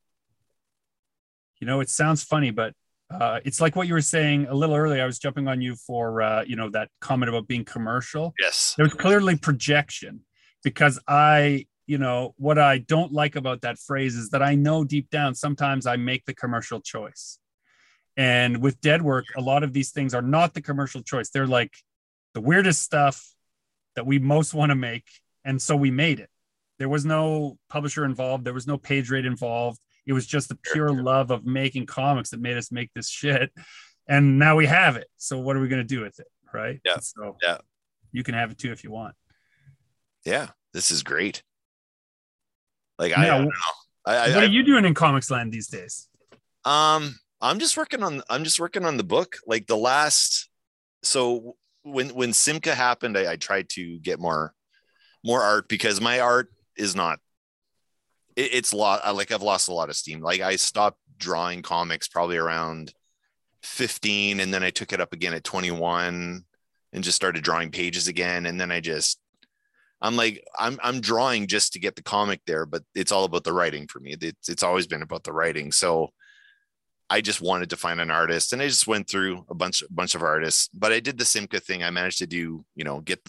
You 1.61 1.67
know, 1.67 1.81
it 1.81 1.89
sounds 1.89 2.25
funny, 2.25 2.51
but 2.51 2.75
uh, 3.11 3.40
it's 3.45 3.61
like 3.61 3.77
what 3.77 3.87
you 3.87 3.95
were 3.95 4.01
saying 4.01 4.47
a 4.49 4.55
little 4.55 4.75
earlier. 4.75 5.03
I 5.03 5.07
was 5.07 5.19
jumping 5.19 5.47
on 5.49 5.61
you 5.61 5.77
for 5.77 6.23
uh, 6.23 6.45
you 6.47 6.57
know 6.57 6.71
that 6.71 6.90
comment 7.01 7.29
about 7.29 7.47
being 7.47 7.64
commercial. 7.64 8.35
yes, 8.40 8.75
there 8.77 8.85
was 8.85 8.95
clearly 8.95 9.37
projection 9.37 10.21
because 10.64 10.99
I, 11.07 11.66
you 11.87 11.99
know, 11.99 12.35
what 12.38 12.59
I 12.59 12.79
don't 12.79 13.12
like 13.12 13.37
about 13.37 13.61
that 13.62 13.79
phrase 13.79 14.16
is 14.16 14.31
that 14.31 14.42
I 14.42 14.57
know 14.57 14.85
deep 14.85 15.11
down 15.11 15.35
sometimes 15.35 15.87
I 15.87 15.97
make 15.97 16.25
the 16.25 16.35
commercial 16.35 16.81
choice. 16.81 17.38
And 18.16 18.62
with 18.62 18.81
dead 18.81 19.03
work, 19.03 19.27
a 19.37 19.40
lot 19.40 19.62
of 19.62 19.73
these 19.73 19.90
things 19.90 20.15
are 20.15 20.23
not 20.23 20.54
the 20.54 20.63
commercial 20.63 21.02
choice. 21.02 21.29
They're 21.29 21.46
like 21.46 21.75
the 22.35 22.40
weirdest 22.40 22.83
stuff 22.83 23.33
that 23.94 24.07
we 24.07 24.19
most 24.19 24.54
want 24.54 24.71
to 24.71 24.75
make. 24.75 25.04
And 25.44 25.61
so 25.61 25.77
we 25.77 25.90
made 25.90 26.19
it. 26.19 26.31
There 26.79 26.88
was 26.88 27.04
no 27.04 27.59
publisher 27.69 28.04
involved, 28.04 28.44
there 28.44 28.52
was 28.54 28.67
no 28.67 28.77
page 28.79 29.11
rate 29.11 29.27
involved. 29.27 29.79
It 30.07 30.13
was 30.13 30.27
just 30.27 30.48
the 30.48 30.59
pure 30.73 30.90
love 30.92 31.31
of 31.31 31.44
making 31.44 31.87
comics 31.87 32.31
that 32.31 32.40
made 32.40 32.57
us 32.57 32.71
make 32.71 32.90
this 32.94 33.09
shit. 33.09 33.50
And 34.09 34.38
now 34.38 34.54
we 34.57 34.67
have 34.67 34.96
it. 34.96 35.09
So 35.17 35.38
what 35.38 35.57
are 35.57 35.61
we 35.61 35.69
going 35.69 35.83
to 35.83 35.94
do 35.94 36.00
with 36.02 36.19
it? 36.21 36.27
Right. 36.54 36.81
Yeah. 36.85 36.98
So 37.00 37.37
Yeah. 37.42 37.59
you 38.13 38.23
can 38.23 38.35
have 38.35 38.50
it 38.52 38.59
too 38.59 38.71
if 38.73 38.85
you 38.85 38.90
want. 38.92 39.15
yeah, 40.25 40.48
this 40.73 40.90
is 40.90 41.02
great. 41.02 41.42
Like 42.98 43.17
I, 43.17 43.25
I 43.25 43.27
don't 43.27 43.44
know. 43.44 43.50
I, 44.07 44.17
I, 44.17 44.35
what 44.35 44.44
are 44.44 44.46
you 44.46 44.63
doing 44.63 44.85
in 44.85 44.94
comics 44.94 45.31
land 45.31 45.52
these 45.52 45.67
days? 45.69 46.09
Um, 46.65 47.17
I'm 47.40 47.59
just 47.59 47.77
working 47.77 48.02
on 48.02 48.23
I'm 48.31 48.44
just 48.44 48.59
working 48.61 48.85
on 48.85 48.96
the 48.96 49.04
book. 49.04 49.37
Like 49.46 49.67
the 49.67 49.77
last 49.77 50.48
so 51.02 51.57
when 51.83 52.11
when 52.11 52.31
Simca 52.31 52.73
happened, 52.75 53.19
I, 53.19 53.33
I 53.33 53.37
tried 53.37 53.69
to 53.71 53.98
get 53.98 54.19
more 54.19 54.54
more 55.25 55.42
art 55.42 55.69
because 55.69 56.00
my 56.00 56.21
art 56.21 56.48
is 56.77 56.94
not 56.96 57.19
it, 58.37 58.55
it's 58.55 58.73
lot 58.73 59.17
like 59.17 59.33
I've 59.33 59.43
lost 59.43 59.69
a 59.69 59.75
lot 59.75 59.89
of 59.89 59.97
steam. 59.97 60.21
Like 60.21 60.41
I 60.41 60.57
stopped 60.57 60.99
drawing 61.19 61.63
comics 61.63 62.09
probably 62.09 62.37
around 62.37 62.93
15 63.63 64.41
and 64.41 64.53
then 64.53 64.63
I 64.63 64.71
took 64.71 64.93
it 64.93 65.01
up 65.01 65.13
again 65.13 65.35
at 65.35 65.43
21 65.43 66.45
and 66.93 67.05
just 67.05 67.17
started 67.17 67.43
drawing 67.43 67.71
pages 67.71 68.07
again. 68.07 68.47
And 68.47 68.61
then 68.61 68.71
I 68.71 68.81
just 68.81 69.19
I'm 70.01 70.15
like 70.15 70.45
I'm 70.59 70.79
I'm 70.83 71.01
drawing 71.01 71.47
just 71.47 71.73
to 71.73 71.79
get 71.79 71.97
the 71.97 72.03
comic 72.03 72.43
there 72.47 72.67
but 72.67 72.83
it's 72.95 73.13
all 73.13 73.25
about 73.25 73.45
the 73.45 73.53
writing 73.53 73.89
for 73.89 73.99
me. 73.99 74.15
It's 74.21 74.49
it's 74.49 74.63
always 74.63 74.87
been 74.87 75.03
about 75.03 75.25
the 75.25 75.33
writing. 75.33 75.73
So 75.73 76.11
I 77.09 77.21
just 77.21 77.41
wanted 77.41 77.71
to 77.71 77.77
find 77.77 78.01
an 78.01 78.11
artist 78.11 78.53
and 78.53 78.61
I 78.61 78.67
just 78.67 78.87
went 78.87 79.09
through 79.09 79.47
a 79.49 79.55
bunch 79.55 79.83
bunch 79.91 80.15
of 80.15 80.23
artists 80.23 80.69
but 80.75 80.93
I 80.93 81.01
did 81.01 81.19
the 81.19 81.25
Simca 81.25 81.63
thing. 81.63 81.83
I 81.83 81.91
managed 81.91 82.19
to 82.19 82.27
do 82.27 82.65
you 82.75 82.85
know 82.85 83.01
get 83.01 83.21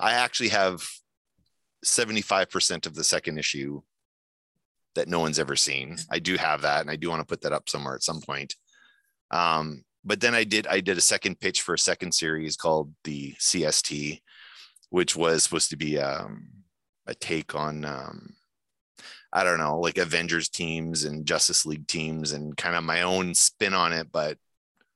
I 0.00 0.12
actually 0.12 0.48
have 0.48 0.82
75% 1.84 2.86
of 2.86 2.94
the 2.94 3.04
second 3.04 3.38
issue 3.38 3.82
that 4.94 5.08
no 5.08 5.20
one's 5.20 5.38
ever 5.38 5.56
seen. 5.56 5.96
I 6.10 6.18
do 6.18 6.36
have 6.36 6.62
that 6.62 6.80
and 6.80 6.90
I 6.90 6.96
do 6.96 7.08
want 7.08 7.20
to 7.20 7.26
put 7.26 7.42
that 7.42 7.52
up 7.52 7.68
somewhere 7.68 7.94
at 7.94 8.02
some 8.02 8.20
point. 8.20 8.54
Um, 9.30 9.84
but 10.04 10.20
then 10.20 10.34
I 10.34 10.44
did 10.44 10.66
I 10.66 10.80
did 10.80 10.98
a 10.98 11.02
second 11.02 11.40
pitch 11.40 11.62
for 11.62 11.74
a 11.74 11.78
second 11.78 12.12
series 12.12 12.56
called 12.56 12.92
the 13.04 13.34
CST, 13.34 14.20
which 14.88 15.14
was 15.14 15.44
supposed 15.44 15.70
to 15.70 15.76
be 15.76 15.98
um, 15.98 16.48
a 17.06 17.14
take 17.14 17.54
on 17.54 17.84
um, 17.84 18.34
I 19.32 19.44
don't 19.44 19.58
know, 19.58 19.78
like 19.78 19.98
Avengers 19.98 20.48
teams 20.48 21.04
and 21.04 21.26
Justice 21.26 21.64
League 21.64 21.86
teams 21.86 22.32
and 22.32 22.56
kind 22.56 22.74
of 22.74 22.82
my 22.82 23.02
own 23.02 23.34
spin 23.34 23.74
on 23.74 23.92
it, 23.92 24.08
but 24.10 24.38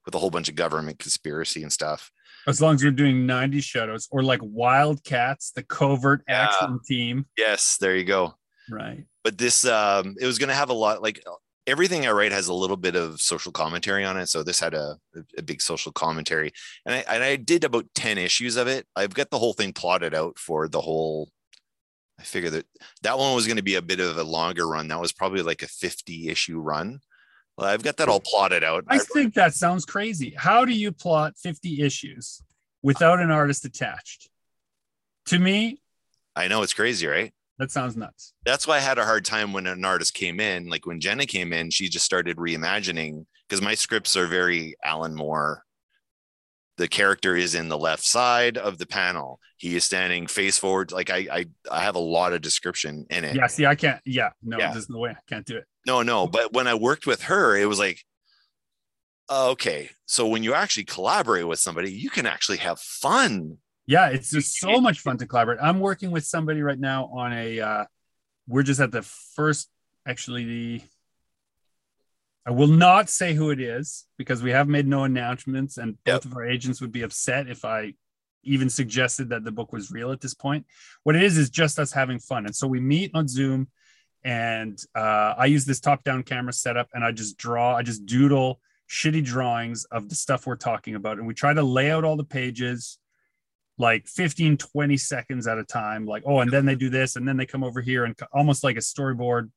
with 0.04 0.14
a 0.14 0.18
whole 0.18 0.30
bunch 0.30 0.48
of 0.48 0.54
government 0.54 0.98
conspiracy 0.98 1.62
and 1.62 1.72
stuff. 1.72 2.10
As 2.46 2.60
long 2.60 2.74
as 2.74 2.82
you're 2.82 2.92
doing 2.92 3.26
90 3.26 3.60
shadows 3.60 4.08
or 4.10 4.22
like 4.22 4.40
Wildcats, 4.42 5.52
the 5.52 5.62
covert 5.62 6.22
action 6.28 6.80
team. 6.86 7.26
Yes, 7.38 7.78
there 7.78 7.96
you 7.96 8.04
go. 8.04 8.34
Right. 8.70 9.04
But 9.22 9.38
this 9.38 9.64
um 9.64 10.16
it 10.20 10.26
was 10.26 10.38
gonna 10.38 10.54
have 10.54 10.70
a 10.70 10.74
lot 10.74 11.02
like 11.02 11.22
everything 11.66 12.06
I 12.06 12.12
write 12.12 12.32
has 12.32 12.48
a 12.48 12.54
little 12.54 12.76
bit 12.76 12.96
of 12.96 13.20
social 13.20 13.52
commentary 13.52 14.04
on 14.04 14.16
it. 14.16 14.28
So 14.28 14.42
this 14.42 14.60
had 14.60 14.74
a, 14.74 14.98
a 15.38 15.42
big 15.42 15.62
social 15.62 15.92
commentary. 15.92 16.52
And 16.84 16.94
I 16.94 17.04
and 17.14 17.22
I 17.22 17.36
did 17.36 17.64
about 17.64 17.86
10 17.94 18.18
issues 18.18 18.56
of 18.56 18.66
it. 18.66 18.86
I've 18.94 19.14
got 19.14 19.30
the 19.30 19.38
whole 19.38 19.54
thing 19.54 19.72
plotted 19.72 20.14
out 20.14 20.38
for 20.38 20.68
the 20.68 20.80
whole 20.80 21.28
I 22.18 22.22
figured 22.22 22.52
that 22.52 22.66
that 23.02 23.18
one 23.18 23.34
was 23.34 23.46
going 23.46 23.56
to 23.56 23.62
be 23.62 23.74
a 23.74 23.82
bit 23.82 23.98
of 24.00 24.16
a 24.16 24.22
longer 24.22 24.68
run. 24.68 24.88
That 24.88 25.00
was 25.00 25.12
probably 25.12 25.42
like 25.42 25.62
a 25.62 25.66
50 25.66 26.28
issue 26.28 26.60
run. 26.60 27.00
Well, 27.56 27.68
I've 27.68 27.82
got 27.82 27.96
that 27.98 28.08
all 28.08 28.20
plotted 28.20 28.62
out. 28.64 28.84
I 28.88 28.98
think 28.98 29.34
that 29.34 29.54
sounds 29.54 29.84
crazy. 29.84 30.34
How 30.36 30.64
do 30.64 30.72
you 30.72 30.92
plot 30.92 31.34
50 31.38 31.82
issues 31.82 32.40
without 32.82 33.20
an 33.20 33.30
artist 33.30 33.64
attached? 33.64 34.28
To 35.26 35.38
me, 35.38 35.80
I 36.36 36.48
know 36.48 36.62
it's 36.62 36.74
crazy, 36.74 37.06
right? 37.06 37.32
That 37.58 37.70
sounds 37.70 37.96
nuts. 37.96 38.32
That's 38.44 38.66
why 38.66 38.76
I 38.76 38.80
had 38.80 38.98
a 38.98 39.04
hard 39.04 39.24
time 39.24 39.52
when 39.52 39.66
an 39.66 39.84
artist 39.84 40.14
came 40.14 40.40
in. 40.40 40.68
Like 40.68 40.86
when 40.86 41.00
Jenna 41.00 41.26
came 41.26 41.52
in, 41.52 41.70
she 41.70 41.88
just 41.88 42.04
started 42.04 42.36
reimagining 42.36 43.26
because 43.48 43.62
my 43.62 43.74
scripts 43.74 44.16
are 44.16 44.26
very 44.26 44.74
Alan 44.84 45.14
Moore. 45.14 45.62
The 46.76 46.88
character 46.88 47.36
is 47.36 47.54
in 47.54 47.68
the 47.68 47.78
left 47.78 48.04
side 48.04 48.58
of 48.58 48.78
the 48.78 48.86
panel. 48.86 49.38
He 49.58 49.76
is 49.76 49.84
standing 49.84 50.26
face 50.26 50.58
forward. 50.58 50.90
Like 50.90 51.08
I, 51.08 51.26
I, 51.30 51.46
I 51.70 51.82
have 51.84 51.94
a 51.94 52.00
lot 52.00 52.32
of 52.32 52.42
description 52.42 53.06
in 53.10 53.22
it. 53.22 53.36
Yeah, 53.36 53.46
see, 53.46 53.64
I 53.64 53.76
can't. 53.76 54.00
Yeah, 54.04 54.30
no, 54.42 54.58
Yeah. 54.58 54.72
there's 54.72 54.90
no 54.90 54.98
way 54.98 55.10
I 55.10 55.16
can't 55.28 55.46
do 55.46 55.56
it. 55.58 55.64
No, 55.86 56.02
no. 56.02 56.26
But 56.26 56.52
when 56.52 56.66
I 56.66 56.74
worked 56.74 57.06
with 57.06 57.22
her, 57.22 57.56
it 57.56 57.66
was 57.66 57.78
like, 57.78 58.02
oh, 59.28 59.50
okay. 59.52 59.90
So 60.06 60.26
when 60.26 60.42
you 60.42 60.54
actually 60.54 60.84
collaborate 60.84 61.46
with 61.46 61.60
somebody, 61.60 61.92
you 61.92 62.10
can 62.10 62.26
actually 62.26 62.58
have 62.58 62.80
fun. 62.80 63.58
Yeah, 63.86 64.08
it's 64.08 64.30
just 64.30 64.58
so 64.58 64.80
much 64.80 65.00
fun 65.00 65.18
to 65.18 65.26
collaborate. 65.26 65.58
I'm 65.60 65.80
working 65.80 66.10
with 66.10 66.24
somebody 66.24 66.62
right 66.62 66.78
now 66.78 67.06
on 67.06 67.32
a. 67.32 67.60
Uh, 67.60 67.84
we're 68.46 68.62
just 68.62 68.80
at 68.80 68.92
the 68.92 69.02
first, 69.02 69.68
actually 70.06 70.44
the. 70.44 70.80
I 72.46 72.50
will 72.50 72.68
not 72.68 73.08
say 73.08 73.32
who 73.32 73.50
it 73.50 73.60
is 73.60 74.06
because 74.18 74.42
we 74.42 74.50
have 74.50 74.68
made 74.68 74.86
no 74.86 75.04
announcements, 75.04 75.78
and 75.78 75.96
both 76.04 76.24
of 76.24 76.34
our 76.34 76.44
agents 76.44 76.80
would 76.80 76.92
be 76.92 77.02
upset 77.02 77.48
if 77.48 77.64
I 77.64 77.94
even 78.42 78.68
suggested 78.68 79.30
that 79.30 79.44
the 79.44 79.52
book 79.52 79.72
was 79.72 79.90
real 79.90 80.12
at 80.12 80.20
this 80.20 80.34
point. 80.34 80.66
What 81.02 81.16
it 81.16 81.22
is 81.22 81.38
is 81.38 81.48
just 81.48 81.78
us 81.78 81.92
having 81.92 82.18
fun, 82.18 82.46
and 82.46 82.54
so 82.54 82.66
we 82.66 82.80
meet 82.80 83.10
on 83.14 83.28
Zoom, 83.28 83.68
and 84.22 84.78
uh, 84.94 85.34
I 85.38 85.46
use 85.46 85.64
this 85.64 85.80
top-down 85.80 86.22
camera 86.22 86.52
setup, 86.52 86.88
and 86.92 87.04
I 87.04 87.12
just 87.12 87.38
draw, 87.38 87.74
I 87.74 87.82
just 87.82 88.04
doodle 88.04 88.60
shitty 88.90 89.24
drawings 89.24 89.84
of 89.86 90.10
the 90.10 90.14
stuff 90.14 90.46
we're 90.46 90.56
talking 90.56 90.94
about, 90.94 91.18
and 91.18 91.26
we 91.26 91.34
try 91.34 91.54
to 91.54 91.62
lay 91.62 91.90
out 91.90 92.04
all 92.04 92.16
the 92.16 92.24
pages 92.24 92.98
like 93.78 94.06
15 94.06 94.56
20 94.56 94.96
seconds 94.96 95.46
at 95.48 95.58
a 95.58 95.64
time 95.64 96.06
like 96.06 96.22
oh 96.26 96.38
and 96.40 96.50
then 96.50 96.64
they 96.64 96.76
do 96.76 96.88
this 96.90 97.16
and 97.16 97.26
then 97.26 97.36
they 97.36 97.46
come 97.46 97.64
over 97.64 97.80
here 97.80 98.04
and 98.04 98.16
co- 98.16 98.26
almost 98.32 98.62
like 98.62 98.76
a 98.76 98.80
storyboard 98.80 99.50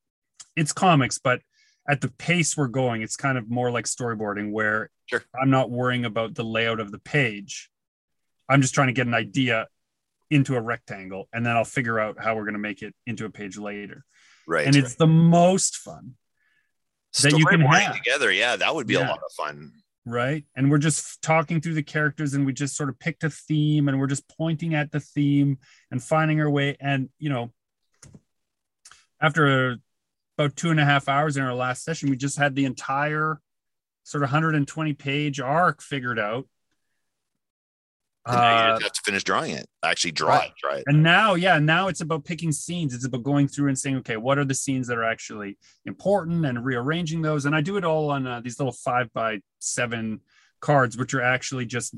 it's 0.56 0.74
comics 0.74 1.20
but 1.20 1.42
at 1.88 2.02
the 2.02 2.08
pace 2.18 2.58
we're 2.58 2.68
going 2.68 3.02
it's 3.04 3.16
kind 3.16 3.38
of 3.38 3.50
more 3.50 3.70
like 3.70 3.86
storyboarding 3.86 4.52
where 4.52 4.90
Sure. 5.06 5.24
i'm 5.40 5.50
not 5.52 5.70
worrying 5.70 6.04
about 6.04 6.34
the 6.34 6.44
layout 6.44 6.80
of 6.80 6.92
the 6.92 6.98
page 7.00 7.70
i'm 8.50 8.62
just 8.62 8.74
trying 8.74 8.88
to 8.88 8.94
get 8.94 9.06
an 9.08 9.14
idea 9.14 9.68
into 10.32 10.56
a 10.56 10.62
rectangle 10.62 11.30
and 11.32 11.46
then 11.46 11.56
i'll 11.56 11.64
figure 11.64 12.00
out 12.00 12.18
how 12.20 12.36
we're 12.36 12.44
going 12.44 12.54
to 12.54 12.60
make 12.60 12.82
it 12.82 12.96
into 13.06 13.26
a 13.26 13.30
page 13.30 13.58
later 13.58 14.04
Right. 14.48 14.66
and 14.66 14.76
it's 14.76 14.96
the 14.96 15.06
most 15.08 15.76
fun 15.78 16.16
that 17.22 17.34
you 17.38 17.46
can 17.46 17.62
Storyboarding 17.62 17.80
have. 17.82 17.96
together. 17.96 18.32
Yeah, 18.32 18.56
that 18.58 18.74
would 18.76 18.88
be 18.88 18.96
a 18.96 19.00
lot 19.02 19.18
of 19.18 19.32
fun. 19.36 19.72
Right? 20.10 20.46
And 20.56 20.70
we're 20.72 20.78
just 20.78 21.22
talking 21.22 21.62
through 21.62 21.76
the 21.76 21.84
characters 21.84 22.34
and 22.34 22.46
we 22.46 22.54
just 22.54 22.76
sort 22.76 22.90
of 22.90 23.00
picked 23.00 23.24
a 23.24 23.30
theme 23.30 23.88
and 23.88 24.00
we're 24.00 24.08
just 24.08 24.28
pointing 24.38 24.74
at 24.74 24.92
the 24.92 25.00
theme 25.00 25.60
and 25.92 26.02
finding 26.04 26.42
our 26.42 26.50
way. 26.50 26.78
And 26.80 27.10
you 27.20 27.30
know 27.30 27.52
after 29.22 29.78
about 30.38 30.56
two 30.56 30.70
and 30.70 30.80
a 30.80 30.86
half 30.86 31.10
hours 31.10 31.38
in 31.38 31.44
our 31.44 31.56
last 31.56 31.84
session 31.84 32.10
we 32.10 32.16
just 32.16 32.38
had 32.38 32.56
the 32.56 32.66
entire 32.66 33.42
sort 34.04 34.24
of 34.24 34.28
120 34.28 34.94
page 34.94 35.40
arc 35.40 35.82
figured 35.82 36.20
out 36.20 36.48
now 38.28 38.68
you 38.68 38.74
Uh, 38.74 38.80
just 38.80 38.84
have 38.84 38.92
to 38.94 39.02
finish 39.06 39.24
drawing 39.24 39.52
it. 39.52 39.68
Actually, 39.84 40.12
draw 40.12 40.30
right. 40.36 40.48
it. 40.50 40.54
Draw 40.62 40.74
it. 40.76 40.84
and 40.88 41.02
now 41.04 41.36
yeah 41.36 41.60
now 41.60 41.88
it's 41.88 42.02
about 42.02 42.26
picking 42.26 42.52
scenes 42.52 42.94
it's 42.94 43.06
about 43.06 43.24
going 43.24 43.48
through 43.48 43.68
and 43.70 43.78
saying 43.80 43.98
okay 43.98 44.18
what 44.18 44.38
are 44.38 44.46
the 44.46 44.54
scenes 44.54 44.88
that 44.88 44.98
are 44.98 45.04
actually 45.04 45.58
important 45.86 46.46
and 46.46 46.64
rearranging 46.66 47.22
those 47.22 47.46
and 47.46 47.56
i 47.56 47.62
do 47.62 47.78
it 47.78 47.84
all 47.86 48.10
on 48.12 48.28
uh, 48.28 48.40
these 48.42 48.60
little 48.60 48.72
five 48.74 49.12
by 49.14 49.40
seven 49.60 50.20
cards 50.60 50.98
which 50.98 51.14
are 51.14 51.22
actually 51.22 51.66
just 51.66 51.96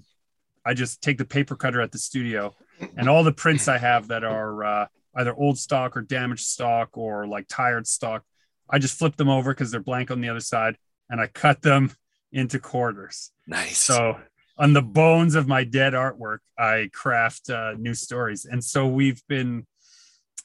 i 0.65 0.73
just 0.73 1.01
take 1.01 1.17
the 1.17 1.25
paper 1.25 1.55
cutter 1.55 1.81
at 1.81 1.91
the 1.91 1.97
studio 1.97 2.53
and 2.97 3.09
all 3.09 3.23
the 3.23 3.31
prints 3.31 3.67
i 3.67 3.77
have 3.77 4.07
that 4.09 4.23
are 4.23 4.63
uh, 4.63 4.85
either 5.15 5.33
old 5.33 5.57
stock 5.57 5.97
or 5.97 6.01
damaged 6.01 6.45
stock 6.45 6.89
or 6.97 7.25
like 7.27 7.45
tired 7.47 7.87
stock 7.87 8.23
i 8.69 8.77
just 8.77 8.97
flip 8.99 9.15
them 9.15 9.29
over 9.29 9.51
because 9.53 9.71
they're 9.71 9.79
blank 9.81 10.11
on 10.11 10.21
the 10.21 10.29
other 10.29 10.39
side 10.39 10.77
and 11.09 11.19
i 11.19 11.27
cut 11.27 11.61
them 11.61 11.91
into 12.31 12.59
quarters 12.59 13.31
Nice. 13.47 13.77
so 13.79 14.19
on 14.59 14.73
the 14.73 14.81
bones 14.81 15.35
of 15.35 15.47
my 15.47 15.63
dead 15.63 15.93
artwork, 15.93 16.39
I 16.57 16.89
craft 16.93 17.49
uh, 17.49 17.73
new 17.77 17.93
stories. 17.93 18.45
And 18.45 18.63
so 18.63 18.85
we've 18.87 19.23
been 19.27 19.65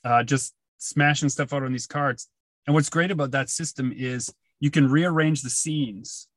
uh, 0.05 0.23
just 0.23 0.55
smashing 0.79 1.29
stuff 1.29 1.53
out 1.53 1.65
on 1.65 1.73
these 1.73 1.89
cards. 1.89 2.29
And 2.67 2.75
what's 2.75 2.89
great 2.89 3.11
about 3.11 3.33
that 3.33 3.51
system 3.51 3.93
is 3.95 4.33
you 4.61 4.71
can 4.71 4.89
rearrange 4.89 5.43
the 5.43 5.51
scenes 5.51 6.29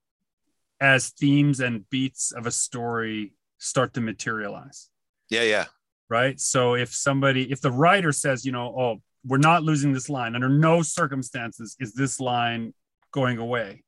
as 0.82 1.10
themes 1.10 1.60
and 1.60 1.88
beats 1.90 2.32
of 2.32 2.48
a 2.48 2.52
story 2.52 3.34
start 3.60 3.94
to 3.94 4.02
materialize. 4.02 4.90
yeah, 5.30 5.44
yeah. 5.44 5.66
Right. 6.10 6.40
So 6.40 6.76
if 6.76 6.94
somebody, 6.94 7.52
if 7.52 7.60
the 7.62 7.72
writer 7.72 8.12
says, 8.12 8.46
you 8.46 8.52
know, 8.52 8.68
oh, 8.68 9.02
we're 9.26 9.38
not 9.38 9.64
losing 9.64 9.92
this 9.92 10.10
line, 10.10 10.36
under 10.36 10.48
no 10.48 10.82
circumstances 10.82 11.76
is 11.80 11.94
this 11.94 12.20
line 12.20 12.74
going 13.12 13.38
away 13.38 13.84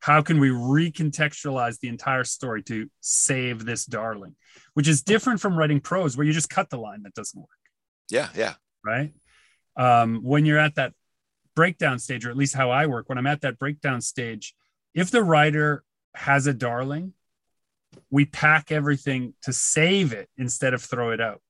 how 0.00 0.22
can 0.22 0.38
we 0.38 0.48
recontextualize 0.48 1.80
the 1.80 1.88
entire 1.88 2.24
story 2.24 2.62
to 2.64 2.88
save 3.00 3.64
this 3.64 3.84
darling? 3.84 4.36
Which 4.74 4.88
is 4.88 5.02
different 5.02 5.40
from 5.40 5.56
writing 5.56 5.80
prose 5.80 6.16
where 6.16 6.26
you 6.26 6.32
just 6.32 6.50
cut 6.50 6.70
the 6.70 6.78
line 6.78 7.02
that 7.02 7.14
doesn't 7.14 7.38
work. 7.38 7.48
Yeah, 8.10 8.28
yeah. 8.34 8.54
right? 8.84 9.12
Um, 9.76 10.20
when 10.22 10.44
you're 10.44 10.58
at 10.58 10.76
that 10.76 10.92
breakdown 11.54 11.98
stage 11.98 12.24
or 12.24 12.30
at 12.30 12.36
least 12.36 12.54
how 12.54 12.70
i 12.70 12.86
work 12.86 13.08
when 13.08 13.18
i'm 13.18 13.26
at 13.26 13.40
that 13.40 13.58
breakdown 13.58 14.00
stage 14.00 14.54
if 14.94 15.10
the 15.10 15.24
writer 15.24 15.82
has 16.14 16.46
a 16.46 16.54
darling 16.54 17.12
we 18.10 18.24
pack 18.24 18.70
everything 18.72 19.34
to 19.42 19.52
save 19.52 20.12
it 20.12 20.28
instead 20.36 20.74
of 20.74 20.82
throw 20.82 21.10
it 21.10 21.20
out. 21.20 21.40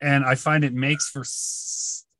And 0.00 0.24
i 0.24 0.34
find 0.34 0.64
it 0.64 0.74
makes 0.74 1.08
for 1.08 1.24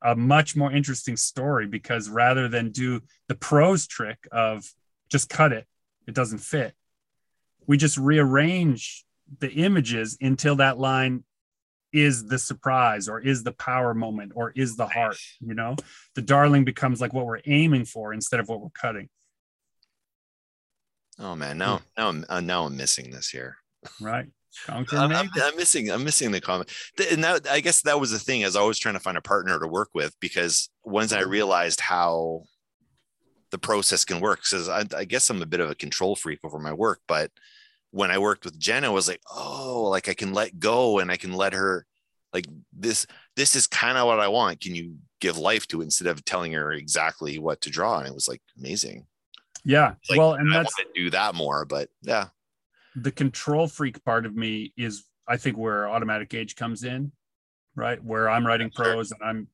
a 0.03 0.15
much 0.15 0.55
more 0.55 0.71
interesting 0.71 1.17
story 1.17 1.67
because 1.67 2.09
rather 2.09 2.47
than 2.47 2.71
do 2.71 3.01
the 3.27 3.35
prose 3.35 3.87
trick 3.87 4.27
of 4.31 4.65
just 5.09 5.29
cut 5.29 5.51
it. 5.51 5.65
It 6.07 6.13
doesn't 6.13 6.39
fit. 6.39 6.73
We 7.65 7.77
just 7.77 7.97
rearrange 7.97 9.05
the 9.39 9.51
images 9.51 10.17
until 10.21 10.55
that 10.57 10.79
line 10.79 11.23
is 11.93 12.25
the 12.25 12.37
surprise 12.37 13.07
or 13.07 13.19
is 13.19 13.43
the 13.43 13.51
power 13.51 13.93
moment 13.93 14.33
or 14.35 14.51
is 14.55 14.75
the 14.75 14.87
heart 14.87 15.17
you 15.39 15.53
know? 15.53 15.75
The 16.15 16.21
darling 16.21 16.65
becomes 16.65 17.01
like 17.01 17.13
what 17.13 17.25
we're 17.25 17.41
aiming 17.45 17.85
for 17.85 18.13
instead 18.13 18.39
of 18.39 18.47
what 18.47 18.61
we're 18.61 18.69
cutting. 18.69 19.09
Oh 21.19 21.35
man, 21.35 21.57
now 21.57 21.81
now 21.97 22.09
I'm 22.09 22.25
uh, 22.29 22.39
now 22.41 22.65
I'm 22.65 22.77
missing 22.77 23.11
this 23.11 23.29
here. 23.29 23.57
right. 24.01 24.27
I'm, 24.69 24.85
I'm, 24.91 25.29
I'm 25.35 25.55
missing 25.55 25.91
I'm 25.91 26.03
missing 26.03 26.31
the 26.31 26.41
comment. 26.41 26.69
And 27.11 27.23
that 27.23 27.47
I 27.47 27.59
guess 27.59 27.81
that 27.83 27.99
was 27.99 28.11
the 28.11 28.19
thing 28.19 28.43
as 28.43 28.55
I 28.55 28.61
was 28.61 28.79
trying 28.79 28.95
to 28.95 28.99
find 28.99 29.17
a 29.17 29.21
partner 29.21 29.59
to 29.59 29.67
work 29.67 29.89
with 29.93 30.15
because 30.19 30.69
once 30.83 31.13
I 31.13 31.21
realized 31.21 31.79
how 31.79 32.43
the 33.51 33.57
process 33.57 34.05
can 34.05 34.19
work. 34.19 34.41
Because 34.41 34.69
I, 34.69 34.83
I 34.95 35.05
guess 35.05 35.29
I'm 35.29 35.41
a 35.41 35.45
bit 35.47 35.59
of 35.59 35.69
a 35.69 35.75
control 35.75 36.15
freak 36.15 36.39
over 36.43 36.59
my 36.59 36.73
work, 36.73 37.01
but 37.07 37.31
when 37.91 38.11
I 38.11 38.17
worked 38.17 38.45
with 38.45 38.59
Jenna, 38.59 38.87
I 38.87 38.91
was 38.91 39.07
like, 39.07 39.21
oh, 39.33 39.87
like 39.89 40.09
I 40.09 40.13
can 40.13 40.33
let 40.33 40.59
go 40.59 40.99
and 40.99 41.11
I 41.11 41.17
can 41.17 41.33
let 41.33 41.53
her 41.53 41.85
like 42.33 42.45
this. 42.73 43.07
This 43.35 43.55
is 43.55 43.67
kind 43.67 43.97
of 43.97 44.07
what 44.07 44.19
I 44.19 44.27
want. 44.27 44.59
Can 44.59 44.75
you 44.75 44.95
give 45.21 45.37
life 45.37 45.67
to 45.69 45.81
it 45.81 45.85
instead 45.85 46.07
of 46.07 46.25
telling 46.25 46.53
her 46.53 46.71
exactly 46.73 47.39
what 47.39 47.61
to 47.61 47.69
draw? 47.69 47.99
And 47.99 48.07
it 48.07 48.13
was 48.13 48.27
like 48.27 48.41
amazing. 48.57 49.05
Yeah. 49.63 49.93
Like, 50.09 50.19
well, 50.19 50.33
and 50.33 50.53
I 50.53 50.57
that's 50.57 50.77
want 50.77 50.93
to 50.93 51.03
do 51.03 51.09
that 51.11 51.35
more, 51.35 51.65
but 51.65 51.89
yeah, 52.01 52.27
the 52.95 53.11
control 53.11 53.67
freak 53.67 54.03
part 54.03 54.25
of 54.25 54.35
me 54.35 54.73
is 54.75 55.03
I 55.27 55.37
think 55.37 55.57
where 55.57 55.89
automatic 55.89 56.33
age 56.33 56.55
comes 56.55 56.83
in, 56.83 57.11
right? 57.75 58.03
Where 58.03 58.29
I'm 58.29 58.45
writing 58.45 58.71
prose 58.71 59.11
and 59.11 59.21
I'm, 59.23 59.47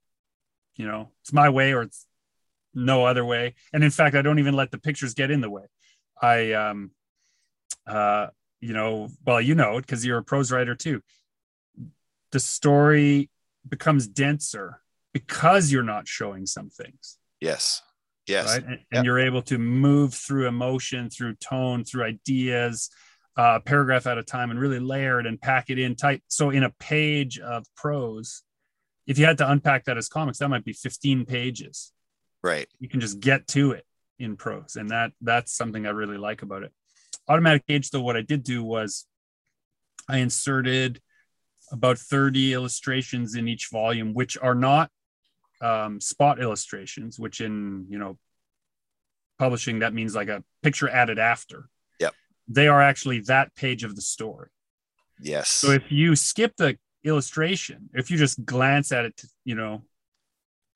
you 0.75 0.87
know, 0.87 1.09
it's 1.21 1.33
my 1.33 1.49
way 1.49 1.73
or 1.73 1.83
it's 1.83 2.05
no 2.73 3.05
other 3.05 3.25
way. 3.25 3.55
And 3.71 3.83
in 3.83 3.91
fact, 3.91 4.15
I 4.15 4.21
don't 4.21 4.39
even 4.39 4.55
let 4.55 4.71
the 4.71 4.77
pictures 4.77 5.13
get 5.13 5.31
in 5.31 5.41
the 5.41 5.49
way. 5.49 5.63
I 6.21 6.53
um 6.53 6.91
uh 7.87 8.27
you 8.61 8.73
know, 8.73 9.09
well, 9.25 9.41
you 9.41 9.55
know 9.55 9.77
it 9.77 9.81
because 9.81 10.05
you're 10.05 10.19
a 10.19 10.23
prose 10.23 10.51
writer 10.51 10.75
too. 10.75 11.01
The 12.31 12.39
story 12.39 13.29
becomes 13.67 14.07
denser 14.07 14.81
because 15.13 15.71
you're 15.71 15.83
not 15.83 16.07
showing 16.07 16.45
some 16.45 16.69
things 16.69 17.17
yes, 17.43 17.81
yes, 18.25 18.47
right? 18.47 18.65
And, 18.65 18.79
and 18.91 19.05
you're 19.05 19.19
able 19.19 19.41
to 19.43 19.57
move 19.57 20.13
through 20.13 20.47
emotion, 20.47 21.09
through 21.09 21.35
tone, 21.35 21.83
through 21.83 22.05
ideas, 22.05 22.89
uh, 23.35 23.59
paragraph 23.59 24.07
at 24.07 24.17
a 24.17 24.23
time, 24.23 24.49
and 24.49 24.59
really 24.59 24.79
layer 24.79 25.19
it 25.19 25.27
and 25.27 25.39
pack 25.39 25.69
it 25.69 25.77
in 25.77 25.95
tight. 25.95 26.23
So 26.27 26.49
in 26.49 26.63
a 26.63 26.71
page 26.79 27.37
of 27.39 27.65
prose, 27.75 28.43
if 29.05 29.19
you 29.19 29.25
had 29.25 29.37
to 29.39 29.51
unpack 29.51 29.85
that 29.85 29.97
as 29.97 30.07
comics, 30.07 30.37
that 30.39 30.49
might 30.49 30.63
be 30.63 30.73
15 30.73 31.25
pages. 31.25 31.91
Right. 32.43 32.67
You 32.79 32.89
can 32.89 32.99
just 32.99 33.19
get 33.19 33.47
to 33.49 33.71
it 33.71 33.85
in 34.19 34.37
prose, 34.37 34.75
and 34.75 34.89
that 34.91 35.11
that's 35.21 35.53
something 35.53 35.85
I 35.85 35.91
really 35.91 36.17
like 36.17 36.41
about 36.41 36.63
it. 36.63 36.71
Automatic 37.27 37.63
age, 37.69 37.89
though, 37.89 38.01
what 38.01 38.17
I 38.17 38.21
did 38.21 38.43
do 38.43 38.63
was 38.63 39.05
I 40.09 40.17
inserted 40.17 41.01
about 41.71 41.97
30 41.97 42.53
illustrations 42.53 43.35
in 43.35 43.47
each 43.47 43.69
volume, 43.71 44.13
which 44.13 44.37
are 44.37 44.55
not 44.55 44.91
um, 45.61 46.01
spot 46.01 46.41
illustrations, 46.41 47.17
which 47.17 47.41
in 47.41 47.85
you 47.89 47.97
know 47.97 48.17
publishing 49.39 49.79
that 49.79 49.93
means 49.93 50.15
like 50.15 50.29
a 50.29 50.43
picture 50.61 50.89
added 50.89 51.19
after. 51.19 51.69
Yep. 51.99 52.13
They 52.47 52.67
are 52.67 52.81
actually 52.81 53.21
that 53.21 53.55
page 53.55 53.83
of 53.83 53.95
the 53.95 54.01
story. 54.01 54.49
Yes. 55.19 55.49
So 55.49 55.71
if 55.71 55.91
you 55.91 56.15
skip 56.15 56.55
the 56.57 56.77
illustration, 57.03 57.89
if 57.93 58.11
you 58.11 58.17
just 58.17 58.43
glance 58.45 58.91
at 58.91 59.05
it, 59.05 59.21
you 59.45 59.55
know, 59.55 59.83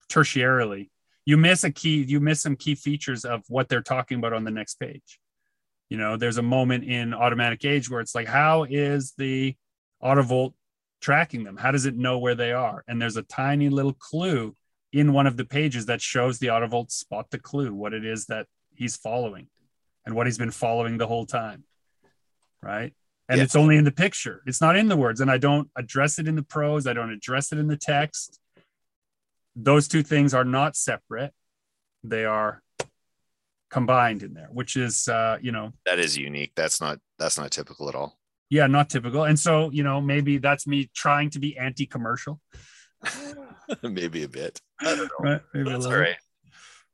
tertiarily, 0.10 0.90
you 1.28 1.36
miss 1.36 1.66
a 1.66 1.72
key, 1.72 2.04
you 2.04 2.22
miss 2.22 2.42
some 2.42 2.56
key 2.56 2.74
features 2.74 3.26
of 3.26 3.44
what 3.50 3.68
they're 3.68 3.82
talking 3.82 4.18
about 4.18 4.32
on 4.32 4.46
the 4.46 4.50
next 4.50 4.80
page. 4.80 5.20
You 5.90 5.98
know, 5.98 6.16
there's 6.16 6.38
a 6.38 6.42
moment 6.42 6.86
in 6.86 7.14
automatic 7.14 7.66
age 7.66 7.90
where 7.90 8.00
it's 8.00 8.16
like, 8.16 8.28
how 8.28 8.64
is 8.64 9.12
the 9.18 9.54
autovolt 10.02 10.54
tracking 11.02 11.44
them? 11.44 11.58
How 11.58 11.72
does 11.72 11.86
it 11.86 11.98
know 11.98 12.18
where 12.18 12.34
they 12.34 12.54
are? 12.54 12.82
And 12.88 13.02
there's 13.02 13.18
a 13.18 13.24
tiny 13.24 13.68
little 13.68 13.92
clue 13.92 14.56
in 14.94 15.12
one 15.12 15.28
of 15.28 15.36
the 15.36 15.44
pages 15.44 15.88
that 15.88 16.02
shows 16.02 16.40
the 16.40 16.48
autovolt 16.48 16.92
spot 16.92 17.30
the 17.30 17.40
clue, 17.40 17.74
what 17.74 17.94
it 17.94 18.06
is 18.06 18.28
that 18.28 18.48
he's 18.74 18.96
following 18.96 19.48
and 20.06 20.16
what 20.16 20.28
he's 20.28 20.38
been 20.38 20.50
following 20.50 20.98
the 20.98 21.08
whole 21.08 21.26
time. 21.26 21.66
Right. 22.62 22.94
And 23.28 23.42
it's 23.42 23.58
only 23.58 23.76
in 23.76 23.84
the 23.84 23.92
picture, 23.92 24.44
it's 24.46 24.62
not 24.62 24.78
in 24.78 24.88
the 24.88 24.96
words. 24.96 25.20
And 25.20 25.30
I 25.30 25.40
don't 25.40 25.70
address 25.76 26.20
it 26.20 26.28
in 26.30 26.38
the 26.38 26.44
prose, 26.44 26.88
I 26.88 26.94
don't 26.94 27.12
address 27.12 27.52
it 27.52 27.60
in 27.60 27.68
the 27.68 27.76
text. 27.76 28.40
Those 29.60 29.88
two 29.88 30.04
things 30.04 30.34
are 30.36 30.46
not 30.46 30.76
separate, 30.76 31.34
they 32.04 32.26
are 32.26 32.62
combined 33.72 34.22
in 34.24 34.34
there, 34.34 34.50
which 34.52 34.76
is, 34.78 35.08
uh, 35.08 35.38
you 35.42 35.52
know, 35.52 35.74
that 35.86 36.00
is 36.00 36.16
unique. 36.16 36.52
That's 36.56 36.80
not 36.80 37.00
that's 37.20 37.38
not 37.38 37.50
typical 37.52 37.90
at 37.90 37.96
all. 37.96 38.18
yeah, 38.50 38.68
not 38.68 38.90
typical. 38.90 39.24
And 39.24 39.38
so, 39.40 39.72
you 39.72 39.84
know, 39.84 40.00
maybe 40.00 40.38
that's 40.38 40.68
me 40.68 40.90
trying 40.96 41.32
to 41.32 41.40
be 41.40 41.58
anti 41.58 41.86
commercial. 41.88 42.40
Maybe 43.84 44.24
a 44.24 44.30
bit. 44.30 44.60
I 44.82 44.96
don't 44.96 45.00
know. 45.00 45.32
Right. 45.32 45.42
Maybe 45.54 45.70
a 45.70 45.74
That's 45.74 45.86
all 45.86 45.92
little. 45.92 46.06
right. 46.06 46.16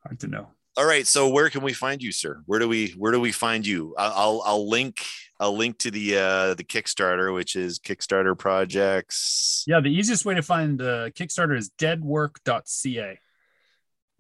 Hard 0.04 0.20
to 0.22 0.28
know. 0.28 0.48
All 0.76 0.86
right. 0.86 1.06
So 1.06 1.30
where 1.30 1.50
can 1.50 1.62
we 1.62 1.74
find 1.74 2.02
you, 2.02 2.12
sir? 2.12 2.42
Where 2.46 2.60
do 2.60 2.68
we 2.68 2.90
where 2.98 3.12
do 3.12 3.20
we 3.20 3.32
find 3.32 3.66
you? 3.66 3.94
I'll 3.98 4.42
I'll 4.46 4.68
link 4.68 4.98
I'll 5.40 5.56
link 5.58 5.78
to 5.80 5.92
the 5.92 6.18
uh 6.18 6.54
the 6.54 6.64
Kickstarter, 6.64 7.34
which 7.34 7.56
is 7.56 7.80
Kickstarter 7.80 8.38
projects. 8.38 9.64
Yeah, 9.68 9.80
the 9.80 9.90
easiest 9.90 10.26
way 10.26 10.36
to 10.36 10.42
find 10.42 10.80
the 10.80 11.12
Kickstarter 11.16 11.58
is 11.58 11.72
deadwork.ca. 11.80 13.20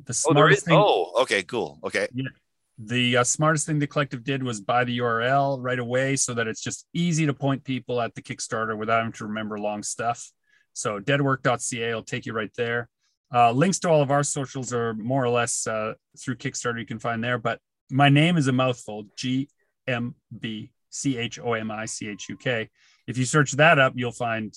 The 0.05 0.09
Oh, 0.09 0.31
smartest 0.31 0.57
is. 0.59 0.63
thing, 0.65 0.77
Oh, 0.77 1.13
okay, 1.21 1.43
cool. 1.43 1.79
Okay. 1.83 2.07
Yeah, 2.13 2.29
the 2.77 3.17
uh, 3.17 3.23
smartest 3.23 3.65
thing 3.67 3.79
the 3.79 3.87
collective 3.87 4.23
did 4.23 4.43
was 4.43 4.59
buy 4.59 4.83
the 4.83 4.97
URL 4.97 5.59
right 5.61 5.79
away 5.79 6.15
so 6.15 6.33
that 6.33 6.47
it's 6.47 6.61
just 6.61 6.87
easy 6.93 7.25
to 7.27 7.33
point 7.33 7.63
people 7.63 8.01
at 8.01 8.13
the 8.15 8.21
Kickstarter 8.21 8.77
without 8.77 8.97
having 8.97 9.13
to 9.13 9.25
remember 9.27 9.57
long 9.59 9.83
stuff. 9.83 10.29
So 10.73 10.99
deadwork.ca 10.99 11.93
will 11.93 12.03
take 12.03 12.25
you 12.25 12.33
right 12.33 12.51
there. 12.57 12.89
Uh, 13.33 13.51
links 13.51 13.79
to 13.79 13.89
all 13.89 14.01
of 14.01 14.11
our 14.11 14.23
socials 14.23 14.73
are 14.73 14.93
more 14.95 15.23
or 15.23 15.29
less 15.29 15.65
uh, 15.67 15.93
through 16.19 16.35
Kickstarter. 16.35 16.79
You 16.79 16.85
can 16.85 16.99
find 16.99 17.23
there, 17.23 17.37
but 17.37 17.59
my 17.89 18.09
name 18.09 18.35
is 18.37 18.47
a 18.47 18.51
mouthful. 18.51 19.05
G 19.15 19.47
M 19.87 20.15
B 20.37 20.71
C 20.93 21.17
H 21.17 21.39
O 21.39 21.53
M 21.53 21.71
I 21.71 21.85
C 21.85 22.07
H 22.07 22.29
U 22.29 22.37
K. 22.37 22.69
If 23.07 23.17
you 23.17 23.25
search 23.25 23.53
that 23.53 23.79
up, 23.79 23.93
you'll 23.95 24.11
find 24.11 24.53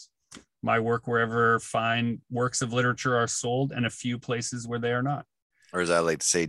my 0.63 0.79
work 0.79 1.07
wherever 1.07 1.59
fine 1.61 2.21
works 2.31 2.63
of 2.63 2.73
literature 2.73 3.17
are 3.17 3.27
sold, 3.27 3.73
and 3.73 3.87
a 3.87 3.91
few 3.91 4.19
places 4.19 4.69
where 4.69 4.79
they 4.79 4.93
are 4.93 5.03
not. 5.03 5.25
Or 5.73 5.81
as 5.81 5.91
I 5.91 5.99
like 6.01 6.21
to 6.21 6.27
say. 6.27 6.47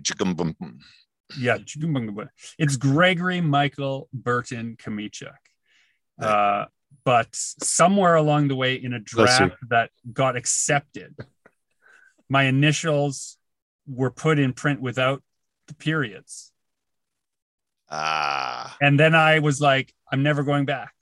Yeah, 1.40 1.58
it's 2.58 2.78
Gregory 2.78 3.42
Michael 3.42 4.08
Burton 4.14 4.78
Chomichuk. 4.78 5.36
Uh, 6.20 6.66
but 7.04 7.28
somewhere 7.32 8.16
along 8.16 8.48
the 8.48 8.56
way 8.56 8.76
in 8.76 8.94
a 8.94 9.00
draft 9.00 9.56
that 9.70 9.92
got 10.12 10.36
accepted, 10.36 11.16
my 12.30 12.44
initials 12.44 13.38
were 13.88 14.12
put 14.12 14.40
in 14.40 14.54
print 14.54 14.82
without 14.82 15.22
the 15.68 15.74
periods. 15.76 16.52
Ah, 17.90 18.76
And 18.82 19.00
then 19.00 19.16
I 19.16 19.40
was 19.40 19.60
like, 19.62 19.94
I'm 20.12 20.24
never 20.24 20.44
going 20.44 20.66
back. 20.66 20.94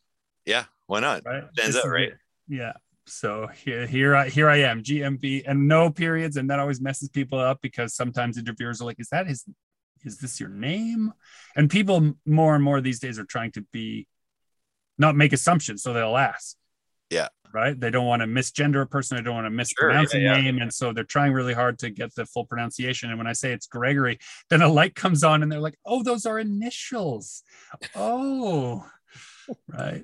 yeah. 0.46 0.66
Why 0.88 1.00
not? 1.00 1.24
Right. 1.26 1.44
Stands 1.54 1.74
This 1.74 1.78
out, 1.78 1.86
is 1.88 1.92
right? 1.92 2.14
Yeah. 2.48 2.74
So 3.08 3.48
here, 3.64 3.88
here 3.88 4.16
I 4.16 4.30
here 4.30 4.48
I 4.50 4.58
am, 4.58 4.84
GMB, 4.84 5.44
and 5.48 5.68
no 5.68 5.90
periods, 5.90 6.38
and 6.38 6.50
that 6.50 6.60
always 6.60 6.80
messes 6.80 7.10
people 7.10 7.40
up 7.40 7.60
because 7.62 7.96
sometimes 7.96 8.38
interviewers 8.38 8.82
are 8.82 8.86
like, 8.86 9.00
"Is 9.00 9.10
that 9.10 9.26
his? 9.28 9.46
Is 10.04 10.20
this 10.20 10.40
your 10.40 10.50
name?" 10.50 11.12
And 11.56 11.70
people 11.70 12.14
more 12.26 12.54
and 12.56 12.64
more 12.64 12.82
these 12.82 13.00
days 13.00 13.18
are 13.18 13.26
trying 13.26 13.52
to 13.54 13.62
be, 13.72 14.08
not 15.00 15.16
make 15.16 15.34
assumptions, 15.34 15.82
so 15.84 15.92
they'll 15.94 16.18
ask. 16.18 16.56
Yeah. 17.10 17.28
Right. 17.54 17.80
They 17.80 17.90
don't 17.90 18.06
want 18.06 18.22
to 18.22 18.28
misgender 18.28 18.82
a 18.82 18.86
person. 18.86 19.16
They 19.16 19.24
don't 19.24 19.36
want 19.36 19.46
to 19.46 19.50
Sure, 19.50 19.56
mispronounce 19.56 20.14
yeah, 20.14 20.20
a 20.20 20.24
yeah. 20.24 20.42
name, 20.42 20.60
and 20.62 20.74
so 20.74 20.92
they're 20.92 21.06
trying 21.06 21.32
really 21.32 21.54
hard 21.54 21.80
to 21.80 21.90
get 21.90 22.14
the 22.14 22.26
full 22.26 22.46
pronunciation. 22.46 23.10
And 23.10 23.18
when 23.18 23.28
I 23.28 23.34
say 23.34 23.54
it's 23.54 23.68
Gregory, 23.68 24.20
then 24.50 24.62
a 24.62 24.68
light 24.68 24.94
comes 24.94 25.24
on, 25.24 25.42
and 25.42 25.50
they're 25.50 25.62
like, 25.62 25.78
"Oh, 25.86 26.04
those 26.04 26.26
are 26.26 26.38
initials." 26.38 27.44
Oh, 27.96 28.86
right. 29.70 30.04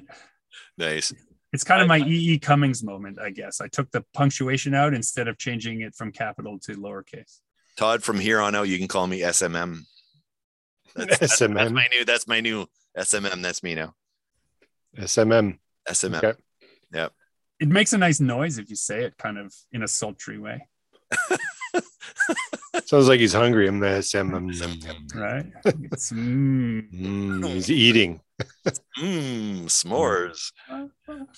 Nice. 0.78 1.14
It's 1.52 1.66
kind 1.66 1.82
of 1.82 1.90
my 1.90 1.98
E. 2.00 2.34
E. 2.34 2.40
Cummings 2.40 2.84
moment, 2.84 3.20
I 3.20 3.32
guess. 3.32 3.60
I 3.60 3.68
took 3.68 3.92
the 3.92 4.06
punctuation 4.14 4.74
out 4.74 4.94
instead 4.94 5.28
of 5.28 5.38
changing 5.38 5.82
it 5.82 5.94
from 5.94 6.14
capital 6.14 6.58
to 6.60 6.78
lowercase. 6.78 7.40
Todd, 7.76 8.02
from 8.02 8.20
here 8.20 8.40
on 8.40 8.56
out, 8.56 8.70
you 8.70 8.78
can 8.78 8.88
call 8.88 9.08
me 9.08 9.20
SMM. 9.20 9.80
That's, 10.96 11.20
that's, 11.20 11.40
that's 11.40 11.42
SMM. 11.42 11.74
my 11.74 11.88
new. 11.92 12.06
That's 12.06 12.28
my 12.28 12.40
new 12.40 12.68
SMM. 12.98 13.42
That's 13.42 13.62
me 13.62 13.76
now. 13.76 13.94
SMM. 14.98 15.58
SMM. 15.90 16.24
Okay. 16.24 16.40
It 16.94 17.68
makes 17.68 17.94
a 17.94 17.98
nice 17.98 18.20
noise 18.20 18.58
if 18.58 18.70
you 18.70 18.76
say 18.76 19.04
it 19.04 19.16
kind 19.18 19.38
of 19.38 19.54
in 19.72 19.84
a 19.84 19.88
sultry 19.88 20.40
way, 20.40 20.68
Sounds 22.86 23.08
like 23.08 23.20
he's 23.20 23.34
hungry. 23.34 23.68
I'm 23.68 23.80
the 23.80 23.88
SMM. 23.88 25.16
right? 25.16 25.46
It's, 25.92 26.12
mm. 26.14 26.92
Mm, 26.92 27.48
he's 27.54 27.70
eating. 27.70 28.22
Mmm, 29.00 29.66
s'mores. 29.66 30.52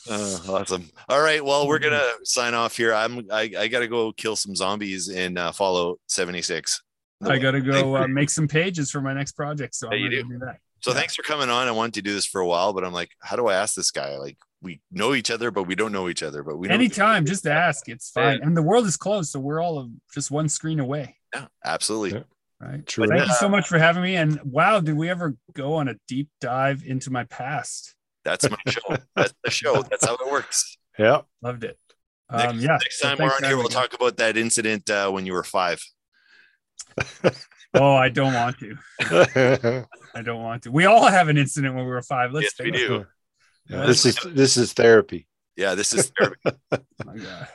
Uh, 0.10 0.38
awesome. 0.50 0.90
All 1.10 1.20
right. 1.22 1.44
Well, 1.44 1.68
we're 1.68 1.80
gonna 1.80 2.08
sign 2.24 2.54
off 2.54 2.78
here. 2.78 2.94
I'm. 2.94 3.26
I, 3.32 3.52
I 3.58 3.68
gotta 3.68 3.88
go 3.88 4.12
kill 4.12 4.36
some 4.36 4.56
zombies 4.56 5.10
in 5.10 5.36
uh, 5.38 5.52
Fallout 5.52 6.00
76. 6.08 6.82
I 7.26 7.38
got 7.40 7.52
to 7.52 7.62
go 7.62 7.96
uh, 7.98 8.08
make 8.08 8.30
some 8.30 8.48
pages 8.48 8.92
for 8.92 9.02
my 9.02 9.14
next 9.14 9.32
project. 9.32 9.74
So 9.76 9.88
Yeah, 9.90 9.96
I'm 9.96 10.04
you 10.04 10.10
do. 10.10 10.24
do 10.30 10.40
that. 10.40 10.58
So 10.82 10.92
Yeah. 10.92 10.98
thanks 10.98 11.16
for 11.16 11.24
coming 11.24 11.50
on. 11.50 11.68
I 11.68 11.72
wanted 11.72 11.96
to 11.96 12.02
do 12.04 12.14
this 12.14 12.26
for 12.28 12.40
a 12.42 12.46
while, 12.48 12.72
but 12.74 12.84
I'm 12.84 12.94
like, 12.94 13.10
how 13.22 13.36
do 13.36 13.48
I 13.48 13.56
ask 13.56 13.74
this 13.74 13.90
guy? 13.92 14.16
Like, 14.18 14.38
we 14.64 14.82
know 14.92 15.14
each 15.14 15.30
other, 15.30 15.52
but 15.52 15.64
we 15.64 15.76
don't 15.76 15.92
know 15.92 16.10
each 16.10 16.24
other. 16.24 16.42
But 16.42 16.58
we 16.58 16.68
know 16.68 16.74
Anytime, 16.74 17.26
just 17.26 17.46
ask. 17.46 17.88
It's 17.90 18.10
fine. 18.10 18.40
Yeah. 18.40 18.48
And 18.48 18.58
the 18.58 18.64
world 18.64 18.86
is 18.88 18.98
closed. 18.98 19.32
So 19.32 19.40
we're 19.40 19.62
all 19.62 19.90
just 20.14 20.32
one 20.32 20.50
screen 20.50 20.80
away. 20.80 21.18
Yeah, 21.36 21.48
absolutely. 21.66 22.20
Yeah. 22.20 22.24
Right. 22.68 22.86
True. 22.88 23.06
Thank 23.08 23.28
you 23.28 23.34
so 23.34 23.50
much 23.50 23.68
for 23.68 23.78
having 23.78 24.02
me. 24.04 24.16
And 24.16 24.40
wow, 24.44 24.80
did 24.80 24.96
we 24.96 25.10
ever 25.10 25.36
go 25.54 25.74
on 25.76 25.90
a 25.90 25.96
deep 26.08 26.30
dive 26.40 26.84
into 26.86 27.12
my 27.12 27.26
past? 27.26 27.94
That's 28.24 28.50
my 28.50 28.58
show. 28.68 28.96
That's 29.18 29.34
the 29.44 29.52
show. 29.52 29.84
That's 29.90 30.06
how 30.06 30.14
it 30.16 30.32
works. 30.32 30.78
Yeah. 30.98 31.22
Loved 31.42 31.66
it. 31.66 31.78
Next, 32.32 32.46
Um, 32.46 32.60
yeah. 32.60 32.68
next 32.82 33.00
so 33.02 33.10
time 33.10 33.18
we're 33.20 33.34
on 33.36 33.44
here, 33.44 33.58
we'll 33.58 33.64
me. 33.66 33.70
talk 33.70 33.94
about 33.94 34.16
that 34.18 34.38
incident 34.38 34.90
uh, 34.90 35.12
when 35.12 35.26
you 35.26 35.34
were 35.34 35.44
five. 35.44 35.84
Oh, 37.76 37.96
I 37.96 38.10
don't 38.10 38.34
want 38.34 38.58
to. 38.60 38.78
I 40.16 40.22
don't 40.22 40.44
want 40.44 40.64
to. 40.64 40.72
We 40.72 40.86
all 40.86 41.08
have 41.08 41.28
an 41.28 41.38
incident 41.38 41.76
when 41.76 41.86
we 41.86 41.92
were 41.92 42.02
five. 42.04 42.32
Let's 42.32 42.54
Yes, 42.60 42.66
we 42.66 42.72
face 42.72 42.82
it. 42.90 43.08
Do. 43.68 43.76
Yeah, 43.76 43.86
this 43.86 44.06
is 44.06 44.18
this 44.26 44.58
is 44.58 44.74
therapy. 44.74 45.28
Yeah, 45.56 45.76
this 45.76 45.94
is 45.94 46.12
therapy. 46.18 46.40
my 46.72 47.18
God. 47.18 47.48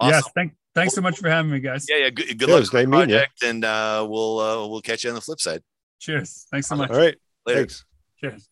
Awesome. 0.00 0.12
Yes, 0.14 0.30
thank, 0.34 0.52
thanks 0.74 0.94
so 0.94 1.00
much 1.00 1.18
for 1.18 1.28
having 1.28 1.50
me, 1.50 1.60
guys. 1.60 1.86
Yeah, 1.88 1.96
yeah. 1.96 2.10
Good, 2.10 2.38
good 2.38 2.48
Yeah, 2.48 2.54
luck 2.54 2.58
it 2.58 2.60
was 2.60 2.72
with 2.72 2.82
the 2.82 2.86
meeting 2.88 3.10
you. 3.10 3.16
project, 3.16 3.42
and 3.42 3.64
uh, 3.64 4.06
we'll 4.08 4.38
uh, 4.38 4.68
we'll 4.68 4.80
catch 4.80 5.04
you 5.04 5.10
on 5.10 5.14
the 5.14 5.20
flip 5.20 5.40
side. 5.40 5.62
Cheers. 6.00 6.46
Thanks 6.50 6.68
so 6.68 6.76
much. 6.76 6.90
All 6.90 6.96
right. 6.96 7.16
Later. 7.46 7.60
Thanks. 7.60 7.84
Cheers. 8.20 8.48